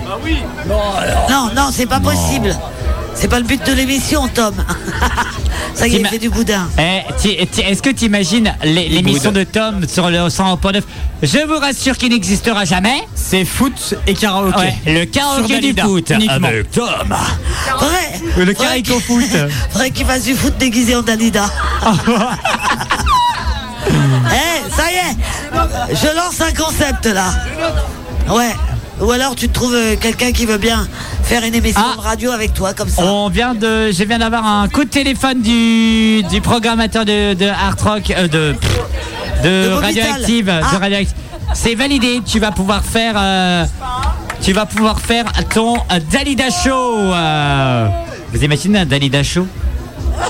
[1.31, 2.57] Non, non, c'est pas possible.
[3.15, 4.55] C'est pas le but de l'émission, Tom.
[5.75, 6.69] Ça y est, du boudin.
[6.79, 7.03] Eh,
[7.61, 10.83] Est-ce que tu imagines l'émission de Tom sur le 100.9
[11.23, 13.03] Je vous rassure qu'il n'existera jamais.
[13.15, 14.59] C'est foot et karaoké.
[14.59, 16.49] Ouais, le karaoké du foot uniquement.
[16.49, 16.85] avec Tom.
[17.79, 18.21] Vrai.
[18.39, 19.37] Le Vrai caraïco qu'il- foot.
[19.71, 21.45] Faudrait qu'il fasse du foot déguisé en Dalida.
[24.75, 25.95] Ça y est.
[25.95, 27.33] Je lance un concept là.
[28.29, 28.55] Ouais.
[29.01, 30.89] Ou alors tu te trouves euh, quelqu'un qui veut bien
[31.23, 31.97] faire une émission Ah.
[31.97, 33.03] de radio avec toi comme ça.
[33.05, 37.47] On vient de, je viens d'avoir un coup de téléphone du, du programmateur de, de
[37.47, 38.55] Art Rock, euh, de,
[39.45, 39.73] de, De.
[39.75, 40.75] Radioactive, Ah.
[40.75, 41.15] de Radioactive.
[41.53, 42.23] C'est validé.
[42.25, 43.65] Tu vas pouvoir faire, euh,
[44.43, 46.97] tu vas pouvoir faire ton euh, Dalida Show.
[47.13, 47.89] euh.
[48.33, 49.47] Vous imaginez un Dalida Show?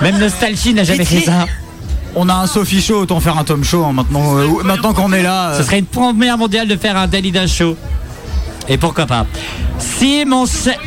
[0.02, 1.46] Même Nostalgie n'a jamais fait ça.
[2.18, 4.38] On a un Sophie Show, autant faire un Tom Show hein, maintenant.
[4.38, 5.50] euh, maintenant qu'on est là.
[5.50, 7.76] euh, Ce serait une première mondiale de faire un Dalida Show.
[8.68, 9.26] Et pourquoi pas
[9.78, 10.78] Si mon cher...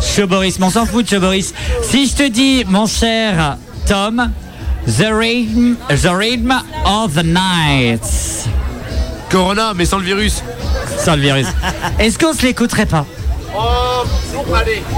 [0.00, 1.52] Show Boris, mais on s'en fout de Show Boris.
[1.82, 3.56] Si je te dis, mon cher
[3.88, 4.30] Tom,
[4.86, 6.52] The Rhythm, the rhythm
[6.86, 8.00] of the Night.
[9.30, 10.42] Corona, mais sans le virus.
[11.04, 11.46] Sans le virus.
[11.98, 13.04] Est-ce qu'on se l'écouterait pas?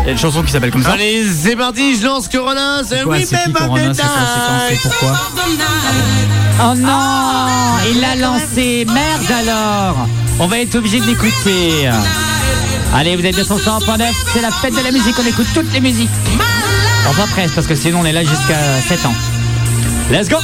[0.02, 0.92] Il y a une chanson qui s'appelle comme ça.
[0.92, 2.82] Allez, c'est parti, je lance Corona.
[2.86, 5.18] C'est même Corona, c'est pourquoi
[6.62, 10.06] Oh non Il l'a lancé, merde alors
[10.38, 11.88] On va être obligé de l'écouter.
[12.94, 14.02] Allez, vous êtes bien sur 100.9,
[14.32, 16.10] c'est la fête de la musique, on écoute toutes les musiques.
[17.08, 18.58] Enfin presque, parce que sinon on est là jusqu'à
[18.88, 19.14] 7 ans.
[20.10, 20.36] Let's go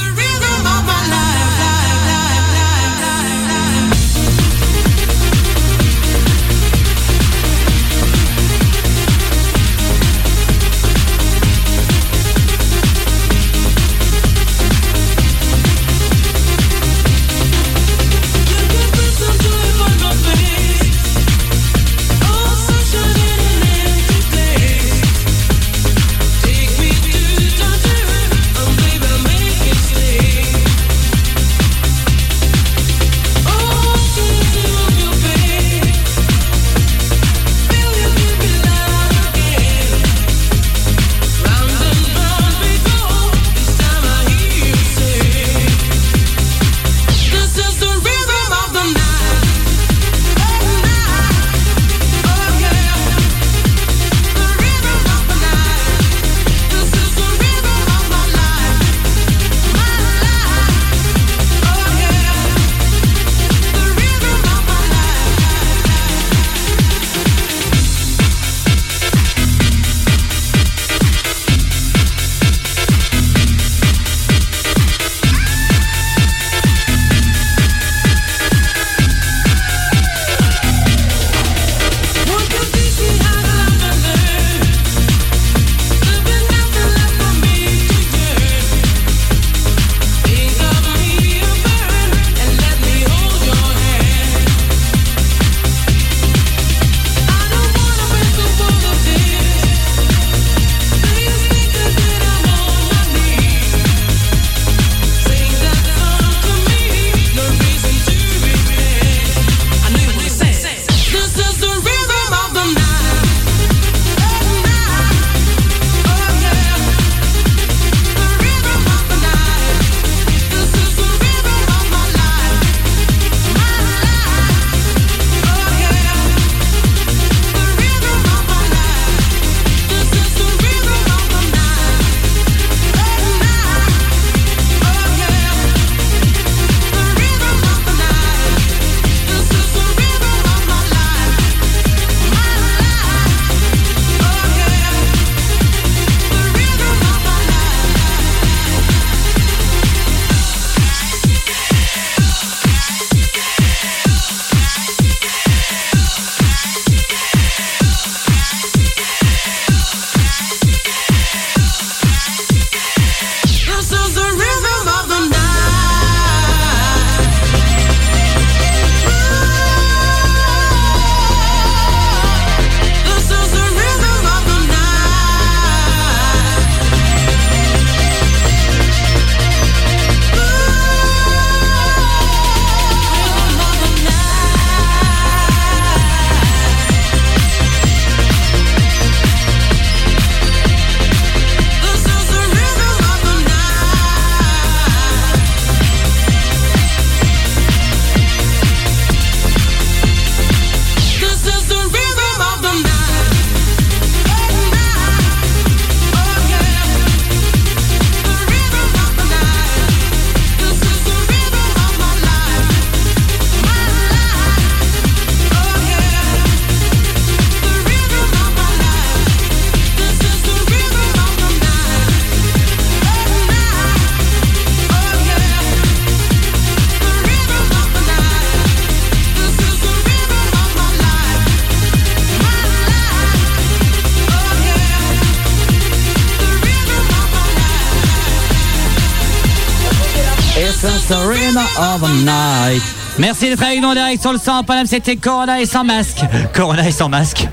[242.03, 242.81] of the night.
[243.17, 246.19] Merci d'être avec nous en direct sur le 100 Paname, c'était Corona et sans masque.
[246.53, 247.47] Corona et sans masque.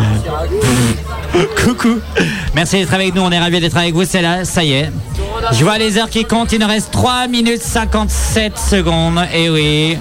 [1.64, 1.98] Coucou.
[2.54, 4.90] Merci d'être avec nous, on est ravis d'être avec vous, c'est là, ça y est.
[5.52, 9.98] Je vois les heures qui comptent, il nous reste 3 minutes 57 secondes, et oui.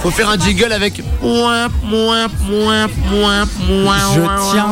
[0.00, 0.96] Faut faire un jingle avec.
[0.96, 1.02] Je
[4.52, 4.66] tiens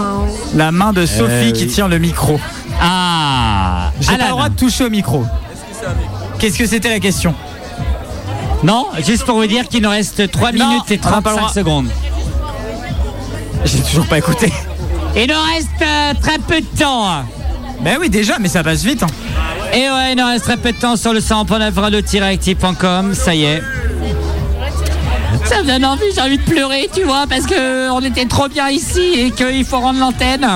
[0.55, 1.71] la main de Sophie Euh, qui oui.
[1.71, 2.39] tient le micro.
[2.83, 5.25] Ah J'ai pas le droit de toucher au micro.
[6.41, 7.35] Qu'est-ce que c'était la question?
[8.63, 11.31] Non, juste pour vous dire qu'il nous reste 3 Non, minutes et on n'a pas
[11.31, 11.53] le 35 droit.
[11.53, 11.89] secondes.
[13.65, 14.53] J'ai toujours pas écouté.
[15.17, 17.25] Il nous reste euh, très peu de temps.
[17.83, 19.03] Ben oui, déjà, mais ça passe vite.
[19.03, 19.07] hein.
[19.73, 23.45] Et ouais, il nous reste très peu de temps sur le 100.9 radio-active.com, ça y
[23.45, 23.63] est.
[25.45, 28.49] Ça me donne envie, j'ai envie de pleurer, tu vois, parce que on était trop
[28.49, 30.47] bien ici et qu'il faut rendre l'antenne.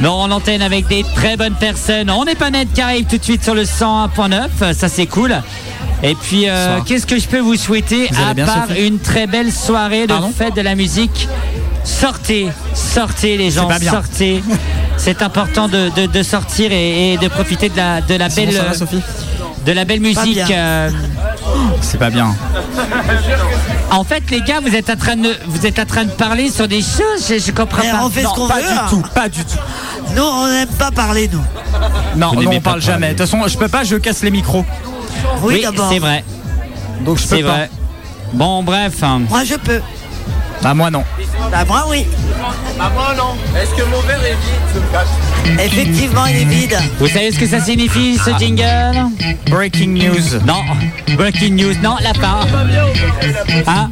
[0.00, 2.10] Mais on rend l'antenne avec des très bonnes personnes.
[2.10, 5.34] On n'est pas net qui arrive tout de suite sur le 101.9, ça c'est cool.
[6.02, 8.98] Et puis, euh, qu'est-ce que je peux vous souhaiter Vous à bien, part Sophie une
[8.98, 11.26] très belle soirée de Pardon fête de la musique?
[11.84, 14.42] Sortez, sortez les gens, sortez.
[14.98, 18.50] C'est important de, de- de sortir et, et de profiter de la, de la belle,
[18.50, 19.02] va, Sophie
[19.64, 20.38] de la belle musique.
[20.50, 20.90] euh,
[21.80, 22.34] C'est pas bien.
[23.90, 26.50] en fait, les gars, vous êtes en train de, vous êtes en train de parler
[26.50, 27.26] sur des choses.
[27.28, 28.04] Je, je comprends Mais pas.
[28.04, 28.86] on fait ce Non, qu'on pas du hein.
[28.90, 29.02] tout.
[29.14, 29.58] Pas du tout.
[30.14, 31.42] Nous, on n'aime pas parler, nous.
[32.16, 32.80] Non, non, on pas parle parler.
[32.80, 33.06] jamais.
[33.08, 34.64] De toute façon, je peux pas, je casse les micros.
[35.42, 35.88] Oui, Oui, d'abord.
[35.90, 36.24] c'est vrai.
[37.04, 37.48] Donc je peux C'est pas.
[37.50, 37.70] vrai.
[38.32, 39.02] Bon, bref.
[39.02, 39.22] hein.
[39.28, 39.80] Moi, je peux.
[40.62, 41.04] Bah moi non.
[41.50, 42.06] Bah, moi, oui.
[42.78, 43.36] Bah, moi, non.
[43.60, 44.36] Est-ce que mon verre est
[45.52, 46.78] vide, Effectivement, il est vide.
[46.98, 48.64] Vous savez ce que ça signifie, ce jingle?
[49.50, 50.40] Breaking news.
[50.46, 50.62] Non.
[51.16, 51.74] Breaking news.
[51.82, 52.40] Non, la fin.
[53.66, 53.90] Hein?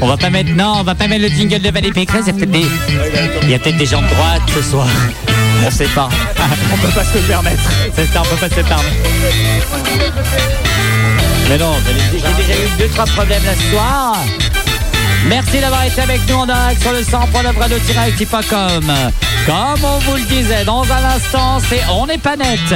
[0.00, 0.50] On va pas mettre.
[0.50, 2.24] Non, on va pas mettre le jingle de Valérie Pécresse.
[2.26, 2.66] Il y a peut-être des,
[3.44, 4.86] il y a peut-être des gens de droite ce soir.
[5.66, 6.08] On sait pas.
[6.72, 7.62] On peut pas se le permettre.
[7.94, 8.96] C'est ça, on peut pas se le permettre.
[11.48, 11.72] Mais non,
[12.12, 14.16] j'ai déjà eu deux, trois problèmes ce soir.
[15.26, 18.92] Merci d'avoir été avec nous en direct sur le 100.9 radio-active.com.
[19.46, 22.74] Comme on vous le disait, dans un instant, c'est On n'est pas net.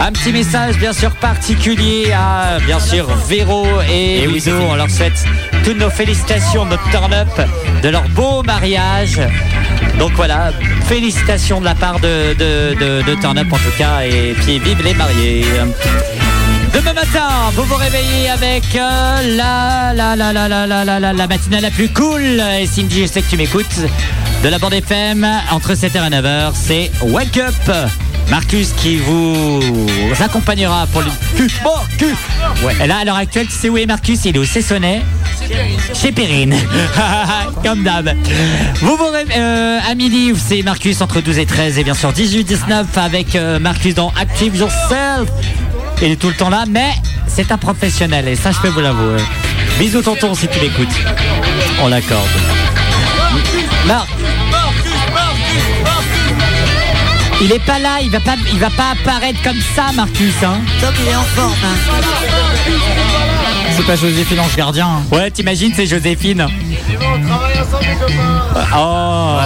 [0.00, 4.40] Un petit message bien sûr particulier à bien sûr Véro et, Et oui, Ludo.
[4.44, 5.24] c'est On leur souhaite
[5.64, 7.28] toutes nos félicitations, notre turn-up
[7.82, 9.20] de leur beau mariage.
[9.98, 10.52] Donc voilà,
[10.86, 14.82] félicitations de la part de, de, de, Turn Up en tout cas, et puis vive
[14.82, 15.44] les mariés.
[16.72, 21.12] Demain matin, vous vous réveillez avec euh, la, la, la, la, la, la, la, la,
[21.12, 22.42] la matinale la plus cool.
[22.60, 23.80] Et Cindy, je sais que tu m'écoutes.
[24.42, 27.54] De la bande FM, entre 7h et 9h, c'est Wake Up.
[28.30, 29.60] Marcus qui vous
[30.20, 31.50] accompagnera pour le cul.
[32.62, 32.74] Ouais.
[32.82, 34.24] Et là, à l'heure actuelle, tu sais où est Marcus?
[34.26, 35.02] Il est au Cessonnet.
[35.94, 36.54] Chez Perrine.
[37.64, 38.10] Comme d'hab.
[38.82, 42.12] Vous vous ré- euh, à midi, c'est Marcus entre 12 et 13 et bien sûr
[42.12, 45.28] 18-19 avec euh, Marcus dans Active Yourself.
[46.02, 46.90] Il est tout le temps là, mais
[47.26, 49.22] c'est un professionnel et ça je peux vous l'avouer.
[49.78, 50.88] Bisous tonton si tu l'écoutes.
[51.82, 52.28] On l'accorde.
[53.86, 54.08] Marc.
[57.40, 60.34] Il est pas là, il va pas, il va pas apparaître comme ça, Marcus.
[60.42, 60.60] Hein.
[60.80, 61.52] Tom, il est en forme.
[61.64, 61.92] hein.
[63.76, 64.86] C'est pas Joséphine Ange Gardien.
[64.88, 65.02] hein.
[65.14, 66.46] Ouais, t'imagines, c'est Joséphine.
[66.46, 68.76] On travaille ensemble, les copains.
[68.76, 69.38] Oh.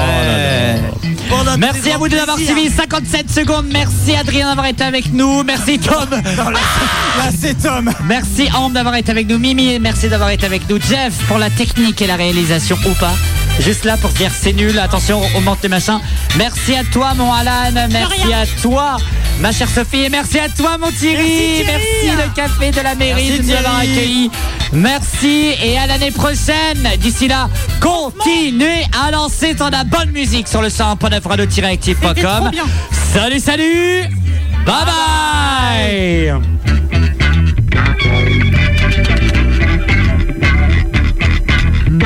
[1.29, 2.71] Bon, Merci à vous de l'avoir suivi.
[2.71, 3.67] 57 secondes.
[3.71, 5.43] Merci Adrien d'avoir été avec nous.
[5.43, 6.09] Merci Tom.
[6.13, 7.91] Là, c'est Tom.
[8.05, 9.39] Merci Anne d'avoir été avec nous.
[9.39, 10.79] Mimi, merci d'avoir été avec nous.
[10.81, 13.13] Jeff pour la technique et la réalisation ou pas.
[13.61, 14.79] Juste là pour se dire c'est nul.
[14.79, 16.01] Attention, on monte les machins.
[16.37, 17.71] Merci à toi mon Alan.
[17.91, 18.97] Merci à toi
[19.41, 20.05] ma chère Sophie.
[20.05, 21.63] Et merci à toi mon Thierry.
[21.67, 22.17] Merci, Thierry.
[22.17, 24.31] Merci le café de la mairie Merci, de nous avoir accueillis.
[24.73, 26.89] Merci et à l'année prochaine.
[26.99, 27.49] D'ici là,
[27.81, 32.51] continuez à lancer ton la bonne musique sur le 100.9 radio-active.com.
[33.13, 34.05] Salut, salut.
[34.65, 34.87] Bye